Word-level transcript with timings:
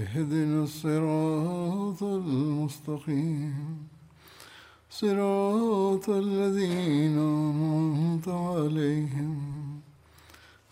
اهدنا 0.00 0.62
الصراط 0.64 2.02
المستقيم 2.02 3.54
صراط 4.90 6.08
الذين 6.10 7.18
أنعمت 7.18 8.28
عليهم 8.28 9.36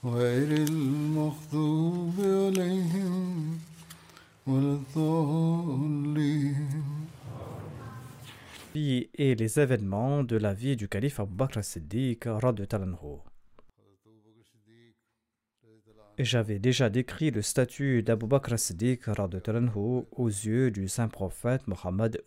غير 0.04 0.52
المغضوب 0.68 2.14
عليهم 2.20 3.58
ولا 4.46 4.72
الضالين 4.80 6.54
Vie 8.74 9.08
et 9.14 9.36
les 9.36 9.60
événements 9.60 10.24
de 10.24 10.36
la 10.36 10.52
vie 10.52 10.74
du 10.76 10.88
calife 10.88 11.20
Abu 11.20 11.32
Bakr 11.32 11.58
as-Siddiq 11.58 12.24
radhiyallahu 12.26 12.82
anhu. 12.82 13.20
Et 13.20 13.27
j'avais 16.19 16.59
déjà 16.59 16.89
décrit 16.89 17.31
le 17.31 17.41
statut 17.41 18.03
d'Abu 18.03 18.27
Bakr 18.27 18.55
anhu 19.47 20.03
aux 20.11 20.27
yeux 20.27 20.69
du 20.69 20.89
saint 20.89 21.07
prophète 21.07 21.65
Mohammed. 21.65 22.21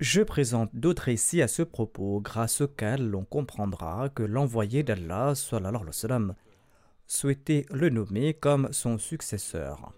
Je 0.00 0.20
présente 0.20 0.68
d'autres 0.74 1.04
récits 1.04 1.40
à 1.40 1.48
ce 1.48 1.62
propos, 1.62 2.20
grâce 2.20 2.60
auxquels 2.60 3.08
l'on 3.08 3.24
comprendra 3.24 4.10
que 4.10 4.22
l'envoyé 4.22 4.82
d'Allah 4.82 5.32
souhaitait 7.06 7.64
le 7.70 7.88
nommer 7.88 8.34
comme 8.34 8.68
son 8.70 8.98
successeur. 8.98 9.94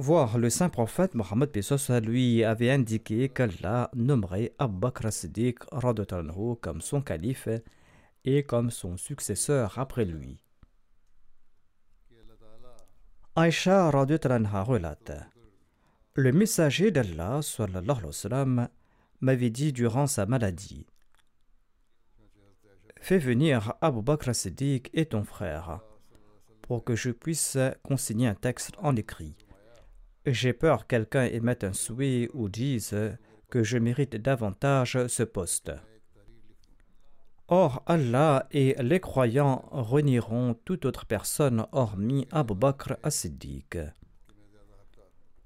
Voir 0.00 0.38
le 0.38 0.48
saint 0.48 0.70
prophète 0.70 1.14
Mohammed 1.14 1.50
Pesos 1.50 1.90
lui 2.00 2.42
avait 2.42 2.70
indiqué 2.70 3.28
qu'Allah 3.28 3.90
nommerait 3.94 4.54
Abu 4.58 4.78
Bakr 4.78 5.08
anhu 5.72 6.56
comme 6.62 6.80
son 6.80 7.02
calife 7.02 7.50
et 8.24 8.42
comme 8.44 8.70
son 8.70 8.96
successeur 8.96 9.78
après 9.78 10.06
lui. 10.06 10.42
Aïcha 13.36 13.90
relate 13.90 15.12
Le 16.14 16.32
messager 16.32 16.90
d'Allah 16.90 17.40
m'avait 19.20 19.50
dit 19.50 19.74
durant 19.74 20.06
sa 20.06 20.24
maladie 20.24 20.86
Fais 23.02 23.18
venir 23.18 23.74
Abu 23.82 24.00
Bakr 24.00 24.30
as-Siddiq 24.30 24.88
et 24.94 25.04
ton 25.04 25.24
frère 25.24 25.80
pour 26.62 26.84
que 26.84 26.96
je 26.96 27.10
puisse 27.10 27.58
consigner 27.82 28.28
un 28.28 28.34
texte 28.34 28.72
en 28.78 28.96
écrit. 28.96 29.36
J'ai 30.26 30.52
peur 30.52 30.82
que 30.82 30.96
quelqu'un 30.96 31.24
émette 31.24 31.64
un 31.64 31.72
souhait 31.72 32.28
ou 32.34 32.48
dise 32.48 32.94
que 33.48 33.64
je 33.64 33.78
mérite 33.78 34.16
davantage 34.16 35.06
ce 35.06 35.22
poste. 35.22 35.72
Or, 37.48 37.82
Allah 37.86 38.46
et 38.52 38.76
les 38.80 39.00
croyants 39.00 39.64
renieront 39.72 40.54
toute 40.64 40.84
autre 40.84 41.06
personne 41.06 41.66
hormis 41.72 42.28
Abu 42.30 42.54
Bakr 42.54 42.96
as-Siddiq. 43.02 43.78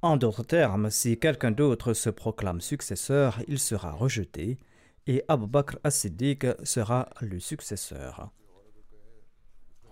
En 0.02 0.18
d'autres 0.18 0.42
termes, 0.42 0.90
si 0.90 1.18
quelqu'un 1.18 1.50
d'autre 1.50 1.94
se 1.94 2.10
proclame 2.10 2.60
successeur, 2.60 3.40
il 3.48 3.58
sera 3.58 3.92
rejeté 3.92 4.58
et 5.06 5.24
Abu 5.28 5.46
Bakr 5.46 5.78
as-Siddiq 5.82 6.46
sera 6.64 7.08
le 7.20 7.40
successeur. 7.40 8.30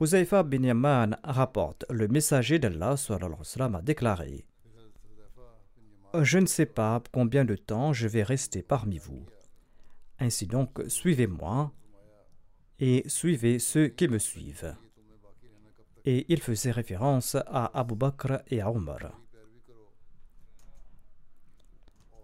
Huzaifa 0.01 0.43
bin 0.43 0.65
Yaman 0.65 1.17
rapporte 1.23 1.87
Le 1.89 2.09
messager 2.09 2.59
d'Allah 2.59 2.97
a 2.99 3.83
déclaré 3.83 4.45
Je 6.21 6.39
ne 6.39 6.47
sais 6.47 6.67
pas 6.67 7.03
combien 7.11 7.45
de 7.45 7.57
temps 7.57 7.95
je 7.95 8.07
vais 8.07 8.23
rester 8.23 8.63
parmi 8.63 8.99
vous. 8.99 9.25
Ainsi 10.19 10.47
donc, 10.47 10.83
suivez-moi 10.87 11.73
et 12.79 13.03
suivez 13.07 13.59
ceux 13.59 13.89
qui 13.89 14.09
me 14.09 14.19
suivent. 14.19 14.77
Et 16.05 16.27
il 16.29 16.43
faisait 16.43 16.71
référence 16.71 17.37
à 17.47 17.71
Abu 17.79 17.95
Bakr 17.95 18.43
et 18.49 18.61
à 18.61 18.71
Omar. 18.71 19.19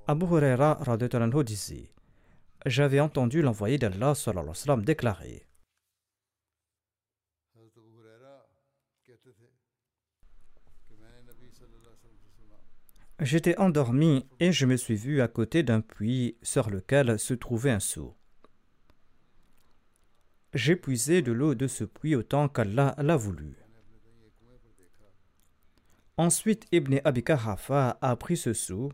Abu 0.07 0.27
Huraira 0.27 0.79
disait 1.45 1.91
J'avais 2.67 3.01
entendu 3.01 3.41
l'envoyé 3.41 3.79
d'Allah 3.79 4.15
déclarer 4.85 5.49
J'étais 13.21 13.59
endormi 13.59 14.27
et 14.39 14.53
je 14.53 14.65
me 14.65 14.77
suis 14.77 14.95
vu 14.95 15.21
à 15.21 15.27
côté 15.27 15.65
d'un 15.65 15.81
puits 15.81 16.37
sur 16.43 16.71
lequel 16.71 17.19
se 17.19 17.35
trouvait 17.35 17.73
un 17.73 17.81
seau. 17.81 18.15
J'épuisai 20.55 21.21
de 21.21 21.33
l'eau 21.33 21.57
de 21.57 21.67
ce 21.67 21.83
puits 21.83 22.15
autant 22.15 22.49
qu'Allah 22.49 22.95
l'a 22.99 23.17
voulu. 23.17 23.57
Ensuite, 26.17 26.67
Ibn 26.71 26.99
Abi 27.05 27.25
Karafa 27.25 27.99
a 28.01 28.17
pris 28.17 28.37
ce 28.37 28.53
seau 28.53 28.93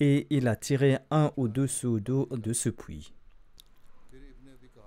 et 0.00 0.26
il 0.30 0.48
a 0.48 0.56
tiré 0.56 0.98
un 1.10 1.32
ou 1.36 1.46
deux 1.46 1.66
seaux 1.68 2.00
d'eau 2.00 2.28
de 2.32 2.52
ce 2.52 2.68
puits. 2.68 3.14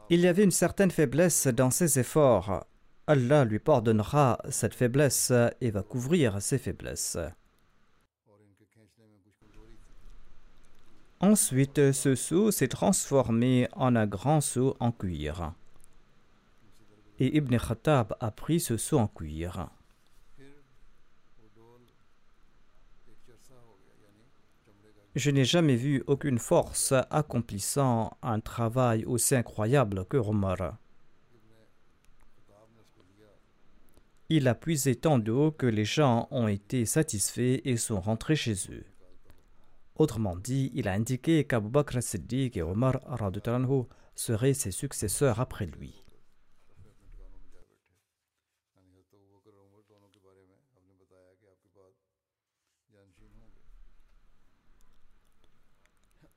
Il 0.10 0.20
y 0.20 0.28
avait 0.28 0.44
une 0.44 0.52
certaine 0.52 0.92
faiblesse 0.92 1.48
dans 1.48 1.72
ses 1.72 1.98
efforts 1.98 2.66
Allah 3.10 3.44
lui 3.44 3.58
pardonnera 3.58 4.38
cette 4.52 4.76
faiblesse 4.76 5.34
et 5.62 5.72
va 5.72 5.82
couvrir 5.82 6.40
ses 6.44 6.60
faiblesses. 6.60 7.18
Ensuite, 11.20 11.92
ce 11.92 12.14
seau 12.14 12.52
s'est 12.52 12.68
transformé 12.68 13.68
en 13.72 13.96
un 13.96 14.06
grand 14.06 14.42
seau 14.42 14.78
en 14.80 14.92
cuir. 14.92 15.54
Et 17.18 17.36
Ibn 17.36 17.58
Khattab 17.58 18.16
a 18.20 18.30
pris 18.30 18.60
ce 18.60 18.78
seau 18.78 19.00
en 19.00 19.08
cuir. 19.08 19.72
Je 25.16 25.32
n'ai 25.32 25.46
jamais 25.46 25.78
vu 25.78 26.04
aucune 26.06 26.38
force 26.38 26.94
accomplissant 27.10 28.16
un 28.22 28.40
travail 28.40 29.04
aussi 29.06 29.34
incroyable 29.34 30.06
que 30.06 30.18
Romar. 30.18 30.78
Il 34.32 34.48
a 34.48 34.54
puisé 34.54 34.94
tant 34.94 35.18
d'eau 35.18 35.50
que 35.50 35.66
les 35.66 35.86
gens 35.86 36.28
ont 36.30 36.48
été 36.48 36.86
satisfaits 36.86 37.62
et 37.66 37.78
sont 37.78 38.00
rentrés 38.00 38.36
chez 38.36 38.54
eux. 38.70 38.86
Autrement 39.96 40.36
dit, 40.36 40.72
il 40.76 40.88
a 40.88 40.94
indiqué 40.94 41.46
qu'Abu 41.46 41.70
Bakr 41.70 42.04
Siddiq 42.04 42.56
et 42.56 42.62
Omar 42.62 43.00
seraient 44.14 44.54
ses 44.54 44.70
successeurs 44.70 45.40
après 45.40 45.66
lui. 45.66 46.06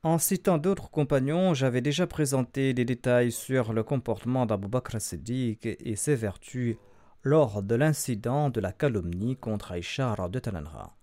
En 0.03 0.17
citant 0.17 0.57
d'autres 0.57 0.91
compagnons, 0.91 1.53
j'avais 1.53 1.83
déjà 1.83 2.07
présenté 2.07 2.73
des 2.73 2.87
détails 2.87 3.31
sur 3.31 3.75
le 3.75 3.85
comportement 3.85 4.47
d'Abu 4.47 4.67
Bakr 4.67 4.99
Siddiq 4.99 5.67
et 5.67 5.95
ses 5.95 6.17
vertus 6.17 6.79
lors 7.23 7.63
de 7.63 7.75
l'incident 7.75 8.51
de 8.51 8.61
la 8.61 8.73
calomnie 8.73 9.37
contre 9.37 9.73
Aïcha 9.73 10.15
radhiyallahu 10.15 10.67
anha. 10.67 10.97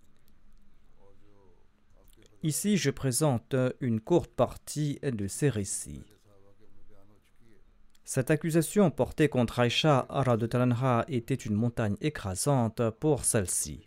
Ici, 2.43 2.77
je 2.77 2.89
présente 2.89 3.55
une 3.81 3.99
courte 3.99 4.31
partie 4.31 4.99
de 5.03 5.27
ces 5.27 5.49
récits. 5.49 6.05
Cette 8.05 8.31
accusation 8.31 8.89
portée 8.91 9.29
contre 9.29 9.59
Aïcha 9.59 10.07
Talanha 10.49 11.05
était 11.09 11.35
une 11.35 11.53
montagne 11.53 11.95
écrasante 12.01 12.81
pour 12.99 13.23
celle-ci. 13.23 13.85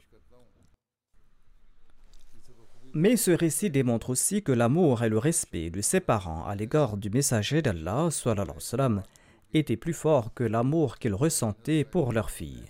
Mais 2.94 3.16
ce 3.16 3.30
récit 3.30 3.70
démontre 3.70 4.10
aussi 4.10 4.42
que 4.42 4.52
l'amour 4.52 5.02
et 5.02 5.08
le 5.08 5.16
respect 5.18 5.70
de 5.70 5.80
ses 5.80 6.00
parents 6.00 6.44
à 6.44 6.54
l'égard 6.54 6.98
du 6.98 7.08
messager 7.08 7.62
d'Allah 7.62 8.10
étaient 9.54 9.76
plus 9.76 9.92
forts 9.92 10.34
que 10.34 10.44
l'amour 10.44 10.98
qu'ils 10.98 11.14
ressentaient 11.14 11.84
pour 11.84 12.12
leur 12.12 12.30
fille. 12.30 12.64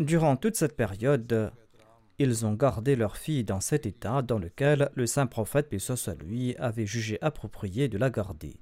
Durant 0.00 0.36
toute 0.36 0.56
cette 0.56 0.76
période, 0.76 1.52
ils 2.18 2.46
ont 2.46 2.54
gardé 2.54 2.96
leur 2.96 3.16
fille 3.16 3.44
dans 3.44 3.60
cet 3.60 3.86
état 3.86 4.22
dans 4.22 4.38
lequel 4.38 4.90
le 4.94 5.06
saint 5.06 5.26
prophète, 5.26 5.68
paix 5.68 5.78
soit 5.78 6.14
lui, 6.22 6.56
avait 6.56 6.86
jugé 6.86 7.18
approprié 7.20 7.88
de 7.88 7.98
la 7.98 8.10
garder. 8.10 8.60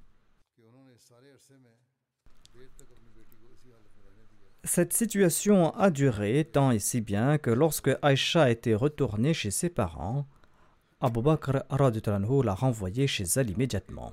Cette 4.64 4.92
situation 4.92 5.74
a 5.74 5.90
duré 5.90 6.48
tant 6.50 6.70
et 6.70 6.78
si 6.78 7.00
bien 7.00 7.36
que 7.36 7.50
lorsque 7.50 7.90
Aïcha 8.00 8.50
était 8.50 8.76
retournée 8.76 9.34
chez 9.34 9.50
ses 9.50 9.70
parents, 9.70 10.28
Abu 11.04 11.20
Bakr 11.20 11.64
l'a 12.44 12.54
renvoyée 12.54 13.08
chez 13.08 13.24
elle 13.34 13.50
immédiatement. 13.50 14.12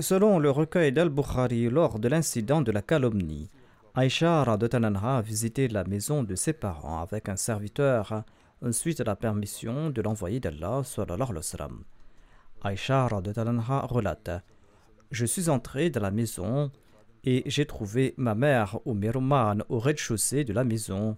Selon 0.00 0.40
le 0.40 0.50
recueil 0.50 0.90
d'Al-Bukhari 0.90 1.70
lors 1.70 2.00
de 2.00 2.08
l'incident 2.08 2.62
de 2.62 2.72
la 2.72 2.82
calomnie, 2.82 3.48
Aïcha 3.94 4.42
a 4.42 5.22
visité 5.22 5.68
la 5.68 5.84
maison 5.84 6.24
de 6.24 6.34
ses 6.34 6.52
parents 6.52 7.00
avec 7.00 7.28
un 7.28 7.36
serviteur 7.36 8.24
suite 8.72 9.00
à 9.02 9.04
la 9.04 9.14
permission 9.14 9.90
de 9.90 10.02
l'envoyé 10.02 10.40
d'Allah. 10.40 10.82
Aïcha 12.62 13.06
relate 13.06 14.30
Je 15.12 15.26
suis 15.26 15.48
entré 15.48 15.90
dans 15.90 16.02
la 16.02 16.10
maison 16.10 16.72
et 17.22 17.44
j'ai 17.46 17.66
trouvé 17.66 18.14
ma 18.16 18.34
mère 18.34 18.80
au 18.84 18.96
au 19.68 19.78
rez-de-chaussée 19.78 20.42
de 20.42 20.52
la 20.52 20.64
maison 20.64 21.16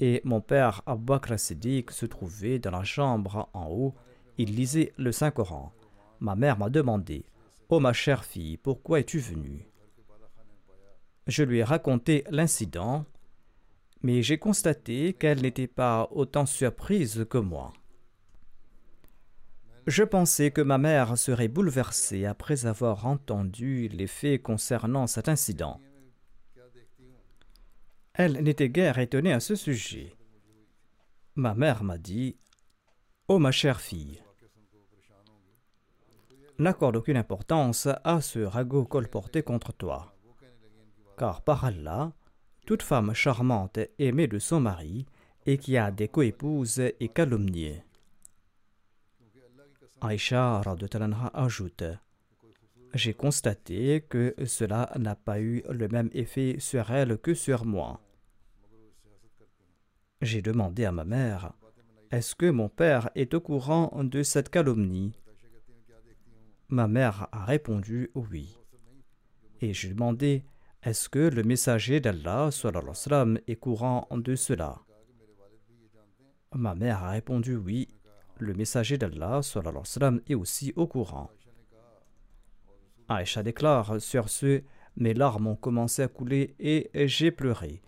et 0.00 0.20
mon 0.24 0.40
père 0.40 0.82
Abu 0.86 1.04
Bakr 1.04 1.38
Siddiq 1.38 1.90
se 1.90 2.06
trouvait 2.06 2.58
dans 2.58 2.70
la 2.70 2.84
chambre 2.84 3.48
en 3.52 3.68
haut. 3.68 3.94
Il 4.36 4.54
lisait 4.54 4.92
le 4.96 5.12
Saint-Coran. 5.12 5.72
Ma 6.20 6.34
mère 6.34 6.58
m'a 6.58 6.70
demandé 6.70 7.24
Oh 7.68 7.80
ma 7.80 7.92
chère 7.92 8.24
fille, 8.24 8.56
pourquoi 8.56 9.00
es-tu 9.00 9.18
venue? 9.18 9.68
Je 11.26 11.42
lui 11.42 11.58
ai 11.58 11.64
raconté 11.64 12.24
l'incident, 12.30 13.04
mais 14.02 14.22
j'ai 14.22 14.38
constaté 14.38 15.12
qu'elle 15.12 15.42
n'était 15.42 15.66
pas 15.66 16.08
autant 16.12 16.46
surprise 16.46 17.26
que 17.28 17.38
moi. 17.38 17.72
Je 19.86 20.04
pensais 20.04 20.50
que 20.50 20.60
ma 20.60 20.78
mère 20.78 21.16
serait 21.18 21.48
bouleversée 21.48 22.26
après 22.26 22.66
avoir 22.66 23.06
entendu 23.06 23.88
les 23.88 24.06
faits 24.06 24.42
concernant 24.42 25.06
cet 25.06 25.28
incident. 25.28 25.80
Elle 28.20 28.42
n'était 28.42 28.68
guère 28.68 28.98
étonnée 28.98 29.32
à 29.32 29.38
ce 29.38 29.54
sujet. 29.54 30.16
Ma 31.36 31.54
mère 31.54 31.84
m'a 31.84 31.98
dit 31.98 32.36
Oh 33.28 33.38
ma 33.38 33.52
chère 33.52 33.80
fille, 33.80 34.20
n'accorde 36.58 36.96
aucune 36.96 37.16
importance 37.16 37.86
à 38.02 38.20
ce 38.20 38.40
ragot 38.40 38.84
colporté 38.86 39.44
contre 39.44 39.72
toi. 39.72 40.16
Car 41.16 41.42
par 41.42 41.64
Allah, 41.64 42.12
toute 42.66 42.82
femme 42.82 43.14
charmante 43.14 43.78
aimée 44.00 44.26
de 44.26 44.40
son 44.40 44.58
mari 44.58 45.06
et 45.46 45.56
qui 45.56 45.76
a 45.76 45.92
des 45.92 46.08
coépouses 46.08 46.80
est 46.80 47.14
calomniée. 47.14 47.84
Aïcha 50.00 50.60
ajoute 51.34 51.84
J'ai 52.94 53.14
constaté 53.14 54.04
que 54.08 54.34
cela 54.44 54.90
n'a 54.98 55.14
pas 55.14 55.40
eu 55.40 55.62
le 55.70 55.86
même 55.86 56.10
effet 56.14 56.56
sur 56.58 56.90
elle 56.90 57.16
que 57.18 57.34
sur 57.34 57.64
moi. 57.64 58.00
J'ai 60.20 60.42
demandé 60.42 60.84
à 60.84 60.92
ma 60.92 61.04
mère 61.04 61.52
Est-ce 62.10 62.34
que 62.34 62.50
mon 62.50 62.68
père 62.68 63.10
est 63.14 63.34
au 63.34 63.40
courant 63.40 64.02
de 64.02 64.22
cette 64.22 64.50
calomnie? 64.50 65.12
Ma 66.68 66.86
mère 66.88 67.28
a 67.32 67.44
répondu 67.44 68.10
oui. 68.14 68.58
Et 69.60 69.72
j'ai 69.72 69.90
demandé 69.90 70.44
Est-ce 70.82 71.08
que 71.08 71.18
le 71.18 71.42
messager 71.42 72.00
d'Allah 72.00 72.50
est 73.46 73.56
courant 73.56 74.06
de 74.10 74.34
cela? 74.34 74.82
Ma 76.54 76.74
mère 76.74 77.04
a 77.04 77.10
répondu 77.10 77.56
oui 77.56 77.88
le 78.40 78.54
messager 78.54 78.98
d'Allah 78.98 79.40
est 80.26 80.34
aussi 80.34 80.72
au 80.76 80.86
courant. 80.86 81.30
Aïcha 83.08 83.42
déclare 83.42 84.00
Sur 84.00 84.28
ce, 84.28 84.62
mes 84.96 85.14
larmes 85.14 85.48
ont 85.48 85.56
commencé 85.56 86.02
à 86.02 86.08
couler 86.08 86.54
et 86.58 86.90
j'ai 87.08 87.30
pleuré. 87.30 87.82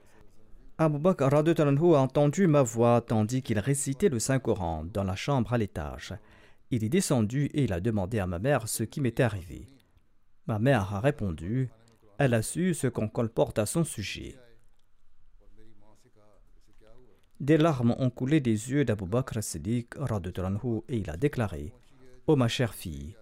Abu 0.83 0.99
Bakr 0.99 1.35
a 1.35 2.01
entendu 2.01 2.47
ma 2.47 2.63
voix 2.63 3.03
tandis 3.03 3.43
qu'il 3.43 3.59
récitait 3.59 4.09
le 4.09 4.19
Saint-Coran 4.19 4.87
dans 4.91 5.05
la 5.05 5.15
chambre 5.15 5.53
à 5.53 5.59
l'étage. 5.59 6.15
Il 6.71 6.85
est 6.85 6.89
descendu 6.89 7.51
et 7.53 7.65
il 7.65 7.75
a 7.75 7.81
demandé 7.81 8.19
à 8.19 8.27
ma 8.27 8.39
mère 8.39 8.67
ce 8.67 8.85
qui 8.85 9.03
m'était 9.03 9.23
arrivé. 9.23 9.69
Ma 10.47 10.59
mère 10.59 10.95
a 10.95 11.01
répondu 11.01 11.69
Elle 12.17 12.33
a 12.33 12.41
su 12.41 12.73
ce 12.73 12.87
qu'on 12.87 13.09
colporte 13.09 13.59
à 13.59 13.67
son 13.67 13.85
sujet. 13.85 14.39
Des 17.41 17.59
larmes 17.59 17.95
ont 17.99 18.09
coulé 18.09 18.41
des 18.41 18.71
yeux 18.71 18.87
d'Abu 18.87 19.05
Bakr 19.05 19.43
Siddiq 19.43 19.97
et 20.89 20.97
il 20.97 21.11
a 21.11 21.19
déclaré 21.19 21.75
Ô 22.27 22.37
ma 22.37 22.49
chère 22.49 22.73
fille, 22.73 23.15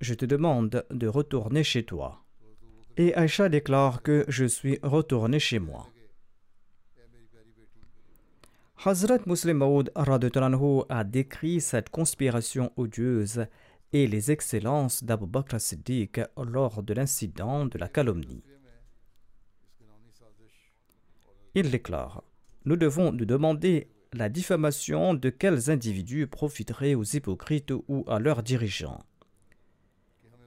je 0.00 0.14
te 0.14 0.24
demande 0.24 0.86
de 0.88 1.08
retourner 1.08 1.62
chez 1.62 1.84
toi. 1.84 2.24
Et 2.96 3.14
Aïcha 3.14 3.50
déclare 3.50 4.00
que 4.00 4.24
je 4.28 4.46
suis 4.46 4.78
retourné 4.82 5.38
chez 5.38 5.58
moi. 5.58 5.90
Hazrat 8.76 9.20
Muslim 9.26 9.58
Maud 9.58 9.92
a 9.94 11.04
décrit 11.04 11.60
cette 11.60 11.88
conspiration 11.88 12.72
odieuse 12.76 13.46
et 13.92 14.06
les 14.06 14.30
excellences 14.30 15.04
d'Abu 15.04 15.26
Bakr 15.26 15.60
Siddiq 15.60 16.20
lors 16.36 16.82
de 16.82 16.94
l'incident 16.94 17.66
de 17.66 17.78
la 17.78 17.88
calomnie. 17.88 18.42
Il 21.54 21.70
déclare 21.70 22.22
nous 22.66 22.76
devons 22.76 23.12
nous 23.12 23.26
demander 23.26 23.88
la 24.14 24.30
diffamation 24.30 25.12
de 25.12 25.28
quels 25.28 25.70
individus 25.70 26.26
profiterait 26.26 26.94
aux 26.94 27.04
hypocrites 27.04 27.72
ou 27.88 28.04
à 28.08 28.18
leurs 28.18 28.42
dirigeants. 28.42 29.02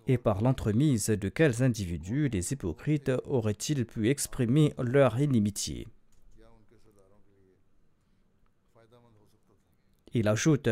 Et 0.08 0.18
par 0.18 0.42
l'entremise 0.42 1.08
de 1.08 1.30
quels 1.30 1.62
individus 1.62 2.30
les 2.30 2.54
hypocrites 2.54 3.12
auraient-ils 3.26 3.86
pu 3.86 4.10
exprimer 4.10 4.74
leur 4.80 5.20
inimitié? 5.20 5.88
Il 10.18 10.28
ajoute 10.28 10.68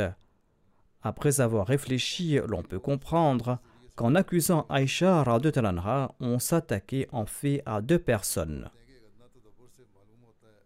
Après 1.04 1.40
avoir 1.40 1.68
réfléchi, 1.68 2.40
l'on 2.48 2.64
peut 2.64 2.80
comprendre 2.80 3.60
qu'en 3.96 4.16
accusant 4.16 4.66
Aïcha 4.70 5.24
on 6.20 6.40
s'attaquait 6.40 7.08
en 7.12 7.28
fait 7.28 7.62
à 7.68 7.80
deux 7.82 8.00
personnes. 8.00 8.72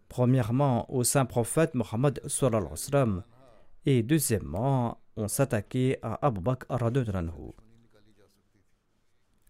Premièrement, 0.08 0.90
au 0.90 1.04
saint 1.04 1.26
prophète 1.26 1.76
Mohammed 1.76 2.22
et 3.86 4.02
deuxièmement, 4.02 5.02
on 5.18 5.28
s'attaquait 5.28 6.00
à 6.02 6.26
Abu 6.26 6.40
Bakr 6.40 6.66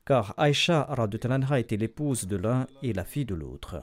Car 0.08 0.34
Aïcha 0.38 0.88
était 1.60 1.78
l'épouse 1.78 2.26
de 2.26 2.36
l'un 2.36 2.66
et 2.82 2.94
la 2.94 3.04
fille 3.04 3.26
de 3.26 3.36
l'autre. 3.36 3.80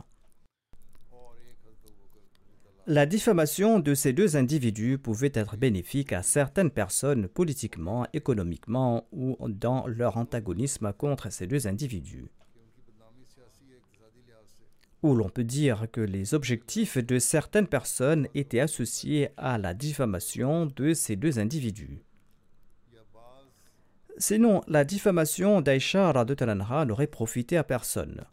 La 2.87 3.05
diffamation 3.05 3.81
de 3.81 3.95
ces 3.95 4.13
deux 4.13 4.37
individus 4.37 4.99
pouvait 4.99 5.33
être 5.35 5.57
bénéfique 5.57 6.13
à 6.13 6.23
certaines 6.23 6.71
personnes 6.71 7.27
politiquement, 7.27 8.07
économiquement 8.13 9.09
ou 9.11 9.37
dans 9.49 9.87
leur 9.89 10.17
antagonisme 10.17 10.93
contre 10.93 11.33
ces 11.33 11.47
deux 11.47 11.67
individus 11.67 12.27
où 15.07 15.15
l'on 15.15 15.29
peut 15.29 15.45
dire 15.45 15.87
que 15.93 16.01
les 16.01 16.35
objectifs 16.35 16.99
de 16.99 17.19
certaines 17.19 17.69
personnes 17.69 18.29
étaient 18.35 18.61
associés 18.61 19.29
à 19.37 19.59
la 19.59 19.75
diffamation 19.75 20.67
de 20.67 20.95
ces 20.95 21.17
deux 21.17 21.39
individus. 21.39 22.03
Sinon, 24.19 24.63
la 24.67 24.85
diffamation 24.85 25.61
d'Aïcha 25.61 26.13
n'aurait 26.87 27.07
profité 27.07 27.57
à 27.57 27.65
personne. 27.65 28.25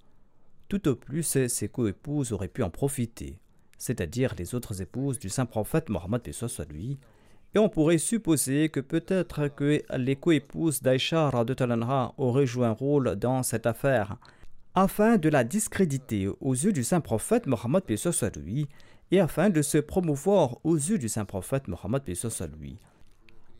Tout 0.69 0.87
au 0.87 0.95
plus, 0.95 1.47
ses 1.47 1.67
coépouses 1.67 2.31
auraient 2.31 2.47
pu 2.47 2.63
en 2.63 2.69
profiter, 2.69 3.37
c'est-à-dire 3.83 4.33
les 4.37 4.55
autres 4.55 4.81
épouses 4.81 5.19
du 5.19 5.27
saint 5.27 5.45
prophète 5.45 5.89
Mohammed 5.89 6.21
lui, 6.69 6.97
et 7.53 7.59
on 7.59 7.67
pourrait 7.67 7.97
supposer 7.97 8.69
que 8.69 8.79
peut-être 8.79 9.49
que 9.49 9.83
les 9.97 10.15
coépouses 10.15 10.81
d'Aïcha 10.81 11.29
auraient 12.17 12.45
joué 12.45 12.65
un 12.65 12.71
rôle 12.71 13.17
dans 13.17 13.43
cette 13.43 13.65
affaire, 13.65 14.15
afin 14.73 15.17
de 15.17 15.27
la 15.27 15.43
discréditer 15.43 16.29
aux 16.39 16.53
yeux 16.53 16.71
du 16.71 16.85
saint 16.85 17.01
prophète 17.01 17.45
Mohammed 17.45 17.83
lui 18.37 18.69
et 19.11 19.19
afin 19.19 19.49
de 19.49 19.61
se 19.61 19.79
promouvoir 19.79 20.59
aux 20.63 20.77
yeux 20.77 20.97
du 20.97 21.09
saint 21.09 21.25
prophète 21.25 21.67
Mohammed 21.67 22.03
lui. 22.57 22.79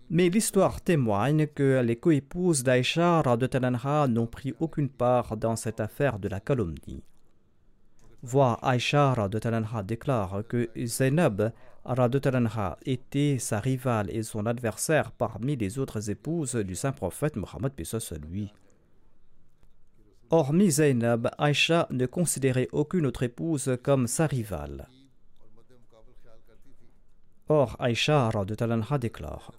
Mais 0.10 0.30
l'histoire 0.30 0.80
témoigne 0.80 1.48
que 1.48 1.82
les 1.82 1.98
coépouses 1.98 2.64
d'Aïcha 2.64 3.24
n'ont 4.08 4.28
pris 4.28 4.54
aucune 4.62 4.90
part 4.90 5.36
dans 5.36 5.58
cette 5.58 5.82
affaire 5.82 6.18
de 6.18 6.30
la 6.30 6.40
calomnie. 6.40 7.04
Voir 8.24 8.58
Aïcha 8.64 9.14
déclare 9.84 10.44
que 10.48 10.70
Zainab 10.86 11.52
était 12.86 13.38
sa 13.38 13.60
rivale 13.60 14.10
et 14.10 14.24
son 14.24 14.46
adversaire 14.46 15.12
parmi 15.12 15.58
les 15.58 15.78
autres 15.78 16.10
épouses 16.10 16.56
du 16.56 16.74
saint 16.74 16.94
prophète 16.94 17.36
Mohammed 17.36 17.74
lui. 18.30 18.54
Hormis 20.30 20.72
Zainab, 20.72 21.30
Aïcha 21.38 21.86
ne 21.92 22.06
considérait 22.06 22.70
aucune 22.72 23.06
autre 23.06 23.24
épouse 23.24 23.78
comme 23.84 24.08
sa 24.08 24.26
rivale. 24.26 24.88
Or, 27.50 27.76
Aïcha 27.78 28.32
déclare 29.02 29.52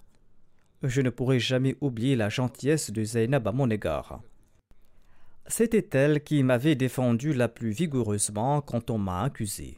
Je 0.81 1.01
ne 1.01 1.11
pourrai 1.11 1.39
jamais 1.39 1.77
oublier 1.81 2.15
la 2.15 2.29
gentillesse 2.29 2.89
de 2.89 3.03
Zainab 3.03 3.47
à 3.47 3.51
mon 3.51 3.69
égard. 3.69 4.21
C'était 5.47 5.87
elle 5.97 6.23
qui 6.23 6.41
m'avait 6.43 6.75
défendu 6.75 7.33
la 7.33 7.47
plus 7.47 7.69
vigoureusement 7.69 8.61
quand 8.61 8.89
on 8.89 8.97
m'a 8.97 9.23
accusé. 9.23 9.77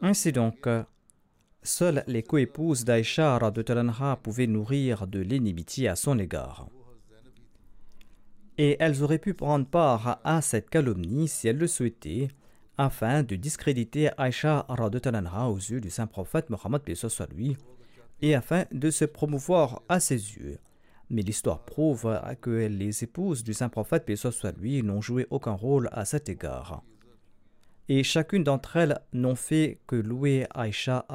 Ainsi 0.00 0.32
donc, 0.32 0.68
seules 1.62 2.04
les 2.06 2.22
coépouses 2.22 2.84
d'Aïcha 2.84 3.38
pouvaient 4.22 4.46
nourrir 4.46 5.06
de 5.06 5.20
l'inimitié 5.20 5.88
à 5.88 5.96
son 5.96 6.18
égard. 6.18 6.68
Et 8.56 8.76
elles 8.80 9.02
auraient 9.02 9.18
pu 9.18 9.34
prendre 9.34 9.66
part 9.66 10.20
à 10.24 10.40
cette 10.40 10.70
calomnie 10.70 11.28
si 11.28 11.48
elles 11.48 11.58
le 11.58 11.66
souhaitaient, 11.66 12.28
afin 12.76 13.22
de 13.22 13.36
discréditer 13.36 14.10
Aïcha 14.18 14.66
aux 14.68 15.56
yeux 15.56 15.80
du 15.80 15.90
saint 15.90 16.06
prophète 16.06 16.50
Mohammed 16.50 16.82
lui 17.34 17.56
et 18.20 18.34
afin 18.34 18.64
de 18.72 18.90
se 18.90 19.04
promouvoir 19.04 19.82
à 19.88 20.00
ses 20.00 20.36
yeux. 20.36 20.58
Mais 21.10 21.22
l'histoire 21.22 21.64
prouve 21.64 22.20
que 22.40 22.50
les 22.50 23.04
épouses 23.04 23.44
du 23.44 23.54
saint 23.54 23.68
prophète 23.68 24.10
lui 24.58 24.82
n'ont 24.82 25.00
joué 25.00 25.26
aucun 25.30 25.52
rôle 25.52 25.88
à 25.92 26.04
cet 26.04 26.28
égard. 26.28 26.82
Et 27.88 28.02
chacune 28.02 28.44
d'entre 28.44 28.76
elles 28.76 28.98
n'ont 29.12 29.34
fait 29.34 29.80
que 29.86 29.96
louer 29.96 30.46
Aïcha 30.54 31.06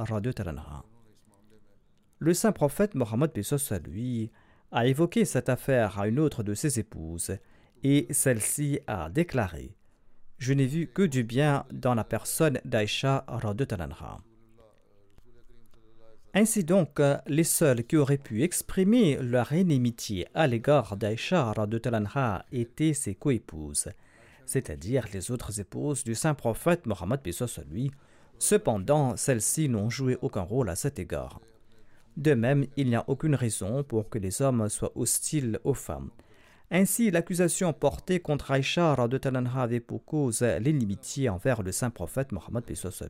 Le 2.19 2.33
saint 2.33 2.51
prophète 2.51 2.95
Mohammed 2.95 3.31
lui 3.87 4.31
a 4.71 4.85
évoqué 4.85 5.25
cette 5.25 5.49
affaire 5.49 5.99
à 5.99 6.07
une 6.07 6.19
autre 6.19 6.43
de 6.43 6.53
ses 6.53 6.79
épouses 6.79 7.37
et 7.83 8.05
celle-ci 8.11 8.79
a 8.87 9.09
déclaré 9.09 9.75
je 10.39 10.53
n'ai 10.53 10.65
vu 10.65 10.87
que 10.87 11.01
du 11.01 11.23
bien 11.23 11.65
dans 11.71 11.93
la 11.93 12.05
personne 12.05 12.59
d'Aïcha 12.63 13.25
Talanha. 13.67 14.21
Ainsi 16.35 16.63
donc, 16.63 17.01
les 17.25 17.43
seuls 17.43 17.83
qui 17.83 17.97
auraient 17.97 18.19
pu 18.19 18.43
exprimer 18.43 19.17
leur 19.19 19.51
inimitié 19.51 20.27
à 20.35 20.45
l'égard 20.45 20.95
d'Aïcha 20.95 21.53
Talanha 21.81 22.45
étaient 22.51 22.93
ses 22.93 23.15
coépouses, 23.15 23.89
c'est-à-dire 24.45 25.07
les 25.11 25.31
autres 25.31 25.59
épouses 25.59 26.03
du 26.03 26.13
saint 26.13 26.35
prophète 26.35 26.85
Mohammed 26.85 27.21
lui. 27.71 27.91
Cependant, 28.37 29.17
celles-ci 29.17 29.69
n'ont 29.69 29.89
joué 29.89 30.17
aucun 30.21 30.41
rôle 30.41 30.69
à 30.69 30.75
cet 30.75 30.99
égard. 30.99 31.41
De 32.15 32.35
même, 32.35 32.65
il 32.77 32.89
n'y 32.89 32.95
a 32.95 33.05
aucune 33.07 33.35
raison 33.35 33.83
pour 33.83 34.07
que 34.09 34.19
les 34.19 34.43
hommes 34.43 34.69
soient 34.69 34.91
hostiles 34.95 35.59
aux 35.63 35.73
femmes. 35.73 36.11
Ainsi, 36.69 37.09
l'accusation 37.09 37.73
portée 37.73 38.19
contre 38.19 38.51
Aïcha 38.51 38.93
avait 38.93 39.79
pour 39.79 40.05
cause 40.05 40.43
l'inimitié 40.43 41.27
envers 41.27 41.63
le 41.63 41.71
saint 41.71 41.89
prophète 41.89 42.31
Mohammed 42.31 42.65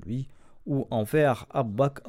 lui 0.06 0.30
ou 0.66 0.88
envers 0.90 1.48
Abbaq 1.50 2.00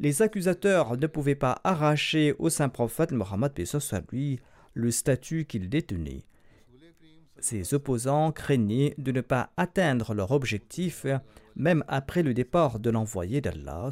Les 0.00 0.22
accusateurs 0.22 0.96
ne 0.96 1.06
pouvaient 1.06 1.34
pas 1.34 1.60
arracher 1.62 2.34
au 2.38 2.50
saint 2.50 2.68
prophète 2.68 3.12
Mohammed 3.12 3.52
lui 4.10 4.40
le 4.74 4.90
statut 4.90 5.44
qu'il 5.44 5.68
détenait. 5.68 6.24
Ses 7.38 7.74
opposants 7.74 8.32
craignaient 8.32 8.94
de 8.98 9.12
ne 9.12 9.20
pas 9.20 9.50
atteindre 9.56 10.14
leur 10.14 10.30
objectif 10.30 11.06
même 11.56 11.84
après 11.88 12.22
le 12.22 12.34
départ 12.34 12.78
de 12.80 12.90
l'envoyé 12.90 13.40
d'Allah. 13.40 13.90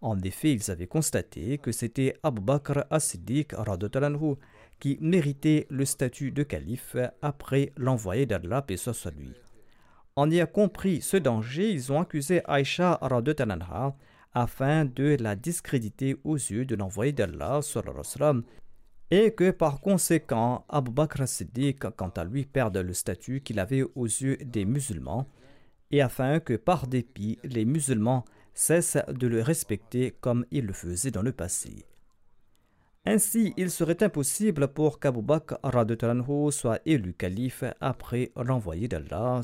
En 0.00 0.20
effet, 0.20 0.52
ils 0.52 0.70
avaient 0.70 0.86
constaté 0.86 1.58
que 1.58 1.72
c'était 1.72 2.14
Abu 2.22 2.42
Bakr 2.42 2.84
as-Siddiq 2.90 3.54
qui 4.78 4.98
méritait 5.00 5.66
le 5.70 5.84
statut 5.84 6.30
de 6.30 6.42
calife 6.42 6.96
après 7.22 7.72
l'envoyé 7.76 8.26
d'Allah, 8.26 8.64
et 8.68 8.76
soit. 8.76 9.12
En 10.14 10.30
ayant 10.30 10.46
compris 10.46 11.00
ce 11.00 11.16
danger, 11.16 11.70
ils 11.70 11.90
ont 11.90 12.00
accusé 12.00 12.42
Aïcha 12.44 12.98
afin 14.34 14.84
de 14.84 15.16
la 15.20 15.36
discréditer 15.36 16.16
aux 16.24 16.36
yeux 16.36 16.64
de 16.64 16.74
l'envoyé 16.74 17.12
d'Allah 17.12 17.60
et 19.10 19.32
que 19.32 19.50
par 19.50 19.80
conséquent 19.80 20.64
Abu 20.68 20.90
Bakr 20.90 21.22
as-Siddiq 21.22 21.78
quant 21.96 22.08
à 22.08 22.24
lui 22.24 22.44
perde 22.44 22.76
le 22.76 22.92
statut 22.92 23.40
qu'il 23.40 23.60
avait 23.60 23.84
aux 23.94 24.06
yeux 24.06 24.36
des 24.38 24.64
musulmans 24.64 25.28
et 25.90 26.02
afin 26.02 26.40
que 26.40 26.54
par 26.54 26.86
dépit 26.86 27.38
les 27.44 27.64
musulmans 27.64 28.24
cesse 28.54 28.98
de 29.08 29.26
le 29.26 29.42
respecter 29.42 30.12
comme 30.20 30.46
il 30.50 30.66
le 30.66 30.72
faisait 30.72 31.10
dans 31.10 31.22
le 31.22 31.32
passé. 31.32 31.84
Ainsi, 33.06 33.52
il 33.58 33.70
serait 33.70 34.02
impossible 34.02 34.68
pour 34.68 34.98
qu'Abu 34.98 35.20
Bakr 35.20 35.58
soit 36.50 36.80
élu 36.86 37.12
calife 37.12 37.64
après 37.80 38.32
l'envoyé 38.36 38.88
d'Allah. 38.88 39.42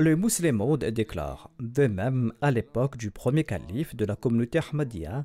Le 0.00 0.14
musulman 0.14 0.76
déclare 0.76 1.50
De 1.58 1.88
même, 1.88 2.32
à 2.40 2.52
l'époque 2.52 2.96
du 2.96 3.10
premier 3.10 3.42
calife 3.42 3.96
de 3.96 4.04
la 4.04 4.14
communauté 4.14 4.60
Ahmadiyya, 4.60 5.24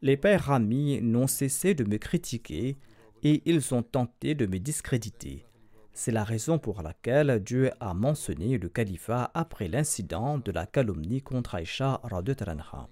les 0.00 0.16
pères 0.16 0.52
amis 0.52 1.00
n'ont 1.02 1.26
cessé 1.26 1.74
de 1.74 1.82
me 1.82 1.96
critiquer 1.96 2.78
et 3.24 3.42
ils 3.46 3.74
ont 3.74 3.82
tenté 3.82 4.36
de 4.36 4.46
me 4.46 4.60
discréditer. 4.60 5.44
C'est 5.92 6.12
la 6.12 6.22
raison 6.22 6.60
pour 6.60 6.82
laquelle 6.82 7.42
Dieu 7.42 7.72
a 7.80 7.94
mentionné 7.94 8.58
le 8.58 8.68
califat 8.68 9.32
après 9.34 9.66
l'incident 9.66 10.38
de 10.38 10.52
la 10.52 10.66
calomnie 10.66 11.20
contre 11.20 11.56
Aïcha 11.56 12.00
Talanha. 12.36 12.88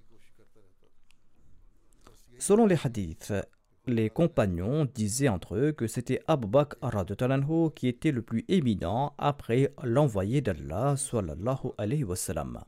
Selon 2.38 2.66
les 2.66 2.76
hadiths, 2.84 3.34
les 3.87 4.10
compagnons 4.10 4.87
disaient 4.94 5.28
entre 5.28 5.56
eux 5.56 5.72
que 5.72 5.87
c'était 5.87 6.20
Abu 6.26 6.46
Bakr 6.46 6.76
qui 7.75 7.88
était 7.88 8.12
le 8.12 8.22
plus 8.22 8.44
éminent 8.49 9.14
après 9.18 9.72
l'envoyé 9.82 10.40
d'Allah 10.40 10.96
sallallahu 10.96 11.72
alayhi 11.78 12.04
wa 12.04 12.16
sallam. 12.16 12.60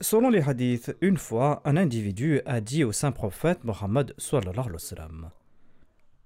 Selon 0.00 0.28
les 0.28 0.42
hadiths, 0.42 0.94
une 1.00 1.16
fois, 1.16 1.62
un 1.64 1.76
individu 1.76 2.42
a 2.44 2.60
dit 2.60 2.84
au 2.84 2.92
saint 2.92 3.12
prophète 3.12 3.64
Mohammed 3.64 4.14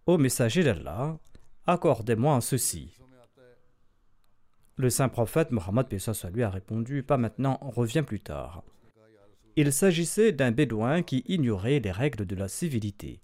Ô 0.07 0.19
messager 0.19 0.65
d'Allah, 0.65 1.19
accordez-moi 1.67 2.41
ceci. 2.41 2.97
Le 4.77 4.91
saint 4.91 5.09
prophète 5.09 5.53
Mohammed 5.53 5.87
lui 6.33 6.43
a 6.43 6.51
répondu 6.51 7.05
Pas 7.05 7.17
maintenant, 7.17 7.59
reviens 7.63 8.03
plus 8.03 8.21
tard. 8.21 8.65
Il 9.57 9.73
s'agissait 9.73 10.33
d'un 10.33 10.53
bédouin 10.53 11.03
qui 11.03 11.25
ignorait 11.27 11.81
les 11.81 11.91
règles 11.91 12.27
de 12.27 12.37
la 12.37 12.49
civilité. 12.49 13.21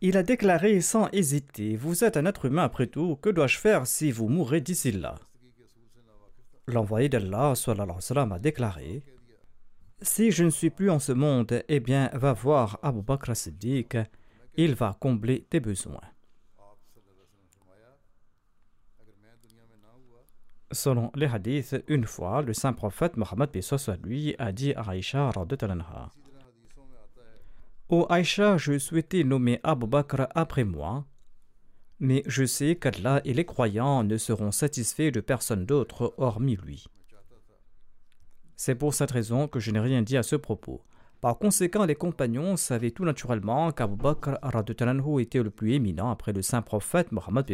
Il 0.00 0.16
a 0.16 0.22
déclaré 0.22 0.80
sans 0.80 1.08
hésiter 1.12 1.76
Vous 1.76 2.04
êtes 2.04 2.16
un 2.16 2.26
être 2.26 2.44
humain 2.44 2.64
après 2.64 2.86
tout, 2.86 3.16
que 3.16 3.30
dois-je 3.30 3.58
faire 3.58 3.86
si 3.86 4.12
vous 4.12 4.28
mourrez 4.28 4.60
d'ici 4.60 4.92
là? 4.92 5.14
L'envoyé 6.66 7.08
d'Allah 7.08 7.54
a 7.54 8.38
déclaré 8.38 9.02
si 10.02 10.30
je 10.30 10.44
ne 10.44 10.50
suis 10.50 10.68
plus 10.68 10.90
en 10.90 10.98
ce 10.98 11.12
monde, 11.12 11.64
eh 11.68 11.80
bien, 11.80 12.10
va 12.12 12.34
voir 12.34 12.78
Abu 12.82 13.00
Bakr 13.00 13.34
Siddiq, 13.34 13.96
il 14.56 14.74
va 14.74 14.94
combler 15.00 15.46
tes 15.48 15.60
besoins. 15.60 16.00
Selon 20.72 21.12
les 21.14 21.26
hadiths, 21.26 21.76
une 21.86 22.06
fois, 22.06 22.42
le 22.42 22.52
saint 22.52 22.72
prophète 22.72 23.16
Mohammed 23.16 23.50
lui 24.02 24.34
a 24.38 24.52
dit 24.52 24.74
à 24.74 24.90
Aïcha 24.90 25.30
Ô 27.88 28.06
Aïcha, 28.08 28.56
je 28.56 28.78
souhaitais 28.78 29.22
nommer 29.22 29.60
Abu 29.62 29.86
Bakr 29.86 30.26
après 30.34 30.64
moi, 30.64 31.04
mais 32.00 32.24
je 32.26 32.44
sais 32.44 32.74
qu'Allah 32.74 33.20
et 33.24 33.32
les 33.32 33.44
croyants 33.44 34.02
ne 34.02 34.16
seront 34.16 34.50
satisfaits 34.50 35.12
de 35.12 35.20
personne 35.20 35.64
d'autre 35.66 36.14
hormis 36.18 36.56
lui. 36.56 36.84
C'est 38.56 38.74
pour 38.74 38.92
cette 38.92 39.12
raison 39.12 39.46
que 39.46 39.60
je 39.60 39.70
n'ai 39.70 39.78
rien 39.78 40.02
dit 40.02 40.16
à 40.16 40.24
ce 40.24 40.34
propos. 40.34 40.82
Par 41.20 41.38
conséquent, 41.38 41.84
les 41.84 41.94
compagnons 41.94 42.56
savaient 42.56 42.90
tout 42.90 43.04
naturellement 43.04 43.70
qu'Abu 43.70 43.96
Bakr 43.96 44.36
était 45.20 45.42
le 45.42 45.50
plus 45.50 45.74
éminent 45.74 46.10
après 46.10 46.32
le 46.32 46.42
saint 46.42 46.62
prophète 46.62 47.12
Mohammed 47.12 47.46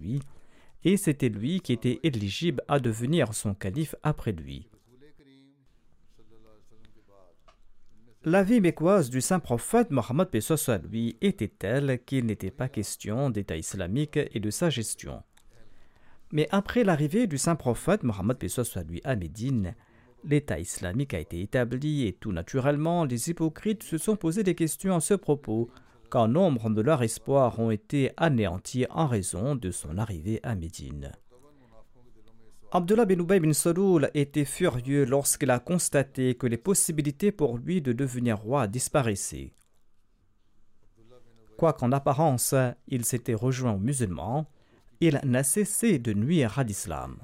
lui, 0.00 0.20
et 0.84 0.96
c'était 0.96 1.28
lui 1.28 1.60
qui 1.60 1.72
était 1.72 2.00
éligible 2.02 2.62
à 2.68 2.78
devenir 2.78 3.34
son 3.34 3.54
calife 3.54 3.94
après 4.02 4.32
lui. 4.32 4.68
La 8.26 8.42
vie 8.42 8.62
mécoise 8.62 9.10
du 9.10 9.20
saint 9.20 9.38
prophète 9.38 9.90
Mohammed 9.90 10.28
soit 10.40 10.78
lui 10.78 11.18
était 11.20 11.48
telle 11.48 12.02
qu'il 12.06 12.24
n'était 12.24 12.50
pas 12.50 12.70
question 12.70 13.28
d'État 13.28 13.56
islamique 13.56 14.18
et 14.32 14.40
de 14.40 14.48
sa 14.48 14.70
gestion. 14.70 15.22
Mais 16.32 16.48
après 16.50 16.84
l'arrivée 16.84 17.26
du 17.26 17.36
saint 17.36 17.54
prophète 17.54 18.02
Mohammed 18.02 18.38
lui 18.88 19.02
à 19.04 19.14
Médine, 19.14 19.74
l'État 20.24 20.58
islamique 20.58 21.12
a 21.12 21.18
été 21.18 21.42
établi 21.42 22.06
et 22.06 22.14
tout 22.14 22.32
naturellement 22.32 23.04
les 23.04 23.28
hypocrites 23.28 23.82
se 23.82 23.98
sont 23.98 24.16
posé 24.16 24.42
des 24.42 24.54
questions 24.54 24.96
à 24.96 25.00
ce 25.00 25.12
propos, 25.12 25.68
quand 26.14 26.28
nombre 26.28 26.70
de 26.70 26.80
leurs 26.80 27.02
espoirs 27.02 27.58
ont 27.58 27.72
été 27.72 28.12
anéantis 28.16 28.86
en 28.88 29.08
raison 29.08 29.56
de 29.56 29.72
son 29.72 29.98
arrivée 29.98 30.38
à 30.44 30.54
Médine. 30.54 31.10
Abdullah 32.70 33.04
bin 33.04 33.18
Ubay 33.18 33.40
bin 33.40 33.52
Saloul 33.52 34.08
était 34.14 34.44
furieux 34.44 35.06
lorsqu'il 35.06 35.50
a 35.50 35.58
constaté 35.58 36.36
que 36.36 36.46
les 36.46 36.56
possibilités 36.56 37.32
pour 37.32 37.58
lui 37.58 37.82
de 37.82 37.92
devenir 37.92 38.38
roi 38.38 38.68
disparaissaient. 38.68 39.54
Quoiqu'en 41.56 41.90
apparence 41.90 42.54
il 42.86 43.04
s'était 43.04 43.34
rejoint 43.34 43.72
aux 43.72 43.78
musulmans, 43.78 44.48
il 45.00 45.20
n'a 45.24 45.42
cessé 45.42 45.98
de 45.98 46.12
nuire 46.12 46.60
à 46.60 46.62
l'islam. 46.62 47.16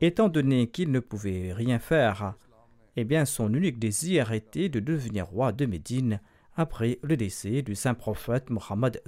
Étant 0.00 0.28
donné 0.28 0.68
qu'il 0.68 0.92
ne 0.92 1.00
pouvait 1.00 1.52
rien 1.52 1.80
faire, 1.80 2.36
eh 2.96 3.04
bien 3.04 3.24
son 3.24 3.52
unique 3.52 3.78
désir 3.78 4.32
était 4.32 4.68
de 4.68 4.80
devenir 4.80 5.26
roi 5.26 5.52
de 5.52 5.66
Médine 5.66 6.20
après 6.56 6.98
le 7.02 7.16
décès 7.16 7.62
du 7.62 7.74
saint 7.74 7.94
prophète 7.94 8.50
Mohammed 8.50 9.00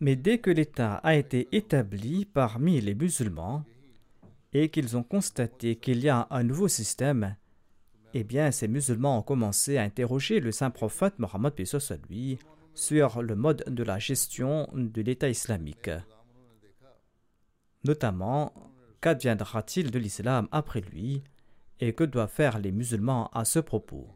mais 0.00 0.16
dès 0.16 0.38
que 0.38 0.50
l'État 0.50 0.94
a 0.96 1.16
été 1.16 1.48
établi 1.52 2.24
parmi 2.24 2.80
les 2.80 2.94
musulmans 2.94 3.64
et 4.52 4.68
qu'ils 4.68 4.96
ont 4.96 5.02
constaté 5.02 5.76
qu'il 5.76 6.00
y 6.00 6.08
a 6.08 6.26
un 6.30 6.42
nouveau 6.42 6.68
système, 6.68 7.36
eh 8.14 8.24
bien 8.24 8.50
ces 8.50 8.68
musulmans 8.68 9.18
ont 9.18 9.22
commencé 9.22 9.76
à 9.76 9.82
interroger 9.82 10.40
le 10.40 10.52
saint 10.52 10.70
prophète 10.70 11.18
Mohammed 11.18 11.52
lui 12.08 12.38
sur 12.74 13.22
le 13.22 13.34
mode 13.34 13.64
de 13.66 13.82
la 13.82 13.98
gestion 13.98 14.68
de 14.72 15.02
l'État 15.02 15.28
islamique. 15.28 15.90
Notamment, 17.84 18.52
qu'adviendra-t-il 19.00 19.90
de 19.90 19.98
l'islam 19.98 20.48
après 20.52 20.80
lui 20.80 21.22
et 21.80 21.92
que 21.92 22.04
doivent 22.04 22.30
faire 22.30 22.58
les 22.58 22.72
musulmans 22.72 23.28
à 23.32 23.44
ce 23.44 23.58
propos? 23.58 24.08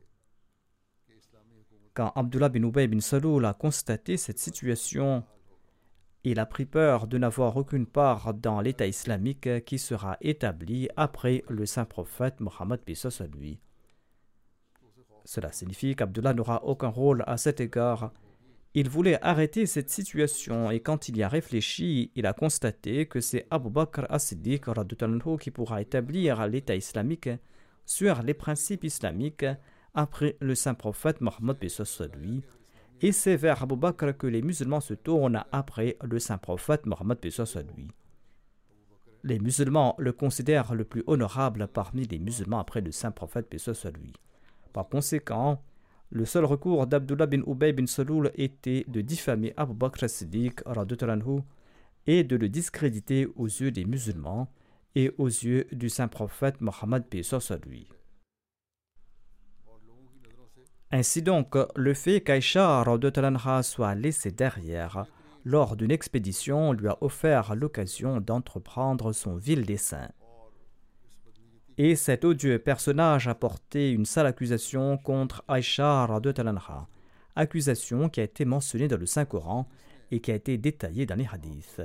Quand 1.94 2.12
Abdullah 2.16 2.48
bin 2.48 2.62
Ubay 2.62 2.88
bin 2.88 3.00
Saloul 3.00 3.44
a 3.44 3.52
constaté 3.52 4.16
cette 4.16 4.38
situation, 4.38 5.24
il 6.24 6.38
a 6.38 6.46
pris 6.46 6.64
peur 6.64 7.06
de 7.06 7.18
n'avoir 7.18 7.56
aucune 7.56 7.86
part 7.86 8.32
dans 8.32 8.60
l'État 8.60 8.86
islamique 8.86 9.64
qui 9.64 9.78
sera 9.78 10.16
établi 10.20 10.88
après 10.96 11.44
le 11.48 11.66
saint 11.66 11.84
prophète 11.84 12.40
Mohammed 12.40 12.80
lui. 13.34 13.60
Cela 15.24 15.52
signifie 15.52 15.94
qu'Abdullah 15.94 16.34
n'aura 16.34 16.64
aucun 16.64 16.88
rôle 16.88 17.24
à 17.26 17.36
cet 17.36 17.60
égard. 17.60 18.12
Il 18.74 18.88
voulait 18.88 19.22
arrêter 19.22 19.66
cette 19.66 19.90
situation 19.90 20.70
et 20.70 20.80
quand 20.80 21.08
il 21.08 21.18
y 21.18 21.22
a 21.22 21.28
réfléchi, 21.28 22.10
il 22.14 22.24
a 22.24 22.32
constaté 22.32 23.04
que 23.04 23.20
c'est 23.20 23.46
Abu 23.50 23.68
Bakr 23.68 24.06
as-Siddiq 24.08 24.64
qui 25.38 25.50
pourra 25.50 25.82
établir 25.82 26.46
l'État 26.46 26.74
islamique 26.74 27.28
sur 27.84 28.22
les 28.22 28.32
principes 28.32 28.84
islamiques 28.84 29.44
après 29.92 30.38
le 30.40 30.54
saint 30.54 30.72
prophète 30.72 31.20
Mohammed 31.20 31.58
lui 32.14 32.42
et 33.02 33.12
c'est 33.12 33.36
vers 33.36 33.62
Abu 33.62 33.76
Bakr 33.76 34.16
que 34.16 34.26
les 34.26 34.40
musulmans 34.40 34.80
se 34.80 34.94
tournent 34.94 35.44
après 35.52 35.98
le 36.02 36.18
saint 36.18 36.38
prophète 36.38 36.86
Mohammed 36.86 37.18
lui. 37.76 37.88
Les 39.22 39.38
musulmans 39.38 39.94
le 39.98 40.12
considèrent 40.12 40.74
le 40.74 40.84
plus 40.84 41.04
honorable 41.06 41.68
parmi 41.68 42.06
les 42.06 42.18
musulmans 42.18 42.60
après 42.60 42.80
le 42.80 42.90
saint 42.90 43.10
prophète 43.10 43.52
lui. 43.52 44.14
Par 44.72 44.88
conséquent, 44.88 45.62
le 46.12 46.26
seul 46.26 46.44
recours 46.44 46.86
d'Abdullah 46.86 47.26
bin 47.26 47.40
Ubay 47.46 47.72
bin 47.72 47.86
Saloul 47.86 48.30
était 48.34 48.84
de 48.86 49.00
diffamer 49.00 49.54
Abu 49.56 49.72
Bakr 49.72 50.10
Siddiq 50.10 50.60
et 52.06 52.22
de 52.22 52.36
le 52.36 52.48
discréditer 52.50 53.26
aux 53.34 53.46
yeux 53.46 53.70
des 53.70 53.86
musulmans 53.86 54.52
et 54.94 55.10
aux 55.16 55.28
yeux 55.28 55.66
du 55.72 55.88
saint 55.88 56.08
prophète 56.08 56.60
Mohammed 56.60 57.04
lui. 57.66 57.88
Ainsi 60.90 61.22
donc, 61.22 61.56
le 61.76 61.94
fait 61.94 62.20
qu'Aïcha 62.20 62.84
soit 63.62 63.94
laissée 63.94 64.32
derrière 64.32 65.06
lors 65.44 65.76
d'une 65.76 65.90
expédition 65.90 66.74
lui 66.74 66.88
a 66.88 66.98
offert 67.00 67.54
l'occasion 67.54 68.20
d'entreprendre 68.20 69.12
son 69.12 69.36
vil 69.36 69.64
dessein. 69.64 70.10
Et 71.78 71.96
cet 71.96 72.24
odieux 72.24 72.58
personnage 72.58 73.28
a 73.28 73.34
porté 73.34 73.90
une 73.92 74.04
sale 74.04 74.26
accusation 74.26 74.98
contre 74.98 75.42
Aïcha 75.48 76.06
accusation 77.34 78.08
qui 78.08 78.20
a 78.20 78.24
été 78.24 78.44
mentionnée 78.44 78.88
dans 78.88 78.98
le 78.98 79.06
Saint-Coran 79.06 79.66
et 80.10 80.20
qui 80.20 80.30
a 80.30 80.34
été 80.34 80.58
détaillée 80.58 81.06
dans 81.06 81.14
les 81.14 81.26
hadiths. 81.30 81.80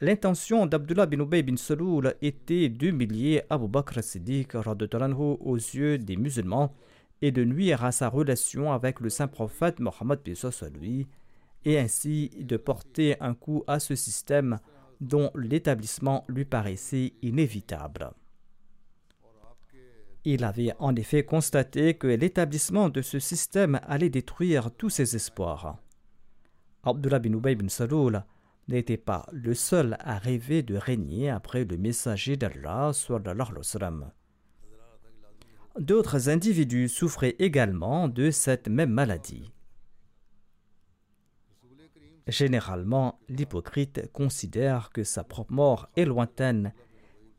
L'intention 0.00 0.66
d'Abdullah 0.66 1.06
bin 1.06 1.20
Ubay 1.20 1.42
bin 1.42 1.56
Saloul 1.56 2.14
était 2.22 2.68
d'humilier 2.68 3.42
Abu 3.50 3.68
Bakr 3.68 4.02
Siddiq 4.02 4.54
aux 4.54 5.56
yeux 5.56 5.98
des 5.98 6.16
musulmans 6.16 6.72
et 7.20 7.32
de 7.32 7.44
nuire 7.44 7.84
à 7.84 7.92
sa 7.92 8.08
relation 8.08 8.72
avec 8.72 9.00
le 9.00 9.10
saint 9.10 9.26
prophète 9.26 9.80
Mohammed 9.80 10.20
lui, 10.80 11.08
et 11.64 11.78
ainsi 11.78 12.30
de 12.38 12.56
porter 12.56 13.16
un 13.20 13.34
coup 13.34 13.64
à 13.66 13.80
ce 13.80 13.96
système 13.96 14.58
dont 15.00 15.32
l'établissement 15.34 16.24
lui 16.28 16.44
paraissait 16.44 17.14
inévitable. 17.22 18.12
Il 20.24 20.44
avait 20.44 20.72
en 20.78 20.94
effet 20.96 21.24
constaté 21.24 21.94
que 21.94 22.06
l'établissement 22.06 22.88
de 22.88 23.02
ce 23.02 23.18
système 23.18 23.80
allait 23.86 24.10
détruire 24.10 24.70
tous 24.70 24.90
ses 24.90 25.16
espoirs. 25.16 25.78
Abdullah 26.82 27.18
bin 27.18 27.32
Ubay 27.32 27.54
bin 27.54 27.68
Saloul 27.68 28.24
n'était 28.68 28.96
pas 28.96 29.26
le 29.32 29.54
seul 29.54 29.96
à 30.00 30.18
rêver 30.18 30.62
de 30.62 30.76
régner 30.76 31.30
après 31.30 31.64
le 31.64 31.76
messager 31.76 32.36
d'Allah 32.36 32.92
D'autres 35.78 36.28
individus 36.28 36.88
souffraient 36.88 37.36
également 37.38 38.08
de 38.08 38.30
cette 38.30 38.68
même 38.68 38.90
maladie. 38.90 39.52
Généralement, 42.26 43.20
l'hypocrite 43.28 44.12
considère 44.12 44.90
que 44.90 45.02
sa 45.02 45.24
propre 45.24 45.52
mort 45.52 45.88
est 45.96 46.04
lointaine 46.04 46.74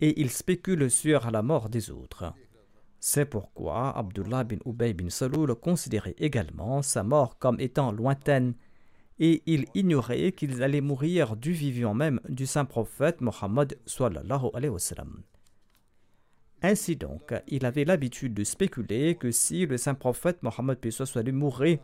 et 0.02 0.20
il 0.20 0.32
spécule 0.32 0.89
sur 0.89 1.30
la 1.30 1.44
mort 1.44 1.70
des 1.70 1.92
autres. 1.92 2.34
C'est 3.00 3.26
pourquoi 3.26 3.98
Abdullah 3.98 4.44
bin 4.44 4.58
Ubay 4.66 4.94
bin 4.94 5.10
Saloul 5.10 5.56
considérait 5.56 6.16
également 6.18 6.82
sa 6.82 7.04
mort 7.04 7.38
comme 7.40 7.60
étant 7.60 7.92
lointaine 7.92 8.56
et 9.20 9.42
il 9.46 9.66
ignorait 9.74 10.32
qu'il 10.32 10.62
allait 10.64 10.82
mourir 10.82 11.36
du 11.36 11.52
vivant 11.52 11.94
même 11.94 12.20
du 12.28 12.46
saint 12.46 12.66
prophète 12.66 13.22
Mohammed 13.22 13.78
sallallahu 13.86 14.48
alayhi 14.54 14.72
wa 14.72 14.80
sallam. 14.80 15.24
Ainsi 16.62 16.98
donc, 16.98 17.34
il 17.48 17.66
avait 17.66 17.86
l'habitude 17.86 18.34
de 18.34 18.44
spéculer 18.44 19.16
que 19.16 19.32
si 19.32 19.66
le 19.66 19.78
saint 19.78 19.94
prophète 19.94 20.44
Mohammed 20.44 20.78
soit 20.92 21.24
lui 21.24 21.32
mourait, 21.32 21.80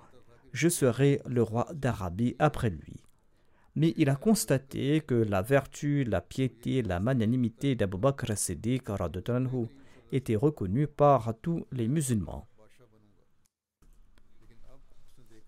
je 0.51 0.67
serais 0.67 1.21
le 1.25 1.43
roi 1.43 1.67
d'Arabie 1.73 2.35
après 2.39 2.69
lui. 2.69 3.01
Mais 3.75 3.93
il 3.97 4.09
a 4.09 4.15
constaté 4.15 5.01
que 5.01 5.15
la 5.15 5.41
vertu, 5.41 6.03
la 6.05 6.21
piété, 6.21 6.81
la 6.81 6.99
magnanimité 6.99 7.75
d'Abu 7.75 7.97
Bakr 7.97 8.37
Siddiq 8.37 8.83
étaient 10.11 10.35
reconnues 10.35 10.87
par 10.87 11.33
tous 11.41 11.65
les 11.71 11.87
musulmans. 11.87 12.47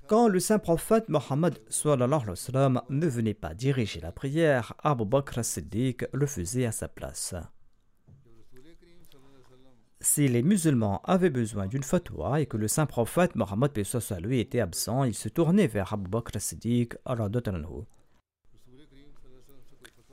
Quand 0.07 0.29
le 0.29 0.39
saint 0.39 0.59
prophète 0.59 1.09
Mohammed 1.09 1.59
ne 2.89 3.07
venait 3.07 3.33
pas 3.33 3.53
diriger 3.53 3.99
la 3.99 4.13
prière, 4.13 4.73
Abu 4.81 5.03
Bakr 5.03 5.43
Siddiq 5.43 6.05
le 6.13 6.25
faisait 6.25 6.65
à 6.65 6.71
sa 6.71 6.87
place. 6.87 7.35
Si 9.99 10.29
les 10.29 10.43
musulmans 10.43 11.01
avaient 11.03 11.29
besoin 11.29 11.67
d'une 11.67 11.83
fatwa 11.83 12.39
et 12.39 12.45
que 12.45 12.55
le 12.55 12.69
saint 12.69 12.85
prophète 12.85 13.35
Mohammed 13.35 13.71
lui 14.21 14.39
était 14.39 14.61
absent, 14.61 15.03
ils 15.03 15.13
se 15.13 15.27
tournaient 15.27 15.67
vers 15.67 15.91
Abu 15.91 16.09
Bakr 16.09 16.39
Siddiq 16.39 16.95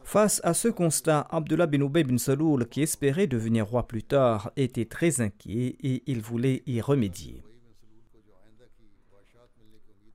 Face 0.05 0.41
à 0.45 0.53
ce 0.55 0.69
constat, 0.69 1.27
Abdullah 1.31 1.67
bin 1.67 1.81
Ubay 1.81 2.05
bin 2.05 2.19
Saloul, 2.19 2.69
qui 2.69 2.83
espérait 2.83 3.27
devenir 3.27 3.67
roi 3.67 3.89
plus 3.89 4.03
tard, 4.03 4.53
était 4.55 4.85
très 4.85 5.21
inquiet 5.21 5.77
et 5.83 6.03
il 6.07 6.21
voulait 6.21 6.63
y 6.67 6.81
remédier. 6.81 7.43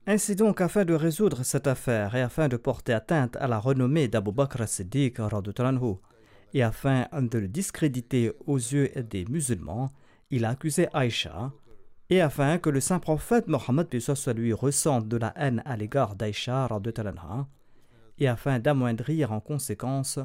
Ainsi 0.06 0.36
donc, 0.36 0.60
afin 0.60 0.84
de 0.84 0.94
résoudre 0.94 1.42
cette 1.42 1.66
affaire 1.66 2.14
et 2.14 2.22
afin 2.22 2.48
de 2.48 2.56
porter 2.56 2.92
atteinte 2.92 3.36
à 3.36 3.48
la 3.48 3.58
renommée 3.58 4.08
d'Abu 4.08 4.32
Bakr 4.32 4.66
Siddiq, 4.66 5.20
et 6.54 6.62
afin 6.62 7.06
de 7.12 7.38
le 7.38 7.48
discréditer 7.48 8.32
aux 8.46 8.56
yeux 8.56 8.90
des 9.10 9.24
musulmans, 9.26 9.90
il 10.30 10.44
a 10.44 10.50
accusé 10.50 10.88
Aïcha, 10.94 11.52
et 12.08 12.20
afin 12.20 12.58
que 12.58 12.70
le 12.70 12.80
saint 12.80 13.00
prophète 13.00 13.48
Mohammed 13.48 13.88
lui 14.36 14.52
ressente 14.52 15.08
de 15.08 15.16
la 15.16 15.32
haine 15.36 15.62
à 15.66 15.76
l'égard 15.76 16.14
d'Aïcha 16.14 16.68
et 18.20 18.28
afin 18.28 18.58
d'amoindrir 18.58 19.32
en 19.32 19.40
conséquence 19.40 20.18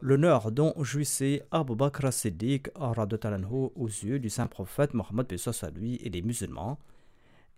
l'honneur 0.00 0.50
dont 0.50 0.72
jouissait 0.78 1.42
Abu 1.50 1.74
Bakr 1.74 2.12
Siddiq 2.12 2.70
aux 2.74 3.86
yeux 3.86 4.18
du 4.18 4.30
saint 4.30 4.46
prophète 4.46 4.94
Mohammed 4.94 5.26
lui 5.74 6.00
et 6.02 6.08
des 6.08 6.22
musulmans, 6.22 6.78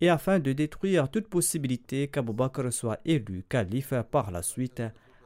et 0.00 0.08
afin 0.08 0.40
de 0.40 0.52
détruire 0.52 1.08
toute 1.08 1.28
possibilité 1.28 2.08
qu'Abu 2.08 2.32
Bakr 2.32 2.72
soit 2.72 2.98
élu 3.04 3.44
calife 3.48 3.94
par 4.10 4.32
la 4.32 4.42
suite 4.42 4.82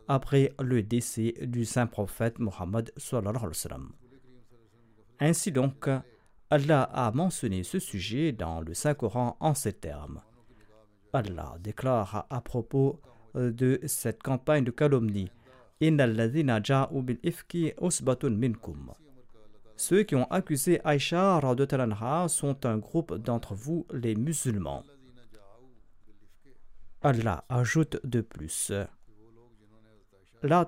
après 0.08 0.52
le 0.60 0.82
décès 0.82 1.34
du 1.42 1.64
saint 1.64 1.86
prophète 1.86 2.38
Mohammed. 2.38 2.92
Ainsi 5.18 5.52
donc, 5.52 5.88
Allah 6.50 6.82
a 6.82 7.10
mentionné 7.10 7.62
ce 7.62 7.78
sujet 7.78 8.32
dans 8.32 8.60
le 8.60 8.74
Saint-Coran 8.74 9.36
en 9.40 9.54
ces 9.54 9.72
termes. 9.72 10.20
Allah 11.12 11.56
déclare 11.60 12.26
à 12.28 12.40
propos 12.42 13.00
de 13.36 13.80
cette 13.86 14.22
campagne 14.22 14.64
de 14.64 14.70
calomnie 14.70 15.30
ceux 19.78 20.02
qui 20.04 20.14
ont 20.14 20.24
accusé 20.30 20.80
Aïcha 20.84 21.38
sont 22.28 22.64
un 22.64 22.78
groupe 22.78 23.14
d'entre 23.14 23.54
vous, 23.54 23.86
les 23.92 24.14
musulmans. 24.14 24.82
Allah 27.02 27.44
ajoute 27.50 28.00
de 28.04 28.22
plus 28.22 28.72
La. 30.42 30.66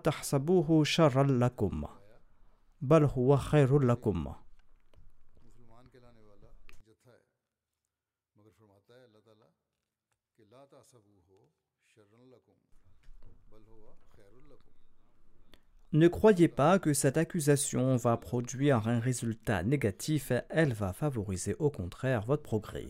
Ne 15.93 16.07
croyez 16.07 16.49
pas 16.49 16.79
que 16.79 16.93
cette 16.93 17.17
accusation 17.17 17.97
va 17.97 18.19
produire 18.19 18.89
un 18.89 18.99
résultat 18.99 19.63
négatif, 19.63 20.33
elle 20.51 20.75
va 20.75 20.93
favoriser 20.93 21.57
au 21.59 21.71
contraire 21.71 22.27
votre 22.27 22.43
progrès. 22.43 22.89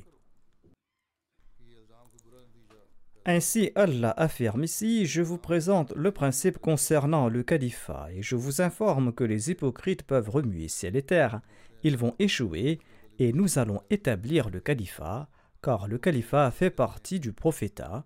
Ainsi, 3.24 3.70
Allah 3.76 4.14
affirme 4.16 4.64
ici, 4.64 5.06
je 5.06 5.22
vous 5.22 5.38
présente 5.38 5.92
le 5.94 6.10
principe 6.10 6.58
concernant 6.58 7.28
le 7.28 7.44
califat 7.44 8.08
et 8.12 8.22
je 8.22 8.34
vous 8.34 8.62
informe 8.62 9.12
que 9.12 9.22
les 9.22 9.50
hypocrites 9.50 10.02
peuvent 10.02 10.30
remuer 10.30 10.66
ciel 10.66 10.96
et 10.96 11.02
terre, 11.02 11.40
ils 11.84 11.96
vont 11.96 12.16
échouer 12.18 12.80
et 13.20 13.32
nous 13.32 13.60
allons 13.60 13.80
établir 13.90 14.50
le 14.50 14.58
califat, 14.58 15.28
car 15.62 15.86
le 15.86 15.98
califat 15.98 16.50
fait 16.50 16.70
partie 16.70 17.20
du 17.20 17.32
prophétat 17.32 18.04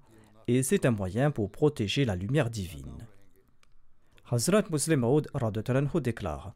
et 0.49 0.63
c'est 0.63 0.85
un 0.85 0.91
moyen 0.91 1.31
pour 1.31 1.51
protéger 1.51 2.05
la 2.05 2.17
lumière 2.17 2.51
divine. 2.51 3.07
Hazrat 4.35 4.65
Muslim 4.71 5.01
Maud 5.01 5.29
déclare 6.01 6.55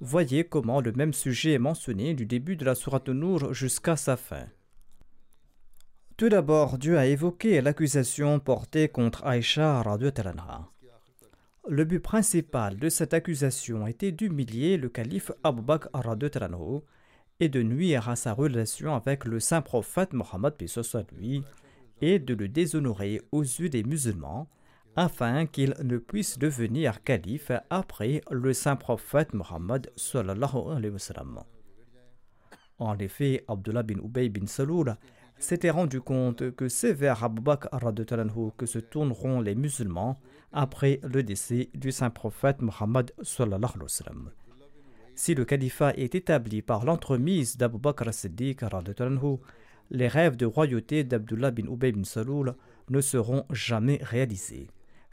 Voyez 0.00 0.44
comment 0.44 0.80
le 0.80 0.92
même 0.92 1.12
sujet 1.12 1.52
est 1.52 1.58
mentionné 1.58 2.14
du 2.14 2.24
début 2.24 2.56
de 2.56 2.64
la 2.64 2.74
Sourate 2.74 3.10
Nour 3.10 3.52
jusqu'à 3.52 3.96
sa 3.96 4.16
fin. 4.16 4.46
Tout 6.16 6.30
d'abord, 6.30 6.78
Dieu 6.78 6.96
a 6.96 7.04
évoqué 7.04 7.60
l'accusation 7.60 8.40
portée 8.40 8.88
contre 8.88 9.26
Aïcha 9.26 9.82
Le 11.68 11.84
but 11.84 12.00
principal 12.00 12.78
de 12.78 12.88
cette 12.88 13.12
accusation 13.12 13.86
était 13.86 14.12
d'humilier 14.12 14.78
le 14.78 14.88
calife 14.88 15.30
Abu 15.44 15.60
Bakr 15.60 15.90
et 17.40 17.50
de 17.50 17.62
nuire 17.62 18.08
à 18.08 18.16
sa 18.16 18.32
relation 18.32 18.94
avec 18.94 19.26
le 19.26 19.38
saint 19.38 19.60
prophète 19.60 20.14
Mohammed 20.14 20.54
lui 21.12 21.44
et 22.00 22.18
de 22.20 22.32
le 22.32 22.48
déshonorer 22.48 23.20
aux 23.32 23.42
yeux 23.42 23.68
des 23.68 23.84
musulmans 23.84 24.48
afin 24.96 25.46
qu'il 25.46 25.74
ne 25.82 25.98
puisse 25.98 26.38
devenir 26.38 27.02
calife 27.04 27.52
après 27.70 28.20
le 28.30 28.52
saint 28.52 28.76
prophète 28.76 29.32
Muhammad 29.32 29.90
En 32.78 32.98
effet, 32.98 33.44
Abdullah 33.48 33.82
bin 33.82 33.98
Ubay 33.98 34.28
bin 34.28 34.46
Saloul 34.46 34.96
s'était 35.38 35.70
rendu 35.70 36.00
compte 36.00 36.50
que 36.52 36.68
c'est 36.68 36.92
vers 36.92 37.22
Abu 37.24 37.40
Bakr 37.40 37.68
que 38.56 38.66
se 38.66 38.78
tourneront 38.78 39.40
les 39.40 39.54
musulmans 39.54 40.18
après 40.52 41.00
le 41.02 41.22
décès 41.22 41.70
du 41.74 41.92
saint 41.92 42.10
prophète 42.10 42.60
Muhammad 42.60 43.12
Si 45.14 45.34
le 45.34 45.44
califat 45.44 45.94
est 45.94 46.14
établi 46.14 46.62
par 46.62 46.84
l'entremise 46.84 47.56
d'Abu 47.56 47.78
Bakr 47.78 48.12
Siddiq 48.12 48.64
les 49.90 50.08
rêves 50.08 50.36
de 50.36 50.46
royauté 50.46 51.04
d'Abdullah 51.04 51.50
bin 51.50 51.66
Ubay 51.66 51.92
bin 51.92 52.04
Saloul 52.04 52.54
ne 52.90 53.00
seront 53.00 53.44
jamais 53.50 53.98
réalisés. 54.02 54.68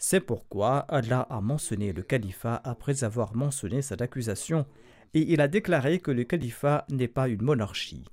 C'est 0.07 0.19
pourquoi 0.19 0.81
Allah 0.81 1.25
a 1.31 1.41
mentionné 1.41 1.91
le 1.91 2.03
califat 2.03 2.61
après 2.63 3.03
avoir 3.03 3.35
mentionné 3.35 3.81
cette 3.81 4.03
accusation 4.03 4.67
et 5.15 5.33
il 5.33 5.41
a 5.41 5.47
déclaré 5.47 5.97
que 5.97 6.11
le 6.11 6.23
califat 6.23 6.85
n'est 6.91 7.07
pas 7.07 7.27
une 7.27 7.41
monarchie. 7.41 8.05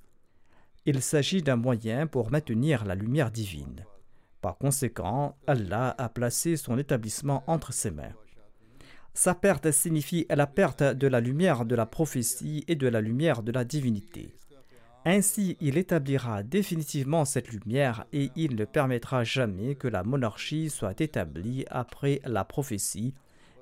Il 0.87 1.03
s'agit 1.03 1.43
d'un 1.43 1.55
moyen 1.55 2.07
pour 2.07 2.31
maintenir 2.31 2.83
la 2.85 2.95
lumière 2.95 3.29
divine. 3.29 3.85
Par 4.41 4.57
conséquent, 4.57 5.37
Allah 5.45 5.93
a 5.99 6.09
placé 6.09 6.57
son 6.57 6.79
établissement 6.79 7.43
entre 7.45 7.71
ses 7.71 7.91
mains. 7.91 8.15
Sa 9.13 9.35
perte 9.35 9.69
signifie 9.69 10.25
la 10.31 10.47
perte 10.47 10.81
de 10.81 11.05
la 11.05 11.19
lumière 11.19 11.63
de 11.63 11.75
la 11.75 11.85
prophétie 11.85 12.63
et 12.67 12.75
de 12.75 12.87
la 12.87 13.01
lumière 13.01 13.43
de 13.43 13.51
la 13.51 13.65
divinité. 13.65 14.33
Ainsi, 15.05 15.57
il 15.59 15.77
établira 15.77 16.43
définitivement 16.43 17.25
cette 17.25 17.49
lumière 17.49 18.05
et 18.13 18.31
il 18.37 18.55
ne 18.55 18.63
permettra 18.63 19.25
jamais 19.25 19.75
que 19.75 19.89
la 19.89 20.03
monarchie 20.03 20.69
soit 20.69 21.01
établie 21.01 21.65
après 21.69 22.21
la 22.23 22.45
prophétie, 22.45 23.13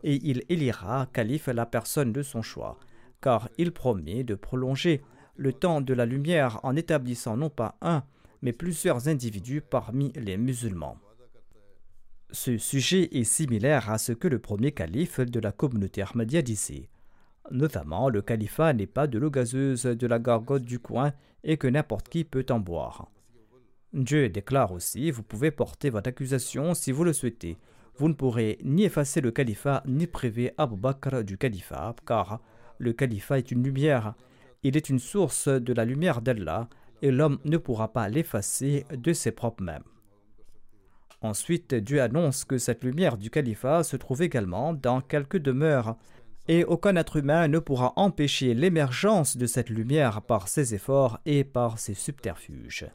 et 0.04 0.20
il 0.24 0.44
élira 0.50 1.08
calife 1.14 1.48
la 1.48 1.66
personne 1.66 2.12
de 2.12 2.22
son 2.22 2.42
choix, 2.44 2.80
car 3.22 3.50
il 3.58 3.72
promet 3.72 4.24
de 4.24 4.36
prolonger 4.36 5.02
le 5.36 5.54
temps 5.54 5.82
de 5.82 5.94
la 5.94 6.06
lumière 6.06 6.60
en 6.64 6.76
établissant 6.76 7.38
non 7.38 7.50
pas 7.50 7.76
un, 7.82 8.04
mais 8.44 8.54
plusieurs 8.54 9.08
individus 9.08 9.62
parmi 9.62 10.12
les 10.16 10.38
musulmans. 10.38 10.98
Ce 12.32 12.58
sujet 12.58 13.10
est 13.12 13.24
similaire 13.24 13.90
à 13.90 13.98
ce 13.98 14.12
que 14.12 14.28
le 14.28 14.40
premier 14.40 14.72
calife 14.72 15.20
de 15.20 15.40
la 15.40 15.52
communauté 15.52 16.02
Ahmadiyya 16.02 16.42
disait. 16.42 16.90
Notamment, 17.50 18.10
le 18.10 18.22
califat 18.22 18.74
n'est 18.74 18.88
pas 18.88 19.08
de 19.08 19.18
l'eau 19.18 19.32
gazeuse 19.32 19.84
de 19.84 20.08
la 20.08 20.20
gargote 20.20 20.64
du 20.64 20.80
coin 20.80 21.14
et 21.44 21.58
que 21.58 21.68
n'importe 21.68 22.08
qui 22.10 22.24
peut 22.24 22.46
en 22.50 22.60
boire. 22.60 23.10
Dieu 23.94 24.30
déclare 24.30 24.72
aussi 24.72 25.12
Vous 25.12 25.24
pouvez 25.24 25.52
porter 25.52 25.90
votre 25.90 26.08
accusation 26.08 26.74
si 26.74 26.92
vous 26.92 27.04
le 27.04 27.14
souhaitez. 27.14 27.58
Vous 27.98 28.08
ne 28.08 28.14
pourrez 28.14 28.58
ni 28.64 28.84
effacer 28.84 29.20
le 29.20 29.32
califat 29.32 29.84
ni 29.86 30.08
priver 30.08 30.54
Abu 30.58 30.78
Bakr 30.78 31.24
du 31.24 31.38
califat, 31.38 31.96
car 32.06 32.40
le 32.78 32.94
califat 32.94 33.40
est 33.40 33.52
une 33.52 33.64
lumière. 33.64 34.14
Il 34.64 34.78
est 34.78 34.90
une 34.90 35.00
source 35.00 35.48
de 35.48 35.74
la 35.74 35.84
lumière 35.84 36.22
d'Allah 36.22 36.70
et 37.02 37.12
l'homme 37.12 37.40
ne 37.44 37.58
pourra 37.58 37.92
pas 37.92 38.08
l'effacer 38.08 38.86
de 38.96 39.12
ses 39.12 39.32
propres 39.32 39.64
mains. 39.64 39.84
Ensuite, 41.22 41.76
Dieu 41.76 42.02
annonce 42.02 42.46
que 42.46 42.58
cette 42.58 42.84
lumière 42.84 43.18
du 43.18 43.30
califat 43.30 43.84
se 43.84 43.98
trouve 43.98 44.22
également 44.24 44.74
dans 44.74 45.02
quelques 45.02 45.38
demeures 45.38 45.96
et 46.48 46.64
aucun 46.64 46.96
être 46.96 47.18
humain 47.18 47.48
ne 47.48 47.60
pourra 47.60 47.94
empêcher 47.96 48.54
l'émergence 48.54 49.38
de 49.38 49.46
cette 49.46 49.70
lumière 49.70 50.22
par 50.22 50.48
ses 50.48 50.74
efforts 50.74 51.20
et 51.26 51.44
par 51.44 51.80
ses 51.80 51.94
subterfuges. 51.94 52.88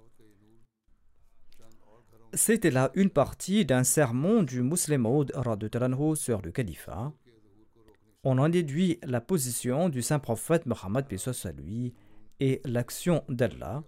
C'était 2.32 2.70
là 2.70 2.90
une 2.94 3.10
partie 3.10 3.64
d'un 3.64 3.84
sermon 3.84 4.42
du 4.42 4.62
musulman 4.62 5.24
sur 6.14 6.42
le 6.42 6.50
califat. 6.50 7.12
On 8.24 8.38
en 8.38 8.48
déduit 8.48 8.98
la 9.04 9.20
position 9.20 9.88
du 9.88 10.02
saint 10.02 10.18
prophète 10.18 10.66
Mohammed 10.66 11.06
lui 11.56 11.94
et 12.40 12.60
l'action 12.64 13.22
d'Allah, 13.28 13.84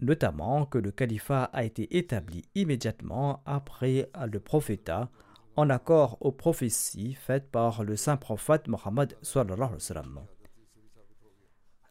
notamment 0.00 0.66
que 0.66 0.78
le 0.78 0.92
califat 0.92 1.44
a 1.44 1.64
été 1.64 1.96
établi 1.96 2.44
immédiatement 2.54 3.42
après 3.46 4.10
le 4.30 4.38
prophétat 4.38 5.10
en 5.56 5.70
accord 5.70 6.18
aux 6.20 6.32
prophéties 6.32 7.14
faites 7.14 7.50
par 7.50 7.82
le 7.82 7.96
saint 7.96 8.16
prophète 8.16 8.68
Mohammed. 8.68 9.16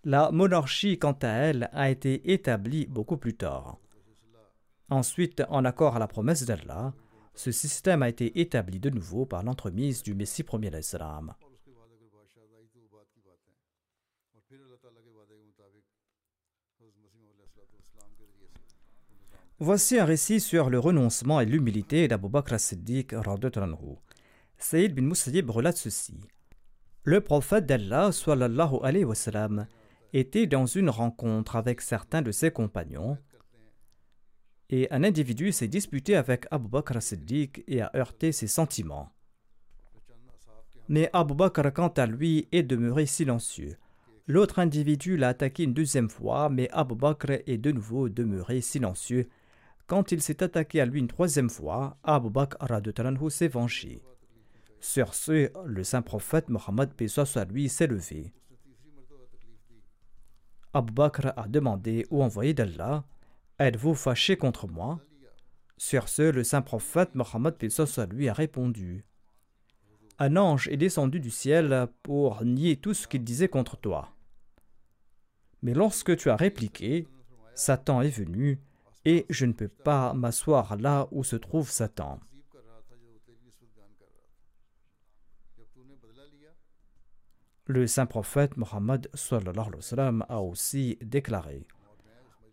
La 0.03 0.31
monarchie, 0.31 0.99
quant 0.99 1.17
à 1.23 1.27
elle, 1.27 1.69
a 1.73 1.89
été 1.89 2.31
établie 2.31 2.85
beaucoup 2.85 3.17
plus 3.17 3.35
tard. 3.35 3.77
Ensuite, 4.89 5.43
en 5.49 5.65
accord 5.65 5.95
à 5.95 5.99
la 5.99 6.07
promesse 6.07 6.45
d'Allah, 6.45 6.93
ce 7.33 7.51
système 7.51 8.03
a 8.03 8.09
été 8.09 8.39
établi 8.39 8.79
de 8.79 8.91
nouveau 8.91 9.25
par 9.25 9.43
l'entremise 9.43 10.03
du 10.03 10.13
Messie 10.13 10.43
premier 10.43 10.69
d'Islam. 10.69 11.33
Voici 19.59 19.97
un 19.97 20.05
récit 20.05 20.41
sur 20.41 20.69
le 20.69 20.79
renoncement 20.79 21.39
et 21.39 21.45
l'humilité 21.45 22.07
d'Abu 22.07 22.27
Bakr 22.27 22.55
as-Siddiq. 22.55 23.15
Saïd 24.57 24.93
bin 24.93 25.03
Musayyib 25.03 25.49
relate 25.49 25.77
ceci. 25.77 26.19
Le 27.03 27.21
prophète 27.21 27.65
d'Allah 27.65 28.11
sallallahu 28.11 28.79
alayhi 28.83 29.05
wa 29.05 29.15
sallam, 29.15 29.67
était 30.11 30.47
dans 30.47 30.65
une 30.65 30.89
rencontre 30.89 31.55
avec 31.55 31.81
certains 31.81 32.21
de 32.21 32.31
ses 32.31 32.51
compagnons 32.51 33.17
et 34.69 34.87
un 34.91 35.03
individu 35.03 35.51
s'est 35.51 35.67
disputé 35.67 36.15
avec 36.15 36.47
Abu 36.51 36.67
Bakr 36.67 36.97
as-Siddiq 36.97 37.63
et 37.67 37.81
a 37.81 37.91
heurté 37.95 38.31
ses 38.31 38.47
sentiments. 38.47 39.09
Mais 40.89 41.09
Abu 41.13 41.33
Bakr, 41.33 41.71
quant 41.73 41.89
à 41.89 42.05
lui, 42.05 42.47
est 42.51 42.63
demeuré 42.63 43.05
silencieux. 43.05 43.77
L'autre 44.27 44.59
individu 44.59 45.17
l'a 45.17 45.29
attaqué 45.29 45.63
une 45.63 45.73
deuxième 45.73 46.09
fois, 46.09 46.49
mais 46.49 46.69
Abu 46.71 46.95
Bakr 46.95 47.31
est 47.45 47.57
de 47.57 47.71
nouveau 47.71 48.09
demeuré 48.09 48.61
silencieux. 48.61 49.29
Quand 49.87 50.11
il 50.11 50.21
s'est 50.21 50.41
attaqué 50.41 50.81
à 50.81 50.85
lui 50.85 50.99
une 50.99 51.07
troisième 51.07 51.49
fois, 51.49 51.97
Abu 52.03 52.29
Bakr 52.29 52.57
s'est 53.29 53.47
vengé. 53.47 54.01
Sur 54.79 55.13
ce, 55.13 55.51
le 55.65 55.83
saint 55.83 56.01
prophète 56.01 56.49
Mohammed 56.49 56.91
s'est 57.07 57.87
levé. 57.87 58.33
Abu 60.73 60.91
Bakr 60.91 61.33
a 61.37 61.47
demandé 61.47 62.05
au 62.09 62.23
envoyé 62.23 62.53
d'Allah 62.53 63.05
Êtes-vous 63.59 63.93
fâché 63.93 64.37
contre 64.37 64.67
moi? 64.67 64.99
Sur 65.77 66.09
ce, 66.09 66.23
le 66.23 66.43
saint 66.43 66.61
prophète 66.61 67.13
Mohammed 67.13 67.55
lui 68.11 68.27
a 68.27 68.33
répondu 68.33 69.05
Un 70.17 70.35
ange 70.35 70.67
est 70.67 70.77
descendu 70.77 71.19
du 71.19 71.29
ciel 71.29 71.87
pour 72.01 72.43
nier 72.43 72.77
tout 72.77 72.93
ce 72.95 73.07
qu'il 73.07 73.23
disait 73.23 73.49
contre 73.49 73.77
toi. 73.77 74.15
Mais 75.61 75.73
lorsque 75.73 76.17
tu 76.17 76.29
as 76.29 76.35
répliqué, 76.35 77.07
Satan 77.53 78.01
est 78.01 78.09
venu 78.09 78.59
et 79.05 79.25
je 79.29 79.45
ne 79.45 79.53
peux 79.53 79.67
pas 79.69 80.13
m'asseoir 80.13 80.75
là 80.77 81.07
où 81.11 81.23
se 81.23 81.35
trouve 81.35 81.69
Satan. 81.69 82.19
Le 87.67 87.87
saint 87.87 88.05
prophète 88.05 88.57
Mohammed 88.57 89.09
a 90.29 90.41
aussi 90.41 90.97
déclaré 91.01 91.65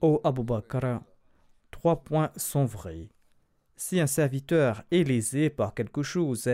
Ô 0.00 0.20
Abu 0.24 0.42
Bakr, 0.42 1.00
trois 1.70 2.02
points 2.02 2.30
sont 2.36 2.64
vrais. 2.64 3.10
Si 3.76 4.00
un 4.00 4.06
serviteur 4.06 4.84
est 4.90 5.04
lésé 5.04 5.50
par 5.50 5.74
quelque 5.74 6.02
chose 6.02 6.48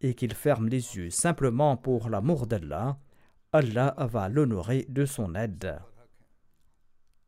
et 0.00 0.14
qu'il 0.14 0.34
ferme 0.34 0.68
les 0.68 0.96
yeux 0.96 1.10
simplement 1.10 1.76
pour 1.76 2.10
l'amour 2.10 2.46
d'Allah, 2.46 2.98
Allah 3.52 3.94
va 3.98 4.28
l'honorer 4.28 4.84
de 4.88 5.06
son 5.06 5.34
aide. 5.34 5.78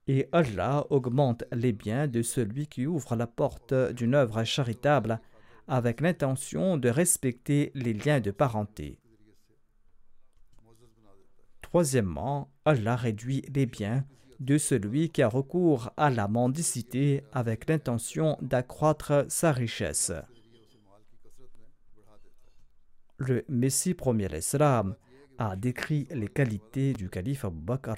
Et 0.08 0.28
Allah 0.32 0.86
augmente 0.90 1.44
les 1.52 1.72
biens 1.72 2.06
de 2.06 2.22
celui 2.22 2.66
qui 2.68 2.86
ouvre 2.86 3.16
la 3.16 3.26
porte 3.26 3.74
d'une 3.74 4.14
œuvre 4.14 4.44
charitable 4.44 5.20
avec 5.66 6.00
l'intention 6.00 6.76
de 6.76 6.88
respecter 6.88 7.72
les 7.74 7.92
liens 7.92 8.20
de 8.20 8.30
parenté. 8.30 9.00
Troisièmement, 11.60 12.52
Allah 12.64 12.94
réduit 12.94 13.42
les 13.52 13.66
biens 13.66 14.04
de 14.38 14.58
celui 14.58 15.10
qui 15.10 15.22
a 15.22 15.28
recours 15.28 15.90
à 15.96 16.10
la 16.10 16.28
mendicité 16.28 17.24
avec 17.32 17.68
l'intention 17.68 18.38
d'accroître 18.40 19.24
sa 19.28 19.50
richesse. 19.50 20.12
Le 23.18 23.44
Messie 23.48 23.94
premier 23.94 24.28
l'Islam 24.28 24.94
a 25.38 25.56
décrit 25.56 26.06
les 26.10 26.28
qualités 26.28 26.92
du 26.92 27.08
calife 27.08 27.44
Abu 27.44 27.60
Bakr 27.60 27.94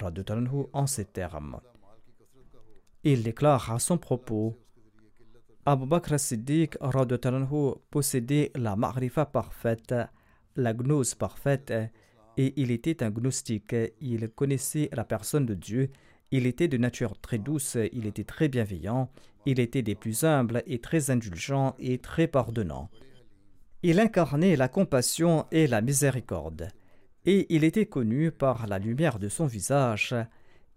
en 0.73 0.87
ces 0.87 1.05
termes. 1.05 1.59
Il 3.03 3.23
déclare 3.23 3.71
à 3.71 3.79
son 3.79 3.97
propos 3.97 4.57
Abu 5.65 5.85
Bakr 5.85 6.19
Siddiq 6.19 6.77
possédait 7.89 8.51
la 8.55 8.75
marifa 8.75 9.25
parfaite, 9.25 9.95
la 10.55 10.73
gnose 10.73 11.15
parfaite, 11.15 11.71
et 12.37 12.53
il 12.57 12.71
était 12.71 13.03
un 13.03 13.09
gnostique. 13.09 13.75
Il 14.01 14.29
connaissait 14.29 14.89
la 14.91 15.03
personne 15.05 15.45
de 15.45 15.53
Dieu. 15.53 15.91
Il 16.31 16.45
était 16.45 16.67
de 16.67 16.77
nature 16.77 17.19
très 17.19 17.37
douce, 17.37 17.77
il 17.93 18.05
était 18.05 18.23
très 18.23 18.49
bienveillant, 18.49 19.09
il 19.45 19.59
était 19.59 19.81
des 19.81 19.95
plus 19.95 20.23
humbles 20.23 20.61
et 20.65 20.79
très 20.79 21.09
indulgent 21.09 21.75
et 21.79 21.99
très 21.99 22.27
pardonnant. 22.27 22.89
Il 23.81 23.99
incarnait 23.99 24.55
la 24.55 24.67
compassion 24.67 25.45
et 25.51 25.67
la 25.67 25.81
miséricorde, 25.81 26.67
et 27.25 27.47
il 27.55 27.63
était 27.63 27.85
connu 27.85 28.31
par 28.31 28.67
la 28.67 28.77
lumière 28.77 29.19
de 29.19 29.29
son 29.29 29.45
visage, 29.45 30.13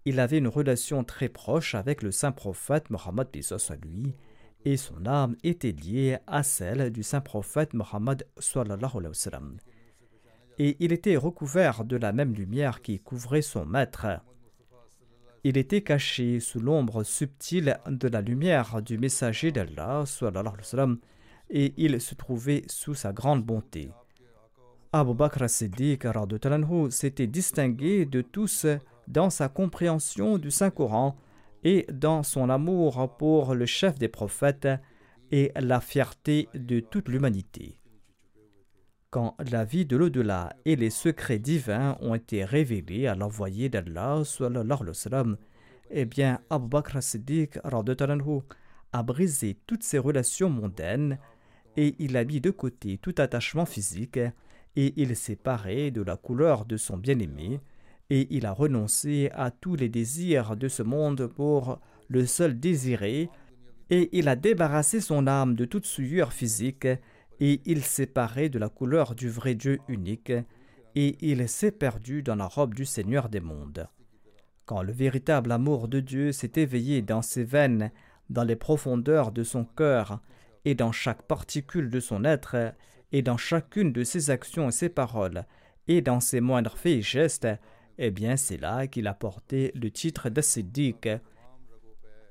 il 0.05 0.19
avait 0.19 0.37
une 0.37 0.47
relation 0.47 1.03
très 1.03 1.29
proche 1.29 1.75
avec 1.75 2.01
le 2.01 2.11
saint 2.11 2.31
prophète 2.31 2.89
Mohammed 2.89 3.27
à 3.33 3.75
lui, 3.75 4.15
et 4.65 4.77
son 4.77 5.05
âme 5.05 5.35
était 5.43 5.71
liée 5.71 6.17
à 6.27 6.43
celle 6.43 6.91
du 6.91 7.03
saint 7.03 7.21
prophète 7.21 7.73
Mohammed 7.73 8.25
et 10.59 10.77
il 10.79 10.91
était 10.91 11.17
recouvert 11.17 11.83
de 11.83 11.97
la 11.97 12.11
même 12.11 12.33
lumière 12.33 12.81
qui 12.81 12.99
couvrait 12.99 13.41
son 13.41 13.65
maître. 13.65 14.07
Il 15.43 15.57
était 15.57 15.81
caché 15.81 16.39
sous 16.39 16.59
l'ombre 16.59 17.03
subtile 17.03 17.79
de 17.87 18.07
la 18.07 18.21
lumière 18.21 18.81
du 18.81 18.97
messager 18.97 19.51
d'Allah 19.51 20.05
et 21.49 21.73
il 21.77 21.99
se 21.99 22.15
trouvait 22.15 22.63
sous 22.67 22.93
sa 22.93 23.11
grande 23.11 23.43
bonté. 23.43 23.91
Abu 24.93 25.13
Bakr 25.13 25.49
Siddiq 25.49 26.05
s'était 26.91 27.27
distingué 27.27 28.05
de 28.05 28.21
tous 28.21 28.67
dans 29.07 29.29
sa 29.29 29.49
compréhension 29.49 30.37
du 30.37 30.51
Saint-Coran 30.51 31.15
et 31.63 31.85
dans 31.91 32.23
son 32.23 32.49
amour 32.49 33.15
pour 33.17 33.55
le 33.55 33.65
chef 33.65 33.97
des 33.97 34.07
prophètes 34.07 34.67
et 35.31 35.51
la 35.55 35.81
fierté 35.81 36.49
de 36.53 36.79
toute 36.79 37.09
l'humanité. 37.09 37.77
Quand 39.09 39.35
la 39.51 39.63
vie 39.63 39.85
de 39.85 39.95
l'au-delà 39.95 40.55
et 40.65 40.75
les 40.75 40.89
secrets 40.89 41.39
divins 41.39 41.97
ont 42.01 42.15
été 42.15 42.43
révélés 42.43 43.07
à 43.07 43.15
l'envoyé 43.15 43.69
d'Allah, 43.69 44.23
eh 45.91 46.05
bien, 46.05 46.39
Abu 46.49 46.67
Bakr 46.67 47.03
Siddiq 47.03 47.59
a 47.63 49.03
brisé 49.03 49.57
toutes 49.67 49.83
ses 49.83 49.99
relations 49.99 50.49
mondaines 50.49 51.19
et 51.77 51.95
il 51.99 52.17
a 52.17 52.25
mis 52.25 52.41
de 52.41 52.49
côté 52.49 52.97
tout 52.97 53.15
attachement 53.17 53.65
physique 53.65 54.19
et 54.75 54.93
il 54.97 55.15
s'est 55.15 55.35
paré 55.35 55.91
de 55.91 56.01
la 56.01 56.17
couleur 56.17 56.65
de 56.65 56.77
son 56.77 56.97
bien-aimé 56.97 57.59
et 58.13 58.27
il 58.29 58.45
a 58.45 58.51
renoncé 58.51 59.31
à 59.33 59.49
tous 59.49 59.75
les 59.75 59.89
désirs 59.89 60.55
de 60.55 60.67
ce 60.67 60.83
monde 60.83 61.25
pour 61.25 61.79
le 62.09 62.27
seul 62.27 62.59
désirer, 62.59 63.27
et 63.89 64.15
il 64.15 64.27
a 64.27 64.35
débarrassé 64.35 65.01
son 65.01 65.25
âme 65.25 65.55
de 65.55 65.65
toute 65.65 65.87
souillure 65.87 66.31
physique, 66.31 66.85
et 67.39 67.61
il 67.65 67.83
s'est 67.83 68.05
paré 68.05 68.49
de 68.49 68.59
la 68.59 68.69
couleur 68.69 69.15
du 69.15 69.29
vrai 69.29 69.55
Dieu 69.55 69.79
unique, 69.87 70.31
et 70.93 71.17
il 71.27 71.49
s'est 71.49 71.71
perdu 71.71 72.21
dans 72.21 72.35
la 72.35 72.45
robe 72.45 72.75
du 72.75 72.85
Seigneur 72.85 73.29
des 73.29 73.39
mondes. 73.39 73.87
Quand 74.67 74.83
le 74.83 74.93
véritable 74.93 75.51
amour 75.51 75.87
de 75.87 75.99
Dieu 75.99 76.31
s'est 76.33 76.53
éveillé 76.57 77.01
dans 77.01 77.23
ses 77.23 77.43
veines, 77.43 77.91
dans 78.29 78.43
les 78.43 78.55
profondeurs 78.55 79.31
de 79.31 79.41
son 79.41 79.65
cœur, 79.65 80.21
et 80.65 80.75
dans 80.75 80.91
chaque 80.91 81.23
particule 81.23 81.89
de 81.89 81.99
son 81.99 82.25
être, 82.25 82.75
et 83.11 83.23
dans 83.23 83.37
chacune 83.37 83.91
de 83.91 84.03
ses 84.03 84.29
actions 84.29 84.69
et 84.69 84.71
ses 84.71 84.89
paroles, 84.89 85.45
et 85.87 86.03
dans 86.03 86.19
ses 86.19 86.41
moindres 86.41 86.77
faits 86.77 86.99
et 86.99 87.01
gestes, 87.01 87.47
eh 87.97 88.11
bien 88.11 88.37
c'est 88.37 88.57
là 88.57 88.87
qu'il 88.87 89.07
a 89.07 89.13
porté 89.13 89.71
le 89.75 89.91
titre 89.91 90.29
d'Assiddiq. 90.29 91.07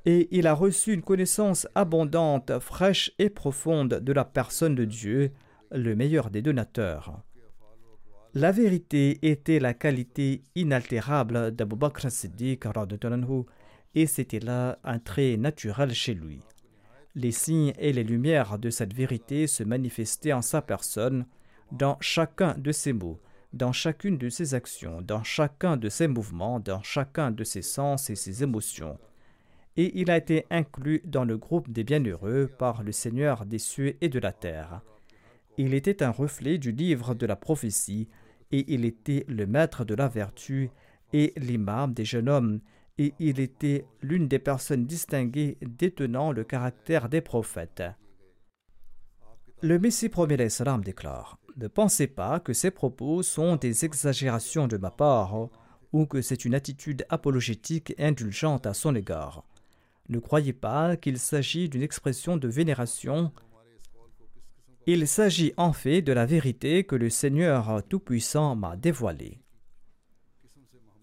Et 0.05 0.29
il 0.37 0.47
a 0.47 0.55
reçu 0.55 0.93
une 0.93 1.03
connaissance 1.03 1.69
abondante, 1.75 2.59
fraîche 2.59 3.13
et 3.19 3.31
profonde 3.31 4.01
de 4.01 4.13
la 4.13 4.25
personne 4.25 4.75
de 4.75 4.85
Dieu, 4.85 5.31
le 5.71 5.95
meilleur 5.95 6.31
des 6.31 6.43
donateurs. 6.43 7.23
La 8.35 8.51
vérité 8.51 9.19
était 9.23 9.59
la 9.59 9.75
qualité 9.75 10.43
inaltérable 10.55 11.53
d'Abu 11.53 11.77
Bakr 11.77 12.11
Siddiq 12.11 12.65
et 13.95 14.07
c'était 14.07 14.41
là 14.41 14.79
un 14.85 14.99
trait 14.99 15.37
naturel 15.37 15.93
chez 15.93 16.15
lui. 16.15 16.41
Les 17.15 17.31
signes 17.31 17.75
et 17.79 17.93
les 17.93 18.05
lumières 18.05 18.59
de 18.59 18.71
cette 18.71 18.95
vérité 18.95 19.47
se 19.47 19.63
manifestaient 19.63 20.33
en 20.33 20.41
sa 20.41 20.63
personne 20.63 21.27
dans 21.73 21.99
chacun 22.01 22.55
de 22.57 22.73
ses 22.73 22.95
mots, 22.95 23.21
dans 23.53 23.73
chacune 23.73 24.19
de 24.19 24.29
ses 24.29 24.55
actions, 24.55 25.03
dans 25.03 25.23
chacun 25.23 25.77
de 25.77 25.89
ses 25.89 26.09
mouvements, 26.09 26.61
dans 26.61 26.83
chacun 26.83 27.31
de 27.31 27.45
ses 27.45 27.63
sens 27.63 28.11
et 28.11 28.15
ses 28.15 28.43
émotions. 28.43 28.99
Et 29.77 29.99
il 30.01 30.11
a 30.11 30.17
été 30.17 30.47
inclus 30.51 31.03
dans 31.05 31.25
le 31.25 31.39
groupe 31.39 31.71
des 31.71 31.85
bienheureux 31.85 32.51
par 32.59 32.83
le 32.83 32.93
Seigneur 32.93 33.47
des 33.47 33.59
cieux 33.59 33.97
et 34.01 34.09
de 34.09 34.19
la 34.19 34.33
terre. 34.33 34.83
Il 35.59 35.75
était 35.75 36.03
un 36.03 36.11
reflet 36.11 36.59
du 36.59 36.73
livre 36.73 37.15
de 37.15 37.27
la 37.27 37.37
prophétie, 37.37 38.09
et 38.51 38.73
il 38.73 38.85
était 38.85 39.25
le 39.29 39.47
maître 39.47 39.85
de 39.85 39.95
la 39.95 40.09
vertu 40.09 40.71
et 41.13 41.33
l'imam 41.37 41.93
des 41.93 42.05
jeunes 42.05 42.29
hommes, 42.29 42.61
et 42.99 43.15
il 43.19 43.41
était 43.41 43.87
l'une 44.03 44.29
des 44.29 44.39
personnes 44.39 44.85
distinguées 44.85 45.57
détenant 45.63 46.33
le 46.33 46.45
caractère 46.45 47.09
des 47.09 47.23
prophètes. 47.23 47.83
Le 49.63 49.79
Messie 49.79 50.09
premier 50.09 50.49
salam 50.49 50.83
déclare 50.83 51.39
Ne 51.57 51.69
pensez 51.69 52.07
pas 52.07 52.41
que 52.41 52.53
ces 52.53 52.71
propos 52.71 53.23
sont 53.23 53.57
des 53.57 53.85
exagérations 53.85 54.69
de 54.69 54.79
ma 54.79 54.91
part 54.91 55.49
ou 55.93 56.07
que 56.07 56.23
c'est 56.23 56.45
une 56.45 56.55
attitude 56.55 57.05
apologétique 57.11 57.95
indulgente 57.99 58.67
à 58.67 58.73
son 58.73 58.95
égard. 58.95 59.45
Ne 60.09 60.19
croyez 60.19 60.55
pas 60.55 60.97
qu'il 60.97 61.19
s'agit 61.19 61.69
d'une 61.69 61.83
expression 61.83 62.37
de 62.37 62.49
vénération. 62.49 63.33
Il 64.87 65.07
s'agit 65.07 65.53
en 65.57 65.73
fait 65.73 66.03
de 66.03 66.13
la 66.13 66.27
vérité 66.27 66.85
que 66.85 66.97
le 66.97 67.11
Seigneur 67.11 67.83
Tout-Puissant 67.89 68.57
m'a 68.57 68.77
dévoilée. 68.77 69.39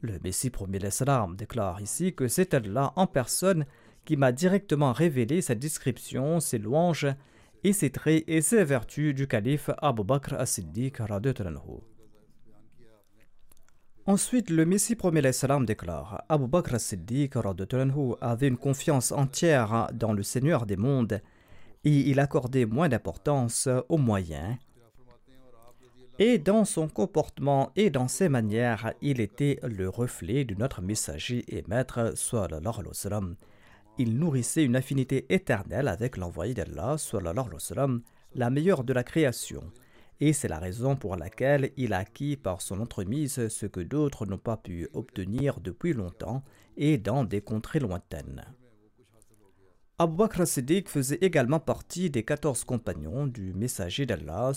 Le 0.02 0.18
Messie 0.24 0.50
premier 0.50 0.90
salam 0.90 1.36
déclare 1.36 1.82
ici 1.82 2.14
que 2.16 2.28
c'est 2.28 2.54
Allah 2.54 2.94
en 2.96 3.06
personne 3.06 3.66
qui 4.06 4.18
m'a 4.18 4.32
directement 4.32 4.94
révélé 4.94 5.42
sa 5.42 5.56
description, 5.56 6.40
ses 6.40 6.58
louanges 6.58 7.08
et 7.64 7.74
ses 7.74 7.90
traits 7.90 8.24
et 8.28 8.42
ses 8.42 8.64
vertus 8.64 9.14
du 9.14 9.28
calife 9.28 9.70
Abu 9.82 10.04
Bakr 10.04 10.34
as-Siddiq. 10.36 11.02
Ensuite, 14.06 14.50
le 14.50 14.66
Messie 14.66 14.96
premier 14.96 15.32
salam 15.32 15.66
déclare 15.66 16.24
Abu 16.30 16.48
Bakr 16.48 16.76
as-Siddiq 16.76 17.38
avait 18.22 18.48
une 18.48 18.58
confiance 18.58 19.12
entière 19.12 19.90
dans 19.94 20.14
le 20.14 20.24
Seigneur 20.24 20.66
des 20.66 20.78
mondes 20.78 21.22
et 21.84 21.92
il 22.10 22.20
accordait 22.20 22.66
moins 22.66 22.90
d'importance 22.90 23.70
aux 23.88 23.98
moyens. 23.98 24.58
Et 26.22 26.38
dans 26.38 26.66
son 26.66 26.90
comportement 26.90 27.72
et 27.78 27.90
dans 27.90 28.10
ses 28.10 28.28
manières, 28.28 28.94
il 29.02 29.22
était 29.22 29.58
le 29.64 29.88
reflet 29.88 30.44
de 30.44 30.54
notre 30.54 30.82
messager 30.82 31.46
et 31.48 31.64
maître, 31.68 32.12
sallallahu 32.16 32.74
alayhi 32.80 33.36
Il 34.02 34.18
nourrissait 34.18 34.64
une 34.64 34.78
affinité 34.78 35.26
éternelle 35.28 35.90
avec 35.90 36.16
l'envoyé 36.16 36.54
d'Allah, 36.54 36.96
la 38.34 38.50
meilleure 38.50 38.86
de 38.86 38.94
la 38.94 39.04
création. 39.04 39.62
Et 40.22 40.32
c'est 40.32 40.48
la 40.48 40.58
raison 40.58 40.96
pour 40.96 41.18
laquelle 41.18 41.74
il 41.76 41.92
a 41.92 41.98
acquis 41.98 42.38
par 42.38 42.62
son 42.62 42.80
entremise 42.80 43.50
ce 43.50 43.66
que 43.66 43.82
d'autres 43.82 44.26
n'ont 44.26 44.38
pas 44.38 44.56
pu 44.56 44.88
obtenir 44.94 45.60
depuis 45.60 45.92
longtemps 45.92 46.46
et 46.78 46.98
dans 46.98 47.26
des 47.26 47.42
contrées 47.42 47.82
lointaines. 47.82 48.46
Abu 49.98 50.16
Bakr 50.16 50.48
Siddiq 50.48 50.88
faisait 50.88 51.20
également 51.20 51.60
partie 51.60 52.10
des 52.10 52.24
14 52.24 52.64
compagnons 52.64 53.28
du 53.28 53.54
messager 53.54 54.06
d'Allah. 54.06 54.54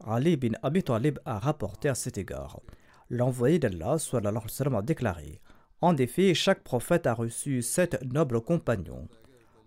Ali 0.00 0.36
bin 0.36 0.52
Abi 0.62 0.82
Talib 0.82 1.18
a 1.24 1.38
rapporté 1.38 1.88
à 1.88 1.94
cet 1.94 2.18
égard. 2.18 2.60
L'envoyé 3.08 3.58
d'Allah 3.58 3.96
a 4.12 4.82
déclaré 4.82 5.40
En 5.82 5.96
effet, 5.96 6.34
chaque 6.34 6.62
prophète 6.62 7.06
a 7.06 7.14
reçu 7.14 7.62
sept 7.62 8.02
nobles 8.04 8.42
compagnons, 8.42 9.08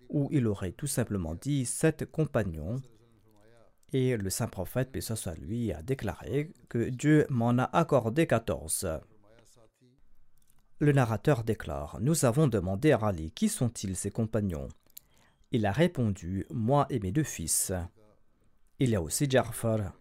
ou 0.09 0.29
il 0.31 0.45
aurait 0.47 0.71
tout 0.71 0.87
simplement 0.87 1.33
dit 1.33 1.65
sept 1.65 2.05
compagnons. 2.05 2.81
Et 3.93 4.17
le 4.17 4.29
saint 4.29 4.47
prophète, 4.47 4.91
paix 4.91 5.01
soit 5.01 5.35
lui, 5.35 5.71
a 5.71 5.81
déclaré 5.81 6.51
que 6.69 6.89
Dieu 6.89 7.25
m'en 7.29 7.57
a 7.57 7.63
accordé 7.63 8.27
quatorze. 8.27 8.87
Le 10.79 10.91
narrateur 10.91 11.43
déclare 11.43 11.97
Nous 12.01 12.25
avons 12.25 12.47
demandé 12.47 12.91
à 12.91 12.97
Ali 12.97 13.31
Qui 13.31 13.49
sont-ils 13.49 13.95
ces 13.95 14.11
compagnons? 14.11 14.67
Il 15.51 15.65
a 15.65 15.71
répondu 15.71 16.45
Moi 16.51 16.87
et 16.89 16.99
mes 16.99 17.11
deux 17.11 17.23
fils. 17.23 17.71
Il 18.79 18.89
y 18.89 18.95
a 18.95 19.01
aussi 19.01 19.29
Ja'far. 19.29 19.93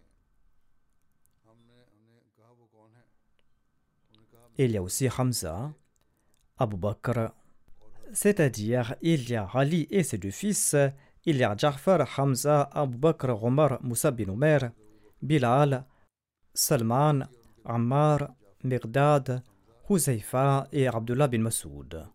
Il 4.59 4.71
y 4.71 4.77
a 4.77 4.83
aussi 4.83 5.09
Hamza, 5.09 5.73
Abu 6.63 6.77
Bakr. 6.77 7.33
C'est-à-dire, 8.13 8.95
il 9.03 9.29
y 9.29 9.35
a 9.35 9.49
Ali 9.53 9.89
et 9.91 10.05
ses 10.05 10.19
deux 10.19 10.31
fils. 10.31 10.77
Il 11.25 11.37
y 11.37 11.45
a 11.45 11.57
Ja'far, 11.57 12.07
Hamza, 12.17 12.71
Abu 12.73 12.99
Bakr, 12.99 13.43
Omar, 13.43 13.81
Moussa 13.83 14.13
bin 14.13 14.29
Omer, 14.29 14.71
Bilal, 15.21 15.85
Salman, 16.55 17.25
Ammar, 17.65 18.35
Mirdad, 18.63 19.43
Huzaifa 19.89 20.69
et 20.71 20.87
Abdullah 20.87 21.27
bin 21.27 21.41
Masoud. 21.41 22.07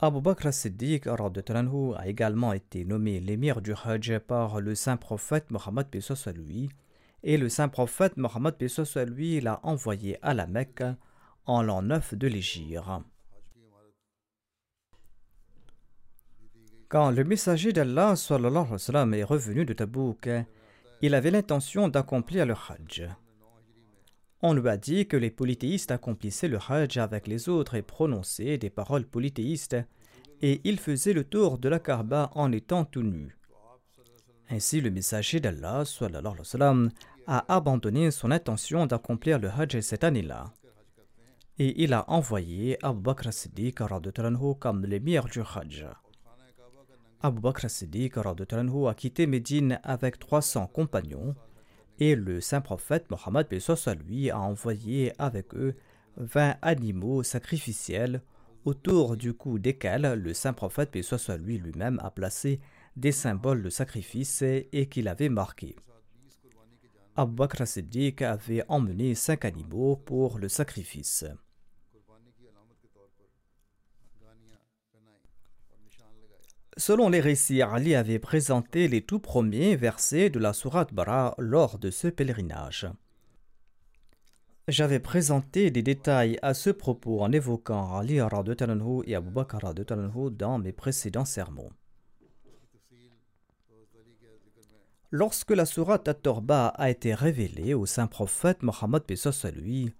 Abu 0.00 0.20
Bakr 0.20 0.48
as-Siddiq 0.48 1.06
a 1.06 2.08
également 2.08 2.52
été 2.52 2.84
nommé 2.84 3.20
l'émir 3.20 3.62
du 3.62 3.72
Hajj 3.72 4.18
par 4.18 4.60
le 4.60 4.74
saint 4.74 4.96
prophète 4.96 5.50
Mohammed 5.52 5.86
lui 6.34 6.68
et 7.22 7.36
le 7.36 7.48
saint 7.48 7.68
prophète 7.68 8.16
Mohammed 8.16 8.56
lui 9.06 9.40
l'a 9.40 9.60
envoyé 9.62 10.18
à 10.20 10.34
la 10.34 10.48
Mecque 10.48 10.82
en 11.46 11.62
l'an 11.62 11.82
9 11.82 12.14
de 12.14 12.26
l'Égypte. 12.26 12.80
Quand 16.88 17.10
le 17.12 17.24
messager 17.24 17.72
d'Allah 17.72 18.14
est 18.14 19.24
revenu 19.24 19.64
de 19.64 19.72
Tabouk, 19.72 20.28
il 21.02 21.14
avait 21.14 21.30
l'intention 21.30 21.86
d'accomplir 21.86 22.46
le 22.46 22.54
Hajj. 22.54 23.08
On 24.46 24.52
lui 24.52 24.68
a 24.68 24.76
dit 24.76 25.06
que 25.06 25.16
les 25.16 25.30
polythéistes 25.30 25.90
accomplissaient 25.90 26.48
le 26.48 26.58
Hajj 26.58 26.98
avec 26.98 27.26
les 27.28 27.48
autres 27.48 27.76
et 27.76 27.80
prononçaient 27.80 28.58
des 28.58 28.68
paroles 28.68 29.06
polythéistes, 29.06 29.78
et 30.42 30.60
il 30.64 30.78
faisait 30.78 31.14
le 31.14 31.24
tour 31.24 31.56
de 31.56 31.70
la 31.70 31.78
Kaaba 31.78 32.30
en 32.34 32.52
étant 32.52 32.84
tout 32.84 33.02
nu. 33.02 33.38
Ainsi, 34.50 34.82
le 34.82 34.90
messager 34.90 35.40
d'Allah 35.40 35.84
a 37.26 37.54
abandonné 37.54 38.10
son 38.10 38.30
intention 38.30 38.84
d'accomplir 38.84 39.38
le 39.38 39.48
Hajj 39.48 39.80
cette 39.80 40.04
année-là. 40.04 40.52
Et 41.58 41.82
il 41.82 41.94
a 41.94 42.04
envoyé 42.10 42.76
Abu 42.84 43.00
Bakr 43.00 43.32
Siddiq 43.32 43.78
comme 44.60 44.84
l'émir 44.84 45.24
du 45.24 45.40
Hajj. 45.40 45.86
Abu 47.22 47.40
Bakr 47.40 47.70
Siddiq 47.70 48.18
a 48.18 48.94
quitté 48.94 49.26
Médine 49.26 49.80
avec 49.84 50.18
300 50.18 50.66
compagnons 50.66 51.34
et 51.98 52.14
le 52.16 52.40
saint 52.40 52.60
prophète 52.60 53.10
Mohammed 53.10 53.46
lui 54.06 54.30
a 54.30 54.40
envoyé 54.40 55.12
avec 55.18 55.54
eux 55.54 55.74
20 56.16 56.56
animaux 56.62 57.22
sacrificiels 57.22 58.22
autour 58.64 59.16
du 59.16 59.34
cou 59.34 59.58
desquels 59.58 60.14
le 60.14 60.34
saint 60.34 60.52
prophète 60.52 60.94
lui 60.94 61.58
lui-même 61.58 62.00
a 62.02 62.10
placé 62.10 62.60
des 62.96 63.12
symboles 63.12 63.62
de 63.62 63.70
sacrifice 63.70 64.42
et 64.42 64.86
qu'il 64.90 65.08
avait 65.08 65.28
marqués. 65.28 65.76
Abu 67.16 67.34
Bakr 67.34 67.66
Siddiq 67.66 68.22
avait 68.22 68.64
emmené 68.68 69.14
cinq 69.14 69.44
animaux 69.44 69.96
pour 69.96 70.38
le 70.38 70.48
sacrifice. 70.48 71.24
Selon 76.76 77.08
les 77.08 77.20
récits, 77.20 77.62
Ali 77.62 77.94
avait 77.94 78.18
présenté 78.18 78.88
les 78.88 79.02
tout 79.02 79.20
premiers 79.20 79.76
versets 79.76 80.28
de 80.28 80.40
la 80.40 80.52
Sourate 80.52 80.92
Bara 80.92 81.34
lors 81.38 81.78
de 81.78 81.90
ce 81.90 82.08
pèlerinage. 82.08 82.88
J'avais 84.66 84.98
présenté 84.98 85.70
des 85.70 85.82
détails 85.82 86.38
à 86.42 86.52
ce 86.52 86.70
propos 86.70 87.20
en 87.20 87.30
évoquant 87.30 87.96
Ali 87.96 88.16
et 88.16 89.14
Abu 89.14 89.30
Bakr 89.30 89.58
dans 90.32 90.58
mes 90.58 90.72
précédents 90.72 91.24
sermons. 91.24 91.70
Lorsque 95.10 95.52
la 95.52 95.66
sourate 95.66 96.08
At-Torba 96.08 96.68
a 96.68 96.90
été 96.90 97.14
révélée 97.14 97.74
au 97.74 97.86
saint 97.86 98.08
prophète 98.08 98.64
Mohammed 98.64 99.02
lui, 99.54 99.94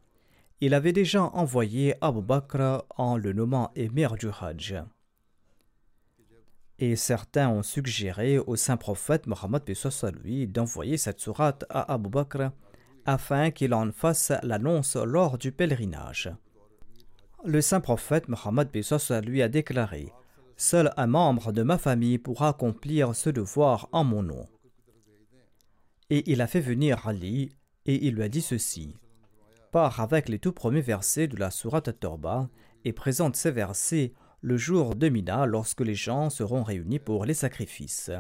il 0.61 0.75
avait 0.75 0.93
déjà 0.93 1.23
envoyé 1.23 1.95
Abu 2.01 2.21
Bakr 2.21 2.85
en 2.97 3.17
le 3.17 3.33
nommant 3.33 3.71
émir 3.77 4.17
du 4.17 4.27
Hajj. 4.29 4.83
Et 6.79 6.97
certains 6.97 7.49
ont 7.49 7.63
suggéré 7.63 8.39
au 8.39 8.57
saint 8.57 8.77
prophète 8.77 9.27
Mohammed 9.27 9.63
lui 10.21 10.47
d'envoyer 10.49 10.97
cette 10.97 11.21
sourate 11.21 11.65
à 11.71 11.93
Abu 11.93 12.09
Bakr 12.09 12.51
afin 13.07 13.51
qu'il 13.51 13.75
en 13.75 13.93
fasse 13.93 14.33
l'annonce 14.43 14.97
lors 14.97 15.39
du 15.39 15.53
pèlerinage. 15.53 16.33
Le 17.45 17.61
saint 17.61 17.81
prophète 17.81 18.29
Mohammed 18.29 18.71
lui 19.23 19.43
a 19.43 19.49
déclaré 19.49 20.13
Seul 20.57 20.93
un 20.97 21.07
membre 21.07 21.53
de 21.53 21.63
ma 21.63 21.79
famille 21.79 22.19
pourra 22.19 22.49
accomplir 22.49 23.15
ce 23.15 23.29
devoir 23.29 23.89
en 23.93 24.05
mon 24.05 24.23
nom. 24.23 24.47
Et 26.11 26.31
il 26.31 26.41
a 26.41 26.47
fait 26.47 26.61
venir 26.61 27.07
Ali 27.07 27.51
et 27.87 28.07
il 28.07 28.15
lui 28.15 28.23
a 28.23 28.29
dit 28.29 28.41
ceci 28.41 28.97
Pars 29.73 30.01
avec 30.01 30.29
les 30.29 30.39
tout 30.39 30.53
premiers 30.53 30.81
versets 30.81 31.27
de 31.27 31.37
la 31.37 31.51
sourate 31.51 31.99
Torba 31.99 32.49
et 32.85 32.93
présente 32.93 33.37
ces 33.37 33.51
versets 33.51 34.13
le 34.45 34.59
jour 34.59 34.95
de 34.95 35.09
Mina 35.09 35.47
lorsque 35.47 35.81
les 35.81 35.95
gens 35.95 36.29
seront 36.29 36.63
réunis 36.63 36.99
pour 36.99 37.25
les 37.25 37.33
sacrifices. 37.33 38.11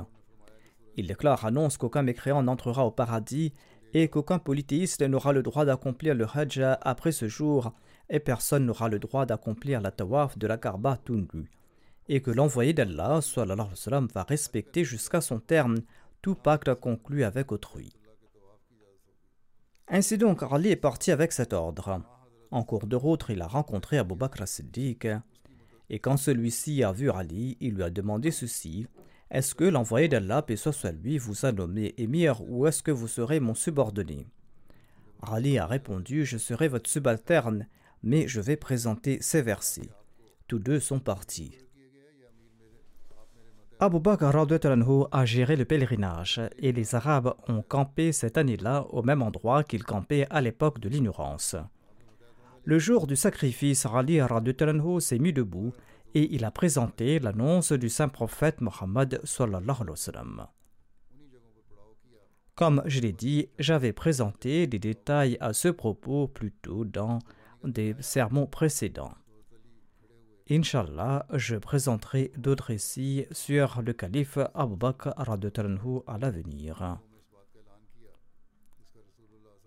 Il 0.96 1.06
déclare 1.06 1.44
annonce 1.44 1.76
qu'aucun 1.76 2.00
mécréant 2.00 2.42
n'entrera 2.42 2.86
au 2.86 2.90
paradis 2.90 3.52
et 3.92 4.08
qu'aucun 4.08 4.38
polythéiste 4.38 5.02
n'aura 5.02 5.34
le 5.34 5.42
droit 5.42 5.66
d'accomplir 5.66 6.14
le 6.14 6.26
Hajj 6.26 6.62
après 6.80 7.12
ce 7.12 7.28
jour 7.28 7.74
et 8.08 8.20
personne 8.20 8.64
n'aura 8.64 8.88
le 8.88 8.98
droit 8.98 9.26
d'accomplir 9.26 9.82
la 9.82 9.90
tawaf 9.90 10.38
de 10.38 10.46
la 10.46 10.56
Karba 10.56 10.96
Tundu 10.96 11.50
et 12.08 12.22
que 12.22 12.30
l'envoyé 12.30 12.72
d'Allah 12.72 13.20
va 14.14 14.22
respecter 14.22 14.82
jusqu'à 14.82 15.20
son 15.20 15.40
terme 15.40 15.82
tout 16.22 16.36
pacte 16.36 16.72
conclu 16.76 17.24
avec 17.24 17.52
autrui. 17.52 17.92
Ainsi 19.88 20.16
donc, 20.16 20.42
Ali 20.42 20.70
est 20.70 20.76
parti 20.76 21.12
avec 21.12 21.32
cet 21.32 21.52
ordre. 21.52 22.00
En 22.50 22.62
cours 22.62 22.86
de 22.86 22.96
route, 22.96 23.26
il 23.28 23.42
a 23.42 23.46
rencontré 23.46 23.98
Abu 23.98 24.14
Bakr 24.14 24.48
siddiq 24.48 25.06
et 25.90 25.98
quand 25.98 26.16
celui-ci 26.16 26.82
a 26.82 26.92
vu 26.92 27.10
Ali, 27.10 27.56
il 27.60 27.74
lui 27.74 27.82
a 27.82 27.90
demandé 27.90 28.30
ceci 28.30 28.86
Est-ce 29.30 29.54
que 29.54 29.64
l'envoyé 29.64 30.08
d'Allah, 30.08 30.42
paix 30.42 30.56
soit 30.56 30.92
lui, 30.92 31.18
vous 31.18 31.44
a 31.44 31.52
nommé 31.52 31.94
émir 31.98 32.40
ou 32.48 32.66
est-ce 32.66 32.82
que 32.82 32.90
vous 32.90 33.08
serez 33.08 33.40
mon 33.40 33.54
subordonné? 33.54 34.26
Ali 35.22 35.58
a 35.58 35.66
répondu 35.66 36.24
Je 36.24 36.38
serai 36.38 36.68
votre 36.68 36.90
subalterne, 36.90 37.66
mais 38.02 38.28
je 38.28 38.40
vais 38.40 38.56
présenter 38.56 39.18
ces 39.20 39.42
versets. 39.42 39.90
Tous 40.48 40.58
deux 40.58 40.80
sont 40.80 41.00
partis. 41.00 41.58
Abu 43.80 43.98
Bakr 43.98 44.30
a 45.12 45.24
géré 45.24 45.56
le 45.56 45.64
pèlerinage 45.64 46.40
et 46.58 46.72
les 46.72 46.94
Arabes 46.94 47.34
ont 47.48 47.62
campé 47.62 48.12
cette 48.12 48.38
année-là 48.38 48.86
au 48.90 49.02
même 49.02 49.20
endroit 49.20 49.64
qu'ils 49.64 49.84
campaient 49.84 50.26
à 50.30 50.40
l'époque 50.40 50.78
de 50.78 50.88
l'ignorance. 50.88 51.56
Le 52.66 52.78
jour 52.78 53.06
du 53.06 53.14
sacrifice, 53.14 53.84
Ali 53.84 54.22
Radutalanho 54.22 54.98
s'est 54.98 55.18
mis 55.18 55.34
debout 55.34 55.74
et 56.14 56.34
il 56.34 56.46
a 56.46 56.50
présenté 56.50 57.18
l'annonce 57.18 57.72
du 57.72 57.90
saint 57.90 58.08
prophète 58.08 58.62
Mohammed 58.62 59.20
Comme 62.54 62.82
je 62.86 63.00
l'ai 63.00 63.12
dit, 63.12 63.48
j'avais 63.58 63.92
présenté 63.92 64.66
des 64.66 64.78
détails 64.78 65.36
à 65.40 65.52
ce 65.52 65.68
propos 65.68 66.26
plus 66.26 66.52
tôt 66.52 66.86
dans 66.86 67.18
des 67.64 67.94
sermons 68.00 68.46
précédents. 68.46 69.12
Inch'Allah, 70.50 71.26
je 71.34 71.56
présenterai 71.56 72.32
d'autres 72.38 72.68
récits 72.68 73.26
sur 73.30 73.82
le 73.82 73.92
calife 73.92 74.38
Abu 74.54 74.76
Bakr 74.76 75.12
à 75.18 76.18
l'avenir. 76.18 76.98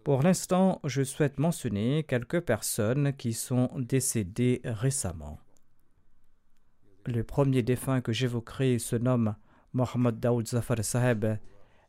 Pour 0.08 0.22
l'instant, 0.22 0.80
je 0.86 1.03
souhaite 1.03 1.38
mentionner 1.38 2.05
quelques 2.05 2.39
personnes 2.39 3.12
qui 3.12 3.34
sont 3.34 3.70
décédées 3.76 4.62
récemment. 4.64 5.38
Le 7.05 7.26
premier 7.26 7.62
défunt 7.62 7.99
que 7.99 8.14
j'évoquerai 8.14 8.80
se 8.80 8.95
nomme 8.95 9.36
Mohamed 9.74 10.18
Daoud 10.18 10.47
Zafar 10.47 10.82
Saheb, 10.82 11.26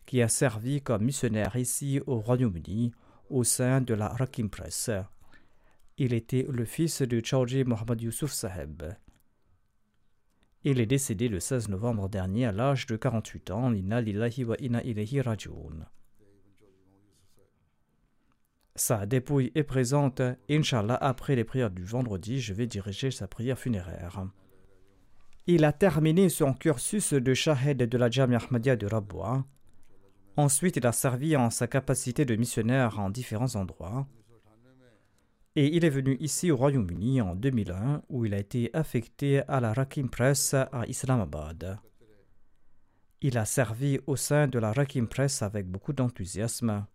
qui 0.04 0.20
a 0.20 0.26
servi 0.26 0.82
comme 0.82 1.04
missionnaire 1.04 1.54
ici 1.54 2.00
au 2.08 2.18
Royaume-Uni 2.18 2.90
au 3.30 3.44
sein 3.44 3.80
de 3.82 3.94
la 3.94 4.08
Rakim 4.08 4.48
Press. 4.48 4.90
Il 5.96 6.12
était 6.12 6.44
le 6.50 6.64
fils 6.64 7.02
de 7.02 7.24
Chaudhry 7.24 7.62
Mohamed 7.62 8.00
Youssouf 8.00 8.32
Saheb. 8.32 8.82
Il 10.64 10.80
est 10.80 10.86
décédé 10.86 11.28
le 11.28 11.38
16 11.38 11.68
novembre 11.68 12.08
dernier 12.08 12.46
à 12.46 12.50
l'âge 12.50 12.86
de 12.86 12.96
48 12.96 13.52
ans. 13.52 13.70
Lillahi 13.70 14.42
wa. 14.42 14.56
Sa 18.78 19.06
dépouille 19.06 19.50
est 19.56 19.64
présente. 19.64 20.22
Inch'Allah, 20.48 20.96
après 21.00 21.34
les 21.34 21.42
prières 21.42 21.70
du 21.70 21.82
vendredi, 21.84 22.40
je 22.40 22.54
vais 22.54 22.68
diriger 22.68 23.10
sa 23.10 23.26
prière 23.26 23.58
funéraire. 23.58 24.24
Il 25.46 25.64
a 25.64 25.72
terminé 25.72 26.28
son 26.28 26.54
cursus 26.54 27.12
de 27.12 27.34
Shahed 27.34 27.78
de 27.78 27.98
la 27.98 28.08
Jamia 28.08 28.38
Ahmadiyya 28.38 28.76
de 28.76 28.86
Rabwa. 28.86 29.44
Ensuite, 30.36 30.76
il 30.76 30.86
a 30.86 30.92
servi 30.92 31.36
en 31.36 31.50
sa 31.50 31.66
capacité 31.66 32.24
de 32.24 32.36
missionnaire 32.36 33.00
en 33.00 33.10
différents 33.10 33.56
endroits 33.56 34.06
et 35.56 35.74
il 35.74 35.84
est 35.84 35.90
venu 35.90 36.16
ici 36.20 36.52
au 36.52 36.56
Royaume-Uni 36.56 37.20
en 37.20 37.34
2001 37.34 38.02
où 38.10 38.24
il 38.24 38.32
a 38.32 38.38
été 38.38 38.70
affecté 38.74 39.42
à 39.48 39.58
la 39.58 39.72
Rakim 39.72 40.08
Press 40.08 40.54
à 40.54 40.86
Islamabad. 40.86 41.80
Il 43.22 43.36
a 43.36 43.44
servi 43.44 43.98
au 44.06 44.14
sein 44.14 44.46
de 44.46 44.60
la 44.60 44.72
Rakim 44.72 45.08
Press 45.08 45.42
avec 45.42 45.66
beaucoup 45.66 45.92
d'enthousiasme. 45.92 46.86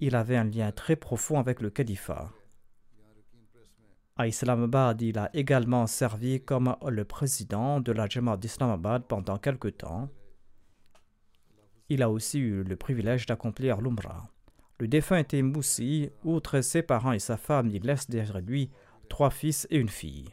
Il 0.00 0.14
avait 0.14 0.36
un 0.36 0.44
lien 0.44 0.72
très 0.72 0.96
profond 0.96 1.38
avec 1.38 1.62
le 1.62 1.70
califat. 1.70 2.30
À 4.16 4.26
Islamabad, 4.26 5.00
il 5.02 5.18
a 5.18 5.30
également 5.34 5.86
servi 5.86 6.42
comme 6.42 6.76
le 6.86 7.04
président 7.04 7.80
de 7.80 7.92
la 7.92 8.06
Jamaat 8.06 8.36
d'Islamabad 8.36 9.04
pendant 9.06 9.38
quelque 9.38 9.68
temps. 9.68 10.08
Il 11.88 12.02
a 12.02 12.10
aussi 12.10 12.38
eu 12.38 12.62
le 12.62 12.76
privilège 12.76 13.26
d'accomplir 13.26 13.80
l'Umrah. 13.80 14.28
Le 14.78 14.88
défunt 14.88 15.18
était 15.18 15.42
Moussi. 15.42 16.10
Outre 16.24 16.60
ses 16.60 16.82
parents 16.82 17.12
et 17.12 17.18
sa 17.18 17.36
femme, 17.36 17.68
il 17.68 17.82
laisse 17.82 18.10
derrière 18.10 18.40
lui 18.40 18.70
trois 19.08 19.30
fils 19.30 19.66
et 19.70 19.78
une 19.78 19.88
fille. 19.88 20.28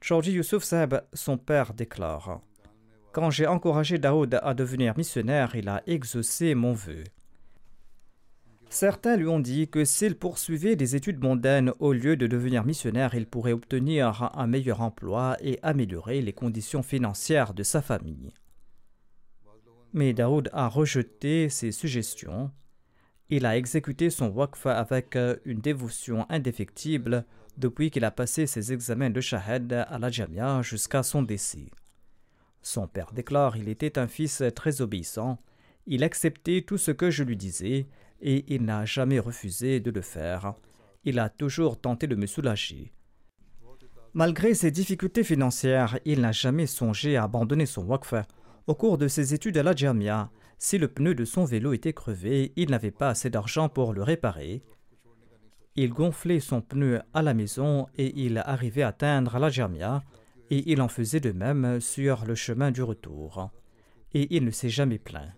Georgi 0.00 0.32
Youssouf 0.32 0.62
Saeb, 0.62 0.94
son 1.14 1.38
père, 1.38 1.72
déclare 1.72 2.40
Quand 3.14 3.30
j'ai 3.30 3.46
encouragé 3.46 3.98
Daoud 3.98 4.40
à 4.42 4.54
devenir 4.54 4.98
missionnaire, 4.98 5.54
il 5.54 5.68
a 5.68 5.84
exaucé 5.86 6.56
mon 6.56 6.72
vœu. 6.72 7.04
Certains 8.68 9.16
lui 9.16 9.28
ont 9.28 9.38
dit 9.38 9.68
que 9.68 9.84
s'il 9.84 10.16
poursuivait 10.16 10.74
des 10.74 10.96
études 10.96 11.22
mondaines 11.22 11.72
au 11.78 11.92
lieu 11.92 12.16
de 12.16 12.26
devenir 12.26 12.64
missionnaire, 12.64 13.14
il 13.14 13.26
pourrait 13.26 13.52
obtenir 13.52 14.32
un 14.34 14.48
meilleur 14.48 14.80
emploi 14.80 15.36
et 15.40 15.60
améliorer 15.62 16.22
les 16.22 16.32
conditions 16.32 16.82
financières 16.82 17.54
de 17.54 17.62
sa 17.62 17.82
famille. 17.82 18.32
Mais 19.92 20.12
Daoud 20.12 20.50
a 20.52 20.66
rejeté 20.66 21.48
ces 21.50 21.70
suggestions. 21.70 22.50
Il 23.30 23.46
a 23.46 23.56
exécuté 23.56 24.10
son 24.10 24.26
waqf 24.26 24.66
avec 24.66 25.16
une 25.44 25.60
dévotion 25.60 26.26
indéfectible 26.30 27.24
depuis 27.58 27.92
qu'il 27.92 28.04
a 28.04 28.10
passé 28.10 28.48
ses 28.48 28.72
examens 28.72 29.10
de 29.10 29.20
shahad 29.20 29.72
à 29.72 29.98
la 30.00 30.10
Jamia 30.10 30.62
jusqu'à 30.62 31.04
son 31.04 31.22
décès. 31.22 31.70
Son 32.64 32.88
père 32.88 33.12
déclare 33.12 33.58
il 33.58 33.68
était 33.68 33.98
un 33.98 34.08
fils 34.08 34.42
très 34.56 34.80
obéissant, 34.80 35.38
il 35.86 36.02
acceptait 36.02 36.62
tout 36.62 36.78
ce 36.78 36.90
que 36.90 37.10
je 37.10 37.22
lui 37.22 37.36
disais 37.36 37.86
et 38.22 38.44
il 38.48 38.62
n'a 38.62 38.86
jamais 38.86 39.18
refusé 39.18 39.80
de 39.80 39.90
le 39.90 40.00
faire. 40.00 40.54
Il 41.04 41.18
a 41.18 41.28
toujours 41.28 41.78
tenté 41.78 42.06
de 42.06 42.16
me 42.16 42.26
soulager. 42.26 42.94
Malgré 44.14 44.54
ses 44.54 44.70
difficultés 44.70 45.24
financières, 45.24 45.98
il 46.06 46.22
n'a 46.22 46.32
jamais 46.32 46.66
songé 46.66 47.18
à 47.18 47.24
abandonner 47.24 47.66
son 47.66 47.84
waqf 47.84 48.14
au 48.66 48.74
cours 48.74 48.96
de 48.96 49.08
ses 49.08 49.34
études 49.34 49.58
à 49.58 49.62
la 49.62 49.76
Jamia, 49.76 50.30
si 50.56 50.78
le 50.78 50.88
pneu 50.88 51.14
de 51.14 51.26
son 51.26 51.44
vélo 51.44 51.74
était 51.74 51.92
crevé, 51.92 52.54
il 52.56 52.70
n'avait 52.70 52.90
pas 52.90 53.10
assez 53.10 53.28
d'argent 53.28 53.68
pour 53.68 53.92
le 53.92 54.02
réparer. 54.02 54.62
Il 55.76 55.90
gonflait 55.90 56.40
son 56.40 56.62
pneu 56.62 57.02
à 57.12 57.20
la 57.20 57.34
maison 57.34 57.88
et 57.98 58.18
il 58.24 58.38
arrivait 58.38 58.82
à 58.84 58.88
atteindre 58.88 59.38
la 59.38 59.50
Jamia, 59.50 60.02
et 60.50 60.70
il 60.70 60.80
en 60.82 60.88
faisait 60.88 61.20
de 61.20 61.32
même 61.32 61.80
sur 61.80 62.24
le 62.24 62.34
chemin 62.34 62.70
du 62.70 62.82
retour. 62.82 63.50
Et 64.12 64.34
il 64.36 64.44
ne 64.44 64.50
s'est 64.50 64.68
jamais 64.68 64.98
plaint. 64.98 65.32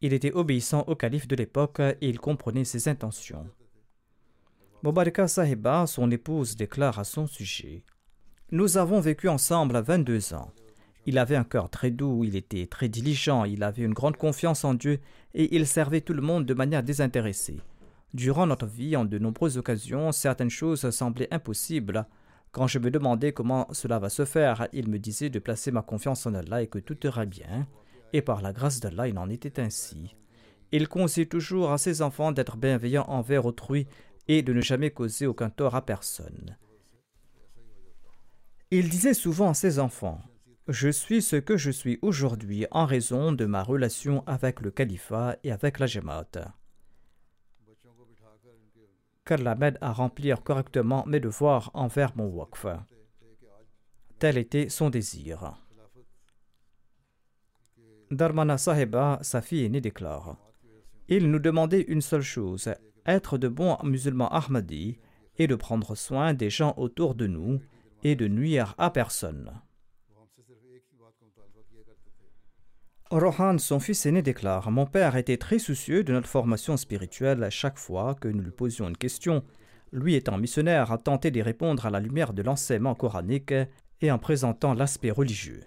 Il 0.00 0.12
était 0.12 0.32
obéissant 0.32 0.84
au 0.86 0.94
calife 0.94 1.26
de 1.26 1.36
l'époque 1.36 1.80
et 1.80 2.08
il 2.08 2.20
comprenait 2.20 2.64
ses 2.64 2.88
intentions. 2.88 3.48
Mobarika 4.82 5.26
Sahiba, 5.26 5.86
son 5.86 6.10
épouse, 6.10 6.54
déclare 6.54 6.98
à 6.98 7.04
son 7.04 7.26
sujet 7.26 7.82
Nous 8.52 8.76
avons 8.76 9.00
vécu 9.00 9.28
ensemble 9.28 9.80
22 9.80 10.34
ans. 10.34 10.52
Il 11.06 11.18
avait 11.18 11.36
un 11.36 11.44
cœur 11.44 11.70
très 11.70 11.90
doux, 11.90 12.24
il 12.24 12.36
était 12.36 12.66
très 12.66 12.88
diligent, 12.88 13.44
il 13.44 13.62
avait 13.62 13.84
une 13.84 13.94
grande 13.94 14.16
confiance 14.16 14.64
en 14.64 14.74
Dieu 14.74 15.00
et 15.34 15.56
il 15.56 15.66
servait 15.66 16.00
tout 16.02 16.12
le 16.12 16.22
monde 16.22 16.44
de 16.44 16.54
manière 16.54 16.82
désintéressée. 16.82 17.60
Durant 18.12 18.46
notre 18.46 18.66
vie, 18.66 18.96
en 18.96 19.04
de 19.04 19.18
nombreuses 19.18 19.56
occasions, 19.56 20.12
certaines 20.12 20.50
choses 20.50 20.88
semblaient 20.90 21.32
impossibles. 21.32 22.06
Quand 22.56 22.66
je 22.66 22.78
me 22.78 22.90
demandais 22.90 23.32
comment 23.32 23.68
cela 23.72 23.98
va 23.98 24.08
se 24.08 24.24
faire, 24.24 24.66
il 24.72 24.88
me 24.88 24.98
disait 24.98 25.28
de 25.28 25.38
placer 25.38 25.70
ma 25.70 25.82
confiance 25.82 26.24
en 26.24 26.32
Allah 26.32 26.62
et 26.62 26.68
que 26.68 26.78
tout 26.78 26.96
irait 27.06 27.26
bien. 27.26 27.66
Et 28.14 28.22
par 28.22 28.40
la 28.40 28.54
grâce 28.54 28.80
d'Allah, 28.80 29.08
il 29.08 29.18
en 29.18 29.28
était 29.28 29.60
ainsi. 29.60 30.16
Il 30.72 30.88
conseillait 30.88 31.26
toujours 31.26 31.70
à 31.70 31.76
ses 31.76 32.00
enfants 32.00 32.32
d'être 32.32 32.56
bienveillants 32.56 33.04
envers 33.08 33.44
autrui 33.44 33.86
et 34.26 34.40
de 34.40 34.54
ne 34.54 34.62
jamais 34.62 34.90
causer 34.90 35.26
aucun 35.26 35.50
tort 35.50 35.74
à 35.74 35.84
personne. 35.84 36.56
Il 38.70 38.88
disait 38.88 39.12
souvent 39.12 39.50
à 39.50 39.54
ses 39.54 39.78
enfants 39.78 40.22
je 40.66 40.88
suis 40.88 41.20
ce 41.20 41.36
que 41.36 41.58
je 41.58 41.70
suis 41.70 41.98
aujourd'hui 42.00 42.66
en 42.70 42.86
raison 42.86 43.32
de 43.32 43.44
ma 43.44 43.62
relation 43.62 44.24
avec 44.26 44.62
le 44.62 44.70
califat 44.70 45.36
et 45.44 45.52
avec 45.52 45.78
la 45.78 45.86
Jamaat. 45.86 46.56
Qu'Allah 49.26 49.56
m'aide 49.56 49.76
à 49.80 49.92
remplir 49.92 50.42
correctement 50.42 51.04
mes 51.06 51.20
devoirs 51.20 51.70
envers 51.74 52.16
mon 52.16 52.28
waqf. 52.28 52.66
Tel 54.20 54.38
était 54.38 54.68
son 54.68 54.88
désir. 54.88 55.60
Dharmana 58.10 58.56
Sahiba, 58.56 59.18
sa 59.22 59.42
fille 59.42 59.64
aînée, 59.64 59.80
déclare 59.80 60.36
Il 61.08 61.28
nous 61.30 61.40
demandait 61.40 61.82
une 61.88 62.00
seule 62.00 62.22
chose 62.22 62.72
être 63.04 63.36
de 63.36 63.48
bons 63.48 63.76
musulmans 63.82 64.30
Ahmadis 64.30 64.98
et 65.38 65.46
de 65.46 65.54
prendre 65.54 65.96
soin 65.96 66.32
des 66.32 66.50
gens 66.50 66.74
autour 66.76 67.14
de 67.14 67.26
nous 67.26 67.60
et 68.02 68.14
de 68.14 68.28
nuire 68.28 68.74
à 68.78 68.90
personne. 68.90 69.50
Rohan, 73.10 73.58
son 73.58 73.78
fils 73.78 74.04
aîné, 74.06 74.20
déclare 74.20 74.72
Mon 74.72 74.84
père 74.84 75.14
était 75.14 75.36
très 75.36 75.60
soucieux 75.60 76.02
de 76.02 76.12
notre 76.12 76.28
formation 76.28 76.76
spirituelle 76.76 77.44
à 77.44 77.50
chaque 77.50 77.78
fois 77.78 78.16
que 78.16 78.26
nous 78.26 78.42
lui 78.42 78.50
posions 78.50 78.88
une 78.88 78.96
question. 78.96 79.44
Lui 79.92 80.16
étant 80.16 80.38
missionnaire, 80.38 80.90
a 80.90 80.98
tenté 80.98 81.30
d'y 81.30 81.40
répondre 81.40 81.86
à 81.86 81.90
la 81.90 82.00
lumière 82.00 82.32
de 82.32 82.42
l'enseignement 82.42 82.96
coranique 82.96 83.54
et 84.00 84.10
en 84.10 84.18
présentant 84.18 84.74
l'aspect 84.74 85.12
religieux. 85.12 85.62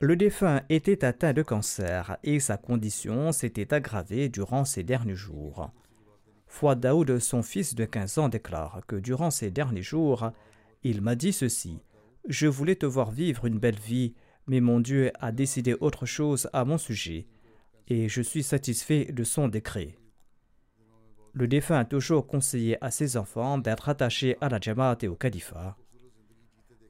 Le 0.00 0.16
défunt 0.16 0.62
était 0.70 1.04
atteint 1.04 1.34
de 1.34 1.42
cancer 1.42 2.16
et 2.24 2.40
sa 2.40 2.56
condition 2.56 3.32
s'était 3.32 3.74
aggravée 3.74 4.30
durant 4.30 4.64
ces 4.64 4.82
derniers 4.82 5.14
jours. 5.14 5.70
Fouad 6.46 6.80
Daoud, 6.80 7.18
son 7.18 7.42
fils 7.42 7.74
de 7.74 7.84
15 7.84 8.18
ans, 8.18 8.28
déclare 8.30 8.80
que 8.86 8.96
durant 8.96 9.30
ces 9.30 9.50
derniers 9.50 9.82
jours, 9.82 10.30
il 10.84 11.02
m'a 11.02 11.16
dit 11.16 11.34
ceci 11.34 11.82
Je 12.28 12.46
voulais 12.46 12.76
te 12.76 12.86
voir 12.86 13.10
vivre 13.10 13.44
une 13.44 13.58
belle 13.58 13.78
vie 13.78 14.14
mais 14.46 14.60
mon 14.60 14.80
Dieu 14.80 15.12
a 15.20 15.32
décidé 15.32 15.74
autre 15.80 16.06
chose 16.06 16.48
à 16.52 16.64
mon 16.64 16.78
sujet, 16.78 17.26
et 17.88 18.08
je 18.08 18.22
suis 18.22 18.42
satisfait 18.42 19.06
de 19.06 19.24
son 19.24 19.48
décret. 19.48 19.96
Le 21.32 21.46
défunt 21.46 21.80
a 21.80 21.84
toujours 21.84 22.26
conseillé 22.26 22.82
à 22.82 22.90
ses 22.90 23.16
enfants 23.16 23.58
d'être 23.58 23.88
attachés 23.88 24.36
à 24.40 24.48
la 24.48 24.58
Jamaat 24.58 24.98
et 25.02 25.08
au 25.08 25.16
califat. 25.16 25.76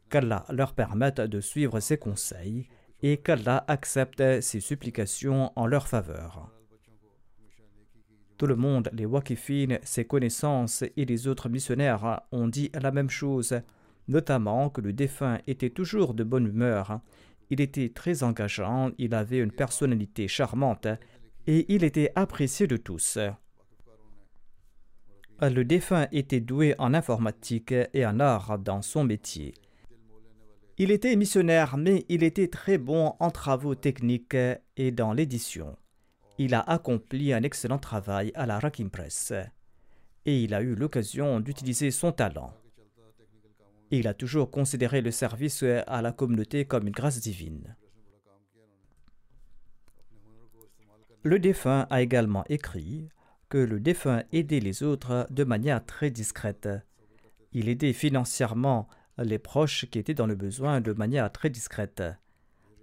Qu'Allah 0.09 0.45
leur 0.51 0.73
permette 0.73 1.21
de 1.21 1.41
suivre 1.41 1.81
ses 1.81 1.99
conseils 1.99 2.69
et 3.03 3.17
qu'Allah 3.17 3.65
accepte 3.67 4.41
ses 4.41 4.61
supplications 4.61 5.53
en 5.57 5.67
leur 5.67 5.89
faveur. 5.89 6.51
Tout 8.39 8.47
le 8.47 8.57
monde, 8.57 8.91
les 8.93 9.07
Wakifines, 9.07 9.79
ses 9.83 10.05
connaissances 10.05 10.85
et 10.97 11.05
les 11.07 11.27
autres 11.27 11.49
missionnaires 11.49 12.21
ont 12.33 12.49
dit 12.49 12.71
la 12.75 12.91
même 12.91 13.11
chose, 13.11 13.61
notamment 14.09 14.69
que 14.69 14.83
le 14.83 14.93
défunt 14.93 15.39
était 15.47 15.71
toujours 15.71 16.15
de 16.15 16.23
bonne 16.23 16.47
humeur. 16.47 17.01
Il 17.51 17.61
était 17.61 17.91
très 17.91 18.23
engageant, 18.23 18.91
il 18.99 19.15
avait 19.15 19.39
une 19.39 19.53
personnalité 19.53 20.29
charmante 20.29 20.89
et 21.47 21.73
il 21.73 21.85
était 21.85 22.11
apprécié 22.15 22.67
de 22.67 22.77
tous. 22.77 23.19
Le 25.41 25.63
défunt 25.65 26.09
était 26.13 26.41
doué 26.41 26.75
en 26.79 26.95
informatique 26.95 27.75
et 27.93 28.07
en 28.07 28.21
art 28.21 28.59
dans 28.59 28.83
son 28.83 29.05
métier. 29.05 29.55
Il 30.79 30.91
était 30.91 31.17
missionnaire, 31.17 31.77
mais 31.77 32.05
il 32.09 32.23
était 32.23 32.49
très 32.49 32.79
bon 32.79 33.15
en 33.19 33.31
travaux 33.31 33.75
techniques 33.75 34.37
et 34.77 34.91
dans 34.91 35.13
l'édition. 35.13 35.77
Il 36.39 36.55
a 36.55 36.61
accompli 36.61 37.33
un 37.33 37.43
excellent 37.43 37.79
travail 37.79 38.33
à 38.35 38.45
la 38.45 38.59
Rakim 38.59 38.91
Press 38.91 39.33
et 40.27 40.43
il 40.43 40.53
a 40.53 40.61
eu 40.61 40.75
l'occasion 40.75 41.41
d'utiliser 41.41 41.91
son 41.91 42.13
talent. 42.13 42.53
Il 43.91 44.09
a 44.09 44.15
toujours 44.15 44.51
considéré 44.51 45.01
le 45.01 45.11
service 45.11 45.63
à 45.63 46.03
la 46.03 46.13
communauté 46.13 46.65
comme 46.65 46.87
une 46.87 46.93
grâce 46.93 47.21
divine. 47.21 47.77
Le 51.23 51.39
défunt 51.39 51.87
a 51.91 52.03
également 52.03 52.45
écrit 52.49 53.09
que 53.49 53.59
le 53.59 53.81
défunt 53.81 54.23
aidait 54.33 54.61
les 54.61 54.83
autres 54.83 55.27
de 55.31 55.45
manière 55.45 55.85
très 55.85 56.11
discrète. 56.11 56.69
Il 57.53 57.69
aidait 57.69 57.93
financièrement 57.93 58.89
les 59.19 59.39
proches 59.39 59.87
qui 59.87 59.99
étaient 59.99 60.15
dans 60.15 60.27
le 60.27 60.35
besoin 60.35 60.81
de 60.81 60.93
manière 60.93 61.31
très 61.33 61.51
discrète. 61.51 62.03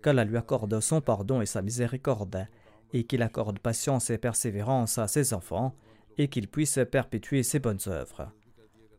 Qu'Allah 0.01 0.25
lui 0.25 0.37
accorde 0.37 0.79
son 0.79 1.01
pardon 1.01 1.41
et 1.41 1.45
sa 1.45 1.61
miséricorde, 1.61 2.47
et 2.91 3.05
qu'il 3.05 3.21
accorde 3.21 3.59
patience 3.59 4.09
et 4.09 4.17
persévérance 4.17 4.97
à 4.97 5.07
ses 5.07 5.33
enfants, 5.33 5.75
et 6.17 6.27
qu'il 6.27 6.47
puisse 6.47 6.79
perpétuer 6.91 7.43
ses 7.43 7.59
bonnes 7.59 7.79
œuvres. 7.87 8.31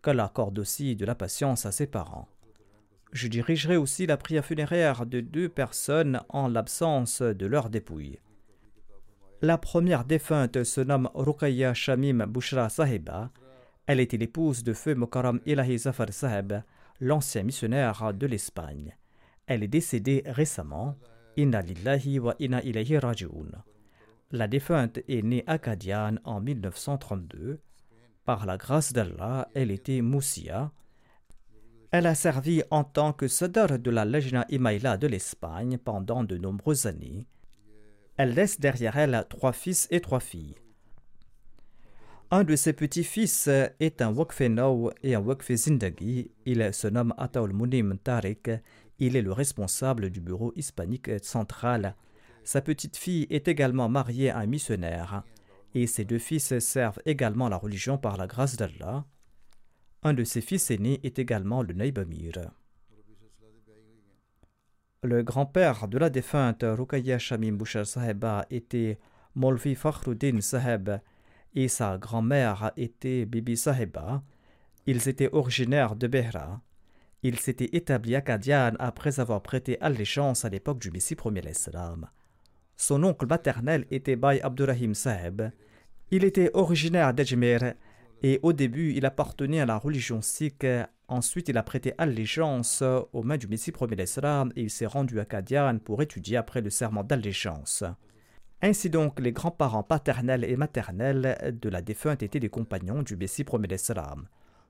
Qu'Allah 0.05 0.25
accorde 0.25 0.59
aussi 0.59 0.97
de 0.97 1.07
la 1.07 1.15
patience 1.15 1.65
à 1.65 1.73
ses 1.73 1.87
parents. 1.87 2.29
Je 3.13 3.27
dirigerai 3.27 3.79
aussi 3.79 4.05
la 4.05 4.19
prière 4.19 4.45
funéraire 4.45 5.07
de 5.07 5.21
deux 5.21 5.49
personnes 5.49 6.21
en 6.29 6.49
l'absence 6.49 7.23
de 7.23 7.47
leur 7.47 7.71
dépouille. 7.71 8.19
La 9.41 9.57
première 9.57 10.05
défunte 10.05 10.63
se 10.63 10.83
nomme 10.83 11.09
Rukaya 11.15 11.73
Shamim 11.73 12.27
Bushra 12.27 12.69
Sahiba. 12.69 13.31
Elle 13.87 14.01
était 14.01 14.19
l'épouse 14.19 14.63
de 14.63 14.75
feu 14.75 14.95
Mokaram 14.95 15.41
Ilahi 15.47 15.79
Zafar 15.79 16.13
Sahib, 16.13 16.53
l'ancien 17.01 17.43
missionnaire 17.43 18.13
de 18.13 18.27
l'Espagne. 18.27 18.97
Elle 19.47 19.63
est 19.63 19.69
décédée 19.69 20.23
récemment. 20.27 20.97
Inna 21.39 21.63
wa 22.21 22.35
inna 22.39 22.61
raji'un. 23.01 23.65
La 24.33 24.49
défunte 24.49 24.99
est 25.09 25.23
née 25.23 25.45
à 25.47 25.59
Kadian 25.59 26.17
en 26.25 26.41
1932. 26.41 27.59
Par 28.25 28.47
la 28.47 28.57
grâce 28.57 28.93
d'Allah, 28.93 29.49
elle 29.55 29.71
était 29.71 30.01
Moussia. 30.01 30.73
Elle 31.91 32.07
a 32.07 32.15
servi 32.15 32.63
en 32.71 32.83
tant 32.83 33.13
que 33.13 33.29
sadar 33.29 33.79
de 33.79 33.91
la 33.91 34.07
Lejna 34.07 34.47
Imaïla 34.49 34.97
de 34.97 35.07
l'Espagne 35.07 35.77
pendant 35.77 36.25
de 36.25 36.39
nombreuses 36.39 36.87
années. 36.87 37.27
Elle 38.17 38.35
laisse 38.35 38.59
derrière 38.59 38.97
elle 38.97 39.27
trois 39.29 39.53
fils 39.53 39.87
et 39.91 40.01
trois 40.01 40.21
filles. 40.21 40.55
Un 42.31 42.45
de 42.45 42.57
ses 42.57 42.73
petits-fils 42.73 43.49
est 43.79 44.01
un 44.01 44.13
Wakfenau 44.13 44.91
et 45.03 45.15
un 45.15 45.21
Wakfe 45.21 45.53
Zindagi. 45.53 46.31
Il 46.47 46.73
se 46.73 46.89
nomme 46.89 47.15
Ataul 47.19 47.53
Munim 47.53 47.99
Tariq. 48.03 48.51
Il 48.99 49.17
est 49.17 49.23
le 49.23 49.33
responsable 49.33 50.09
du 50.09 50.21
bureau 50.21 50.53
hispanique 50.57 51.11
central. 51.23 51.95
Sa 52.43 52.63
petite-fille 52.63 53.27
est 53.29 53.49
également 53.49 53.89
mariée 53.89 54.31
à 54.31 54.39
un 54.39 54.47
missionnaire. 54.47 55.23
Et 55.75 55.87
ses 55.87 56.05
deux 56.05 56.19
fils 56.19 56.59
servent 56.59 57.01
également 57.05 57.49
la 57.49 57.57
religion 57.57 57.99
par 57.99 58.17
la 58.17 58.27
grâce 58.27 58.57
d'Allah. 58.57 59.05
Un 60.03 60.15
de 60.15 60.25
ses 60.25 60.41
fils 60.41 60.71
aînés 60.71 61.01
est 61.03 61.19
également 61.19 61.63
le 61.63 61.75
Naibamir. 61.75 62.51
Le 65.03 65.23
grand-père 65.23 65.89
de 65.89 65.99
la 65.99 66.09
défunte 66.09 66.65
Rukaya 66.67 67.19
Shamim 67.19 67.53
Bouchar 67.53 67.87
Saheba 67.87 68.47
était 68.51 68.99
Molvi 69.35 69.75
Fakhruddin 69.75 70.41
Saheb 70.41 70.99
et 71.55 71.69
sa 71.69 71.99
grand-mère 71.99 72.73
était 72.77 73.27
Bibi 73.27 73.57
Saheba. 73.57 74.23
Ils 74.87 75.09
étaient 75.09 75.29
originaires 75.33 75.97
de 75.97 76.07
Behra. 76.07 76.63
Ils 77.23 77.39
s'étaient 77.39 77.71
établis 77.73 78.17
à 78.17 78.21
Kadian 78.21 78.73
après 78.79 79.19
avoir 79.21 79.43
prêté 79.43 79.81
allégeance 79.81 80.45
à 80.45 80.51
l'époque 80.51 80.79
du 80.79 80.91
Messie 80.91 81.15
premier 81.15 81.41
l'Islam. 81.41 82.09
Son 82.77 83.03
oncle 83.05 83.27
maternel 83.27 83.87
était 83.91 84.17
Bay 84.17 84.41
Abdurrahim 84.43 84.95
Saheb. 84.95 85.43
Il 86.11 86.25
était 86.25 86.51
originaire 86.55 87.15
d'Ajmer 87.15 87.75
et 88.23 88.41
au 88.43 88.53
début 88.53 88.93
il 88.93 89.07
appartenait 89.07 89.61
à 89.61 89.67
la 89.67 89.79
religion 89.79 90.23
sikh 90.23 90.67
Ensuite, 91.07 91.49
il 91.49 91.59
a 91.59 91.63
prêté 91.63 91.93
allégeance 91.99 92.83
aux 93.13 93.23
mains 93.23 93.37
du 93.37 93.47
Messie 93.47 93.73
premier 93.73 93.97
et 94.03 94.63
il 94.63 94.71
s'est 94.71 94.87
rendu 94.87 95.21
à 95.21 95.27
Kadian 95.27 95.79
pour 95.79 96.01
étudier 96.01 96.39
après 96.39 96.63
le 96.63 96.71
serment 96.71 97.05
d'allégeance. 97.05 97.85
Ainsi 98.63 98.89
donc, 98.89 99.21
les 99.21 99.33
grands-parents 99.33 99.83
paternels 99.83 100.45
et 100.45 100.57
maternels 100.57 101.59
de 101.61 101.69
la 101.69 101.83
défunte 101.83 102.23
étaient 102.23 102.41
des 102.41 102.49
compagnons 102.49 103.03
du 103.03 103.17
Messie 103.17 103.45
premier. 103.45 103.69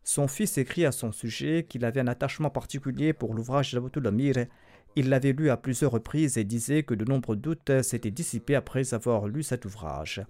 Son 0.03 0.27
fils 0.27 0.59
écrit 0.59 0.85
à 0.85 0.93
son 0.93 1.13
sujet 1.13 1.67
qu'il 1.69 1.85
avait 1.85 2.01
un 2.01 2.09
attachement 2.09 2.51
particulier 2.51 3.13
pour 3.13 3.33
l'ouvrage 3.33 3.73
d'Abutul 3.73 4.07
Amir. 4.09 4.35
Il 4.97 5.09
l'avait 5.09 5.33
lu 5.33 5.51
à 5.51 5.57
plusieurs 5.57 5.93
reprises 5.93 6.37
et 6.37 6.45
disait 6.45 6.83
que 6.83 6.95
de 6.95 7.05
nombreux 7.05 7.37
doutes 7.37 7.83
s'étaient 7.83 8.11
dissipés 8.11 8.57
après 8.57 8.93
avoir 8.93 9.29
lu 9.29 9.45
cet 9.45 9.65
ouvrage. 9.65 10.21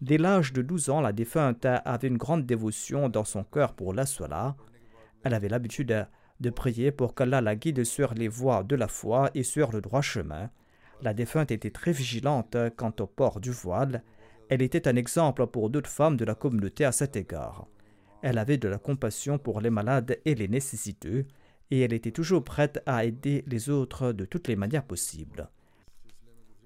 Dès 0.00 0.16
l'âge 0.16 0.54
de 0.54 0.62
12 0.62 0.88
ans, 0.88 1.00
la 1.02 1.12
défunte 1.12 1.66
avait 1.66 2.08
une 2.08 2.16
grande 2.16 2.46
dévotion 2.46 3.10
dans 3.10 3.24
son 3.24 3.44
cœur 3.44 3.74
pour 3.74 3.92
la 3.92 4.06
Sola. 4.06 4.56
Elle 5.24 5.34
avait 5.34 5.50
l'habitude 5.50 6.06
de 6.40 6.50
prier 6.50 6.90
pour 6.90 7.14
qu'Allah 7.14 7.42
la 7.42 7.54
guide 7.54 7.84
sur 7.84 8.14
les 8.14 8.28
voies 8.28 8.62
de 8.62 8.76
la 8.76 8.88
foi 8.88 9.30
et 9.34 9.42
sur 9.42 9.72
le 9.72 9.82
droit 9.82 10.00
chemin. 10.00 10.48
La 11.02 11.12
défunte 11.12 11.50
était 11.50 11.70
très 11.70 11.92
vigilante 11.92 12.56
quant 12.76 12.94
au 12.98 13.06
port 13.06 13.40
du 13.40 13.50
voile. 13.50 14.02
Elle 14.48 14.62
était 14.62 14.88
un 14.88 14.96
exemple 14.96 15.46
pour 15.46 15.68
d'autres 15.68 15.90
femmes 15.90 16.16
de 16.16 16.24
la 16.24 16.34
communauté 16.34 16.86
à 16.86 16.92
cet 16.92 17.14
égard. 17.16 17.66
Elle 18.22 18.38
avait 18.38 18.58
de 18.58 18.68
la 18.68 18.78
compassion 18.78 19.38
pour 19.38 19.60
les 19.60 19.70
malades 19.70 20.18
et 20.24 20.34
les 20.34 20.48
nécessiteux, 20.48 21.26
et 21.70 21.80
elle 21.80 21.92
était 21.92 22.10
toujours 22.10 22.42
prête 22.42 22.82
à 22.86 23.04
aider 23.04 23.44
les 23.46 23.68
autres 23.68 24.12
de 24.12 24.24
toutes 24.24 24.48
les 24.48 24.56
manières 24.56 24.84
possibles. 24.84 25.48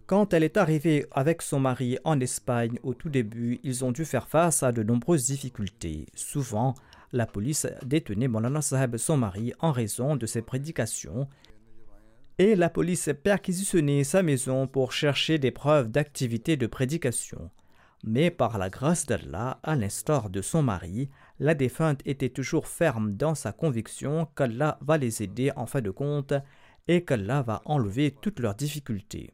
Quand 0.07 0.35
elle 0.35 0.45
est 0.45 0.59
arrivée 0.59 1.07
avec 1.13 1.41
son 1.41 1.61
mari 1.61 1.97
en 2.05 2.21
Espagne 2.21 2.79
au 2.83 2.93
tout 2.93 3.09
début, 3.09 3.59
ils 3.63 3.87
ont 3.87 3.93
dû 3.93 4.05
faire 4.05 4.29
face 4.29 4.63
à 4.63 4.71
de 4.71 4.83
nombreuses 4.83 5.25
difficultés. 5.25 6.05
Souvent, 6.15 6.75
la 7.13 7.25
police 7.25 7.67
détenait 7.87 8.29
Molana 8.29 8.61
Saheb, 8.61 8.99
son 8.99 9.17
mari, 9.17 9.55
en 9.61 9.73
raison 9.73 10.17
de 10.17 10.27
ses 10.27 10.43
prédications, 10.43 11.27
et 12.37 12.55
la 12.55 12.69
police 12.69 13.09
perquisitionnait 13.23 14.05
sa 14.05 14.23
maison 14.23 14.67
pour 14.67 14.93
chercher 14.93 15.39
des 15.39 15.53
preuves 15.53 15.91
d'activité 15.91 16.59
de 16.59 16.67
prédication. 16.67 17.51
Mais 18.03 18.31
par 18.31 18.59
la 18.59 18.69
grâce 18.69 19.07
d'Allah, 19.07 19.59
à 19.63 19.75
l'instar 19.75 20.29
de 20.29 20.43
son 20.43 20.63
mari, 20.63 21.09
la 21.39 21.55
défunte 21.55 22.01
était 22.05 22.29
toujours 22.29 22.67
ferme 22.67 23.15
dans 23.15 23.35
sa 23.35 23.53
conviction 23.53 24.29
qu'Allah 24.37 24.77
va 24.83 24.99
les 24.99 25.23
aider 25.23 25.51
en 25.57 25.65
fin 25.65 25.81
de 25.81 25.91
compte 25.91 26.35
et 26.89 27.05
qu'Allah 27.05 27.41
va 27.41 27.63
enlever 27.65 28.15
toutes 28.21 28.41
leurs 28.41 28.55
difficultés. 28.55 29.33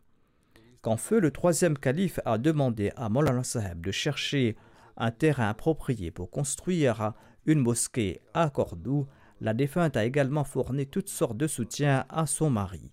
Quand 0.82 0.96
feu 0.96 1.20
le 1.20 1.30
troisième 1.30 1.76
calife 1.76 2.20
a 2.24 2.38
demandé 2.38 2.90
à 2.96 3.10
Molana 3.10 3.44
Saheb 3.44 3.84
de 3.84 3.90
chercher 3.90 4.56
un 4.96 5.10
terrain 5.10 5.50
approprié 5.50 6.10
pour 6.10 6.30
construire 6.30 7.12
une 7.44 7.60
mosquée 7.60 8.22
à 8.32 8.48
Cordoue, 8.48 9.06
la 9.42 9.52
défunte 9.52 9.96
a 9.98 10.04
également 10.06 10.44
fourni 10.44 10.86
toutes 10.86 11.10
sortes 11.10 11.36
de 11.36 11.46
soutien 11.46 12.06
à 12.08 12.26
son 12.26 12.48
mari. 12.48 12.92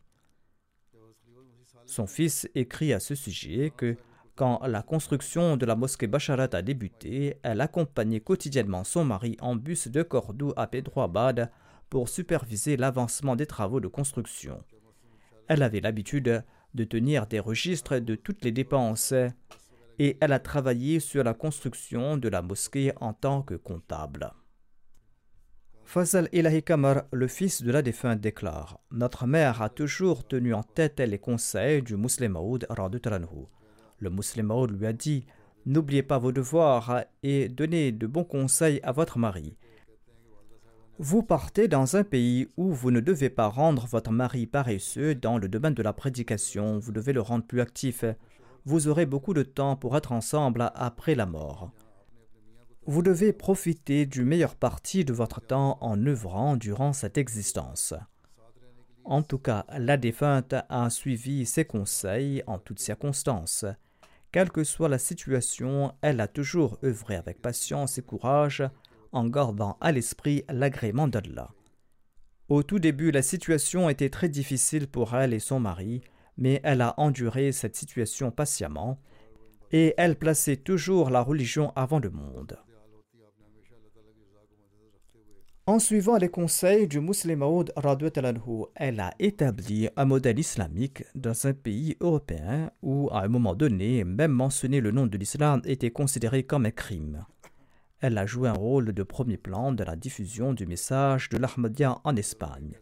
Son 1.86 2.08
fils 2.08 2.50
écrit 2.56 2.92
à 2.92 3.00
ce 3.00 3.16
sujet 3.16 3.72
que 3.76 3.96
quand 4.36 4.60
la 4.68 4.82
construction 4.82 5.56
de 5.56 5.66
la 5.66 5.76
mosquée 5.76 6.08
Basharat 6.08 6.50
a 6.52 6.62
débuté, 6.62 7.38
elle 7.42 7.62
accompagnait 7.62 8.20
quotidiennement 8.20 8.84
son 8.84 9.06
mari 9.06 9.38
en 9.40 9.56
bus 9.56 9.88
de 9.88 10.04
Cordoue 10.04 10.54
à 10.58 10.68
Pedroabad 10.68 11.50
pour 11.90 12.10
superviser 12.10 12.76
l'avancement 12.76 13.38
des 13.38 13.46
travaux 13.46 13.80
de 13.80 13.88
construction. 13.88 14.62
Elle 15.48 15.64
avait 15.64 15.80
l'habitude 15.80 16.44
de 16.74 16.84
tenir 16.84 17.28
des 17.28 17.40
registres 17.40 18.00
de 18.00 18.16
toutes 18.16 18.44
les 18.44 18.52
dépenses 18.52 19.14
et 20.00 20.18
elle 20.22 20.34
a 20.34 20.40
travaillé 20.40 21.00
sur 21.00 21.24
la 21.24 21.34
construction 21.34 22.18
de 22.18 22.30
la 22.30 22.42
mosquée 22.42 22.94
en 23.02 23.14
tant 23.14 23.42
que 23.42 23.56
comptable. 23.56 24.32
Fazal 25.84 26.28
Ilahi 26.34 26.64
Kamar, 26.64 27.04
le 27.14 27.28
fils 27.28 27.64
de 27.64 27.72
la 27.72 27.82
défunte, 27.82 28.20
déclare 28.20 28.80
Notre 28.92 29.26
mère 29.26 29.62
a 29.62 29.70
toujours 29.70 30.28
tenu 30.28 30.54
en 30.54 30.62
tête 30.62 31.00
les 31.00 31.18
conseils 31.18 31.82
du 31.82 31.96
Muslim 31.96 32.34
Maud 32.34 32.68
Le 34.00 34.10
Muslim 34.10 34.48
Maud 34.48 34.78
lui 34.78 34.86
a 34.86 34.92
dit 34.92 35.26
N'oubliez 35.66 36.04
pas 36.04 36.18
vos 36.18 36.32
devoirs 36.34 37.06
et 37.24 37.48
donnez 37.50 37.92
de 37.92 38.06
bons 38.06 38.26
conseils 38.26 38.82
à 38.84 38.92
votre 38.92 39.18
mari. 39.18 39.58
Vous 41.00 41.22
partez 41.22 41.68
dans 41.68 41.96
un 41.96 42.04
pays 42.04 42.48
où 42.58 42.74
vous 42.74 42.90
ne 42.90 43.00
devez 43.00 43.30
pas 43.30 43.50
rendre 43.50 43.86
votre 43.86 44.12
mari 44.12 44.48
paresseux 44.48 45.14
dans 45.14 45.38
le 45.38 45.48
domaine 45.48 45.76
de 45.76 45.84
la 45.84 45.94
prédication, 45.94 46.80
vous 46.80 46.92
devez 46.92 47.14
le 47.14 47.22
rendre 47.22 47.46
plus 47.46 47.62
actif. 47.62 48.04
Vous 48.66 48.88
aurez 48.88 49.06
beaucoup 49.06 49.36
de 49.36 49.44
temps 49.44 49.76
pour 49.76 49.96
être 49.96 50.12
ensemble 50.12 50.72
après 50.74 51.14
la 51.14 51.28
mort. 51.28 51.70
Vous 52.88 53.04
devez 53.04 53.32
profiter 53.32 54.08
du 54.08 54.24
meilleur 54.24 54.56
parti 54.56 55.06
de 55.06 55.14
votre 55.14 55.40
temps 55.40 55.78
en 55.82 56.04
œuvrant 56.04 56.56
durant 56.56 56.94
cette 56.94 57.20
existence. 57.20 57.94
En 59.06 59.22
tout 59.22 59.38
cas, 59.38 59.66
la 59.78 59.98
défunte 59.98 60.56
a 60.68 60.90
suivi 60.90 61.46
ses 61.46 61.66
conseils 61.66 62.42
en 62.48 62.58
toutes 62.58 62.80
circonstances. 62.80 63.66
Quelle 64.32 64.50
que 64.50 64.64
soit 64.64 64.90
la 64.90 64.98
situation, 64.98 65.94
elle 66.02 66.22
a 66.22 66.28
toujours 66.28 66.80
œuvré 66.84 67.16
avec 67.18 67.40
patience 67.40 68.00
et 68.00 68.02
courage 68.02 68.64
en 69.12 69.28
gardant 69.28 69.78
à 69.82 69.92
l'esprit 69.92 70.44
l'agrément 70.50 71.08
d'Allah. 71.08 71.52
Au 72.50 72.64
tout 72.64 72.80
début, 72.80 73.12
la 73.12 73.22
situation 73.22 73.90
était 73.90 74.10
très 74.10 74.30
difficile 74.30 74.88
pour 74.88 75.16
elle 75.16 75.34
et 75.34 75.40
son 75.40 75.60
mari, 75.60 76.02
mais 76.38 76.62
elle 76.64 76.82
a 76.82 76.94
enduré 76.98 77.52
cette 77.52 77.76
situation 77.76 78.32
patiemment 78.32 79.00
et 79.72 79.94
elle 79.98 80.16
plaçait 80.16 80.56
toujours 80.56 81.10
la 81.10 81.22
religion 81.22 81.74
avant 81.76 82.00
le 82.00 82.10
monde. 82.10 82.58
En 85.66 85.80
suivant 85.80 86.16
les 86.16 86.30
conseils 86.30 86.88
du 86.88 87.02
musulman 87.02 87.66
elle 88.76 89.00
a 89.02 89.14
établi 89.20 89.90
un 89.98 90.06
modèle 90.06 90.40
islamique 90.40 91.04
dans 91.14 91.46
un 91.46 91.52
pays 91.52 91.98
européen 92.00 92.72
où, 92.82 93.10
à 93.12 93.24
un 93.24 93.28
moment 93.28 93.54
donné, 93.54 94.06
même 94.06 94.32
mentionner 94.32 94.80
le 94.80 94.92
nom 94.92 95.08
de 95.08 95.18
l'islam 95.18 95.62
était 95.66 95.92
considéré 95.92 96.44
comme 96.44 96.66
un 96.66 96.72
crime. 96.72 97.26
Elle 98.00 98.18
a 98.18 98.26
joué 98.26 98.48
un 98.48 98.54
rôle 98.54 98.94
de 98.94 99.04
premier 99.04 99.38
plan 99.38 99.72
dans 99.72 99.86
la 99.86 99.96
diffusion 99.96 100.54
du 100.54 100.68
message 100.68 101.30
de 101.30 101.38
l'Ahmadiyya 101.38 102.00
en 102.04 102.16
Espagne. 102.16 102.78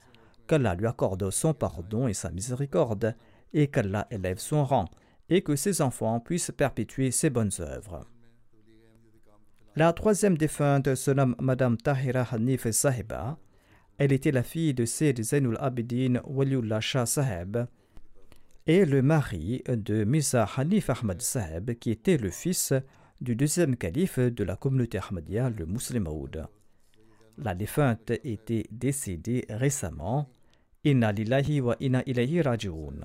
Qu'Allah 0.48 0.76
lui 0.76 0.88
accorde 0.88 1.30
son 1.32 1.54
pardon 1.54 2.08
et 2.08 2.14
sa 2.14 2.32
miséricorde, 2.32 3.16
et 3.54 3.68
qu'Allah 3.68 4.08
élève 4.12 4.40
son 4.40 4.66
rang, 4.66 4.86
et 5.30 5.42
que 5.42 5.56
ses 5.56 5.82
enfants 5.82 6.20
puissent 6.20 6.52
perpétuer 6.52 7.12
ses 7.12 7.30
bonnes 7.30 7.52
œuvres. 7.60 8.06
La 9.78 9.92
troisième 9.94 10.38
défunte 10.38 10.96
se 10.96 11.12
nomme 11.12 11.36
Madame 11.40 11.78
Tahira 11.78 12.26
Hanif 12.32 12.70
Sahiba. 12.70 13.38
Elle 13.98 14.12
était 14.12 14.32
la 14.32 14.44
fille 14.44 14.74
de 14.74 14.86
Sayyid 14.86 15.22
Zainul 15.24 15.58
Abidin 15.60 16.22
Waliullah 16.26 16.82
Shah 16.82 17.06
Saheb 17.06 17.66
et 18.68 18.86
le 18.86 19.02
mari 19.02 19.64
de 19.68 20.04
Misa 20.04 20.48
Hanif 20.58 20.90
Ahmad 20.90 21.22
Saheb, 21.22 21.74
qui 21.76 21.92
était 21.92 22.18
le 22.18 22.30
fils 22.30 22.74
du 23.22 23.36
deuxième 23.36 23.76
calife 23.76 24.20
de 24.20 24.44
la 24.44 24.56
communauté 24.56 24.98
Ahmadiyya, 24.98 25.50
le 25.50 25.66
Muslim. 25.66 26.08
La 27.38 27.56
défunte 27.56 28.12
était 28.24 28.66
décédée 28.72 29.46
récemment. 29.50 30.30
Inna 30.84 31.12
lillahi 31.12 31.62
wa 31.62 31.76
inna 31.80 32.04
ilayhi 32.06 32.42
raji'un. 32.42 33.02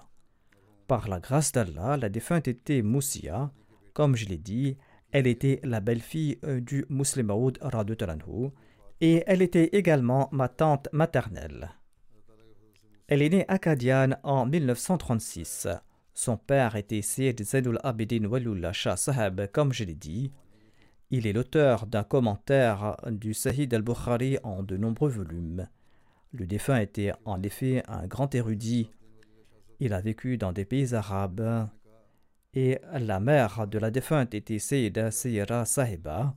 Par 0.86 1.08
la 1.08 1.20
grâce 1.20 1.52
d'Allah, 1.52 1.96
la 1.96 2.08
défunte 2.08 2.48
était 2.48 2.82
Moussia. 2.82 3.52
Comme 3.92 4.16
je 4.16 4.26
l'ai 4.26 4.38
dit, 4.38 4.76
elle 5.12 5.26
était 5.26 5.60
la 5.64 5.80
belle-fille 5.80 6.38
euh, 6.44 6.60
du 6.60 6.84
Muslim 6.88 7.26
Maoud 7.26 7.58
et 9.00 9.24
elle 9.26 9.42
était 9.42 9.70
également 9.72 10.28
ma 10.32 10.48
tante 10.48 10.88
maternelle. 10.92 11.70
Elle 13.08 13.22
est 13.22 13.30
née 13.30 13.44
acadienne 13.48 14.18
en 14.22 14.46
1936. 14.46 15.68
Son 16.14 16.36
père 16.36 16.76
était 16.76 17.02
Syed 17.02 17.42
Zainul 17.42 17.78
Abidin 17.82 18.24
Walullah 18.24 18.72
Shah 18.72 18.96
Sahab, 18.96 19.46
comme 19.52 19.72
je 19.72 19.84
l'ai 19.84 19.94
dit. 19.94 20.32
Il 21.10 21.26
est 21.26 21.32
l'auteur 21.32 21.86
d'un 21.86 22.04
commentaire 22.04 22.96
du 23.10 23.34
Sahih 23.34 23.68
al-Bukhari 23.72 24.38
en 24.42 24.62
de 24.62 24.76
nombreux 24.76 25.10
volumes. 25.10 25.68
Le 26.32 26.46
défunt 26.46 26.78
était 26.78 27.12
en 27.24 27.42
effet 27.42 27.82
un 27.88 28.06
grand 28.06 28.32
érudit. 28.34 28.90
Il 29.80 29.92
a 29.92 30.00
vécu 30.00 30.38
dans 30.38 30.52
des 30.52 30.64
pays 30.64 30.94
arabes 30.94 31.68
et 32.54 32.78
la 32.92 33.20
mère 33.20 33.66
de 33.66 33.78
la 33.78 33.90
défunte 33.90 34.34
était 34.34 34.58
Sayyida 34.58 35.10
Sayyara 35.10 35.64
Sahiba. 35.64 36.34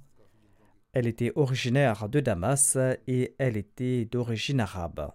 Elle 0.93 1.07
était 1.07 1.31
originaire 1.35 2.07
de 2.07 2.19
Damas 2.19 2.77
et 3.07 3.35
elle 3.39 3.57
était 3.57 4.05
d'origine 4.05 4.59
arabe. 4.59 5.11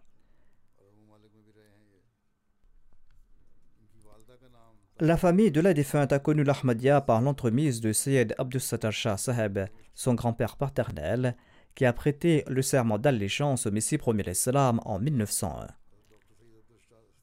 La 5.00 5.16
famille 5.16 5.52
de 5.52 5.60
la 5.60 5.74
défunte 5.74 6.12
a 6.12 6.18
connu 6.18 6.42
l'Ahmadiyya 6.42 7.00
par 7.02 7.20
l'entremise 7.20 7.80
de 7.80 7.92
Sayyid 7.92 8.34
Abdus 8.36 8.58
Sattar 8.58 8.90
Shah 8.90 9.16
Sahib, 9.16 9.60
son 9.94 10.14
grand-père 10.14 10.56
paternel, 10.56 11.36
qui 11.76 11.84
a 11.84 11.92
prêté 11.92 12.42
le 12.48 12.62
serment 12.62 12.98
d'allégeance 12.98 13.66
au 13.66 13.70
Messie 13.70 13.96
premier 13.96 14.28
Islam 14.28 14.80
en 14.84 14.98
1901. 14.98 15.68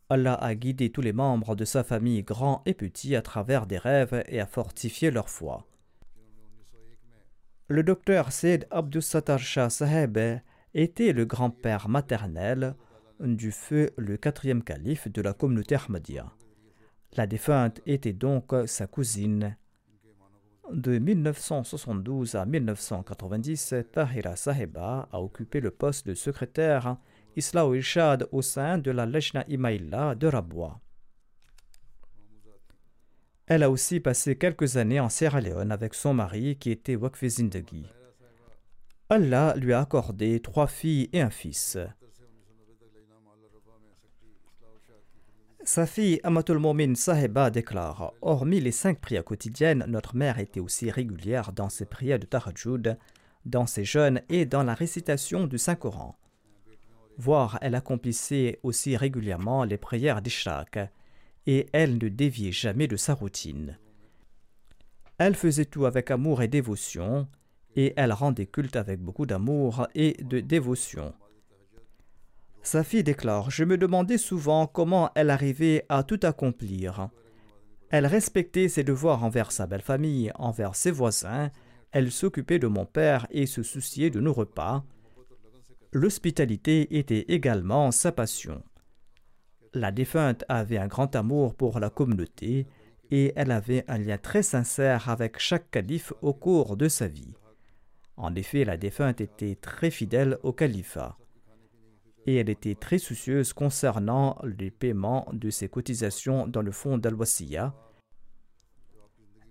Allah 0.09 0.35
a 0.35 0.55
guidé 0.55 0.89
tous 0.89 1.01
les 1.01 1.11
membres 1.11 1.53
de 1.57 1.65
sa 1.65 1.83
famille, 1.83 2.23
grands 2.23 2.61
et 2.65 2.73
petits, 2.73 3.13
à 3.13 3.21
travers 3.21 3.67
des 3.67 3.77
rêves 3.77 4.23
et 4.29 4.39
a 4.39 4.45
fortifié 4.45 5.11
leur 5.11 5.29
foi. 5.29 5.67
Le 7.67 7.83
docteur 7.83 8.31
Said 8.31 8.67
Abdus 8.71 9.01
Sattar 9.01 9.39
Shah 9.39 9.69
Saheb 9.69 10.17
était 10.73 11.11
le 11.11 11.25
grand-père 11.25 11.89
maternel 11.89 12.75
du 13.19 13.51
feu 13.51 13.89
le 13.97 14.15
quatrième 14.15 14.63
calife 14.63 15.11
de 15.11 15.21
la 15.21 15.33
communauté 15.33 15.75
Ahmadiyya. 15.75 16.31
La 17.15 17.27
défunte 17.27 17.81
était 17.85 18.13
donc 18.13 18.53
sa 18.65 18.87
cousine. 18.87 19.55
De 20.71 20.97
1972 20.97 22.35
à 22.35 22.45
1990, 22.45 23.75
Tahira 23.93 24.35
Saheba 24.35 25.07
a 25.11 25.21
occupé 25.21 25.61
le 25.61 25.71
poste 25.71 26.07
de 26.07 26.13
secrétaire 26.13 26.97
Isla 27.37 27.65
Irshad 27.73 28.27
au 28.31 28.41
sein 28.41 28.77
de 28.79 28.91
la 28.91 29.05
Lejna 29.05 29.45
Imaïla 29.47 30.15
de 30.15 30.27
Rabwa. 30.27 30.81
Elle 33.47 33.63
a 33.63 33.69
aussi 33.69 33.99
passé 33.99 34.37
quelques 34.37 34.75
années 34.75 34.99
en 34.99 35.09
Sierra 35.09 35.39
Leone 35.39 35.71
avec 35.71 35.93
son 35.93 36.13
mari 36.13 36.57
qui 36.57 36.71
était 36.71 36.95
Wakfi 36.95 37.29
Zindagi. 37.29 37.85
Allah 39.07 39.53
lui 39.55 39.71
a 39.71 39.81
accordé 39.81 40.41
trois 40.41 40.67
filles 40.67 41.09
et 41.13 41.21
un 41.21 41.29
fils. 41.29 41.77
Sa 45.65 45.85
fille 45.85 46.19
Amatul 46.23 46.59
Momin 46.59 46.95
Saheba 46.95 47.49
déclare 47.49 48.13
Hormis 48.21 48.61
les 48.61 48.71
cinq 48.71 49.01
prières 49.01 49.25
quotidiennes, 49.25 49.83
notre 49.87 50.15
mère 50.15 50.39
était 50.39 50.59
aussi 50.59 50.89
régulière 50.89 51.51
dans 51.51 51.69
ses 51.69 51.85
prières 51.85 52.19
de 52.19 52.25
Tahajjud, 52.25 52.97
dans 53.45 53.65
ses 53.65 53.83
jeûnes 53.83 54.21
et 54.29 54.45
dans 54.45 54.63
la 54.63 54.73
récitation 54.73 55.47
du 55.47 55.57
Saint-Coran 55.57 56.15
voire 57.17 57.57
elle 57.61 57.75
accomplissait 57.75 58.59
aussi 58.63 58.97
régulièrement 58.97 59.63
les 59.63 59.77
prières 59.77 60.21
d'Ishraq, 60.21 60.79
et 61.47 61.67
elle 61.73 61.97
ne 61.97 62.09
déviait 62.09 62.51
jamais 62.51 62.87
de 62.87 62.97
sa 62.97 63.13
routine. 63.13 63.77
Elle 65.17 65.35
faisait 65.35 65.65
tout 65.65 65.85
avec 65.85 66.11
amour 66.11 66.41
et 66.41 66.47
dévotion, 66.47 67.27
et 67.75 67.93
elle 67.95 68.13
rendait 68.13 68.45
culte 68.45 68.75
avec 68.75 68.99
beaucoup 68.99 69.25
d'amour 69.25 69.87
et 69.95 70.17
de 70.23 70.39
dévotion. 70.39 71.13
Sa 72.65 72.83
fille 72.83 73.03
déclare 73.03 73.51
Je 73.51 73.63
me 73.63 73.77
demandais 73.77 74.17
souvent 74.17 74.65
comment 74.65 75.11
elle 75.13 75.29
arrivait 75.29 75.85
à 75.87 76.01
tout 76.01 76.19
accomplir. 76.23 77.09
Elle 77.91 78.07
respectait 78.07 78.69
ses 78.69 78.83
devoirs 78.83 79.23
envers 79.23 79.51
sa 79.51 79.67
belle 79.67 79.83
famille, 79.83 80.31
envers 80.33 80.75
ses 80.75 80.89
voisins, 80.89 81.51
elle 81.91 82.11
s'occupait 82.11 82.57
de 82.57 82.65
mon 82.65 82.87
père 82.87 83.27
et 83.29 83.45
se 83.45 83.61
souciait 83.61 84.09
de 84.09 84.19
nos 84.19 84.33
repas, 84.33 84.83
l'hospitalité 85.93 86.97
était 86.97 87.25
également 87.27 87.91
sa 87.91 88.11
passion. 88.11 88.63
La 89.75 89.91
défunte 89.91 90.43
avait 90.49 90.79
un 90.79 90.87
grand 90.87 91.15
amour 91.15 91.53
pour 91.53 91.79
la 91.79 91.91
communauté 91.91 92.65
et 93.11 93.31
elle 93.35 93.51
avait 93.51 93.85
un 93.87 93.99
lien 93.99 94.17
très 94.17 94.41
sincère 94.41 95.07
avec 95.07 95.37
chaque 95.37 95.69
calife 95.69 96.13
au 96.23 96.33
cours 96.33 96.77
de 96.77 96.89
sa 96.89 97.07
vie. 97.07 97.35
En 98.17 98.33
effet, 98.33 98.65
la 98.65 98.75
défunte 98.75 99.21
était 99.21 99.55
très 99.55 99.91
fidèle 99.91 100.39
au 100.41 100.51
califat 100.51 101.15
et 102.25 102.35
elle 102.35 102.49
était 102.49 102.75
très 102.75 102.97
soucieuse 102.97 103.53
concernant 103.53 104.37
les 104.43 104.71
paiements 104.71 105.27
de 105.31 105.49
ses 105.49 105.69
cotisations 105.69 106.47
dans 106.47 106.61
le 106.61 106.71
fonds 106.71 106.97
dal 106.97 107.15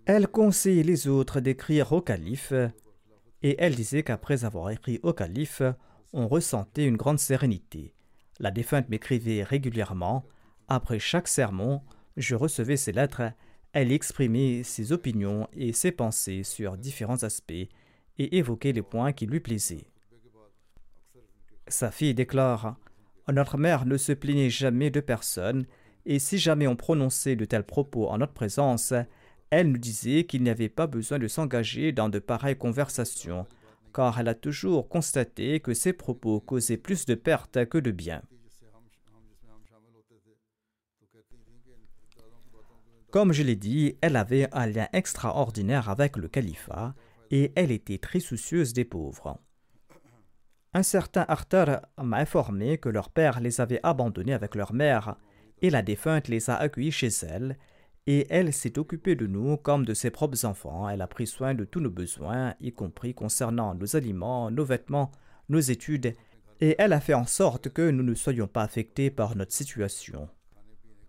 Elle 0.07 0.29
conseillait 0.29 0.83
les 0.83 1.09
autres 1.09 1.41
d'écrire 1.41 1.93
au 1.93 2.01
calife 2.01 2.53
et 3.43 3.57
elle 3.59 3.75
disait 3.75 4.03
qu'après 4.03 4.45
avoir 4.45 4.71
écrit 4.71 5.01
au 5.03 5.13
calife, 5.13 5.63
on 6.13 6.29
ressentait 6.29 6.87
une 6.87 6.97
grande 6.97 7.19
sérénité. 7.19 7.93
La 8.41 8.51
défunte 8.51 8.89
m'écrivait 8.89 9.43
régulièrement. 9.43 10.25
Après 10.67 10.99
chaque 10.99 11.29
sermon, 11.29 11.83
je 12.17 12.35
recevais 12.35 12.77
ses 12.77 12.93
lettres. 12.93 13.33
Elle 13.73 13.93
exprimait 13.93 14.63
ses 14.63 14.93
opinions 14.93 15.49
et 15.53 15.73
ses 15.73 15.93
pensées 15.93 16.43
sur 16.43 16.77
différents 16.77 17.23
aspects 17.23 17.53
et 18.19 18.37
évoquait 18.37 18.73
les 18.73 18.83
points 18.83 19.13
qui 19.13 19.27
lui 19.27 19.41
plaisaient. 19.41 19.87
Sa 21.69 21.91
fille 21.91 22.15
déclare 22.15 22.77
Notre 23.29 23.57
mère 23.57 23.87
ne 23.87 23.97
se 23.97 24.13
plaignait 24.13 24.51
jamais 24.51 24.91
de 24.91 25.01
personne, 25.01 25.67
et 26.07 26.19
si 26.19 26.39
jamais 26.39 26.67
on 26.67 26.77
prononçait 26.77 27.37
de 27.37 27.45
tels 27.45 27.65
propos 27.65 28.09
en 28.09 28.19
notre 28.19 28.35
présence, 28.35 28.93
elle 29.51 29.71
nous 29.71 29.79
disait 29.79 30.25
qu'il 30.25 30.43
n'y 30.43 30.51
avait 30.51 30.69
pas 30.69 30.87
besoin 30.87 31.19
de 31.19 31.29
s'engager 31.29 31.93
dans 31.93 32.09
de 32.09 32.19
pareilles 32.19 32.59
conversations, 32.59 33.47
car 33.95 34.19
elle 34.21 34.29
a 34.29 34.35
toujours 34.35 34.89
constaté 34.89 35.61
que 35.61 35.73
ses 35.73 35.93
propos 35.93 36.41
causaient 36.41 36.77
plus 36.77 37.07
de 37.07 37.15
pertes 37.15 37.65
que 37.67 37.79
de 37.79 37.91
bien. 37.91 38.23
Comme 43.11 43.33
je 43.33 43.45
l'ai 43.45 43.55
dit, 43.55 43.97
elle 44.01 44.17
avait 44.17 44.49
un 44.53 44.67
lien 44.67 44.89
extraordinaire 44.93 45.89
avec 45.89 46.17
le 46.17 46.27
califat 46.27 46.95
et 47.31 47.53
elle 47.55 47.71
était 47.71 47.99
très 47.99 48.19
soucieuse 48.19 48.73
des 48.73 48.85
pauvres. 48.85 49.39
Un 50.77 50.83
certain 50.83 51.25
Arthur 51.29 51.81
m'a 52.03 52.19
informé 52.19 52.79
que 52.79 52.89
leur 52.89 53.09
père 53.09 53.39
les 53.39 53.61
avait 53.61 53.79
abandonnés 53.85 54.35
avec 54.35 54.57
leur 54.57 54.73
mère 54.73 55.15
et 55.63 55.71
la 55.71 55.83
défunte 55.83 56.27
les 56.27 56.51
a 56.51 56.57
accueillis 56.57 56.91
chez 56.91 57.11
elle 57.23 57.57
et 58.09 58.27
elle 58.29 58.53
s'est 58.53 58.77
occupée 58.77 59.15
de 59.15 59.29
nous 59.29 59.57
comme 59.57 59.85
de 59.85 59.95
ses 59.95 60.11
propres 60.11 60.45
enfants. 60.45 60.89
Elle 60.89 61.01
a 61.01 61.07
pris 61.07 61.29
soin 61.29 61.55
de 61.55 61.65
tous 61.65 61.79
nos 61.79 61.91
besoins, 61.91 62.55
y 62.61 62.73
compris 62.73 63.15
concernant 63.15 63.73
nos 63.75 63.95
aliments, 63.95 64.51
nos 64.51 64.65
vêtements, 64.65 65.13
nos 65.49 65.61
études, 65.61 66.13
et 66.61 66.75
elle 66.79 66.93
a 66.93 67.01
fait 67.01 67.15
en 67.15 67.25
sorte 67.25 67.69
que 67.69 67.91
nous 67.91 68.03
ne 68.03 68.15
soyons 68.15 68.49
pas 68.49 68.63
affectés 68.63 69.11
par 69.11 69.37
notre 69.37 69.53
situation. 69.53 70.29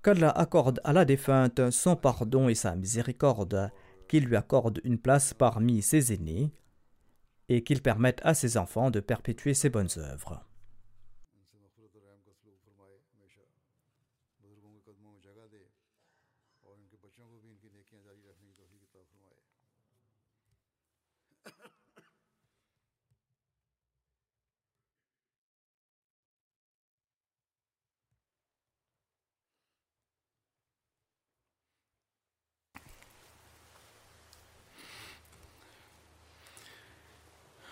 Qu'Allah 0.04 0.30
accorde 0.30 0.80
à 0.84 0.94
la 0.94 1.06
défunte 1.06 1.72
son 1.72 1.96
pardon 1.96 2.50
et 2.50 2.56
sa 2.56 2.76
miséricorde, 2.76 3.72
qu'il 4.08 4.26
lui 4.26 4.36
accorde 4.36 4.80
une 4.84 5.00
place 5.00 5.34
parmi 5.34 5.82
ses 5.82 6.14
aînés, 6.14 6.54
et 7.50 7.64
qu'il 7.64 7.82
permette 7.82 8.22
à 8.24 8.34
ses 8.34 8.58
enfants 8.58 8.92
de 8.92 9.00
perpétuer 9.00 9.54
ses 9.54 9.70
bonnes 9.70 9.90
œuvres. 9.98 10.44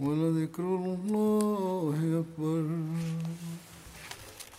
ولذكر 0.00 0.62
الله 0.62 2.24
أكبر. 2.24 2.64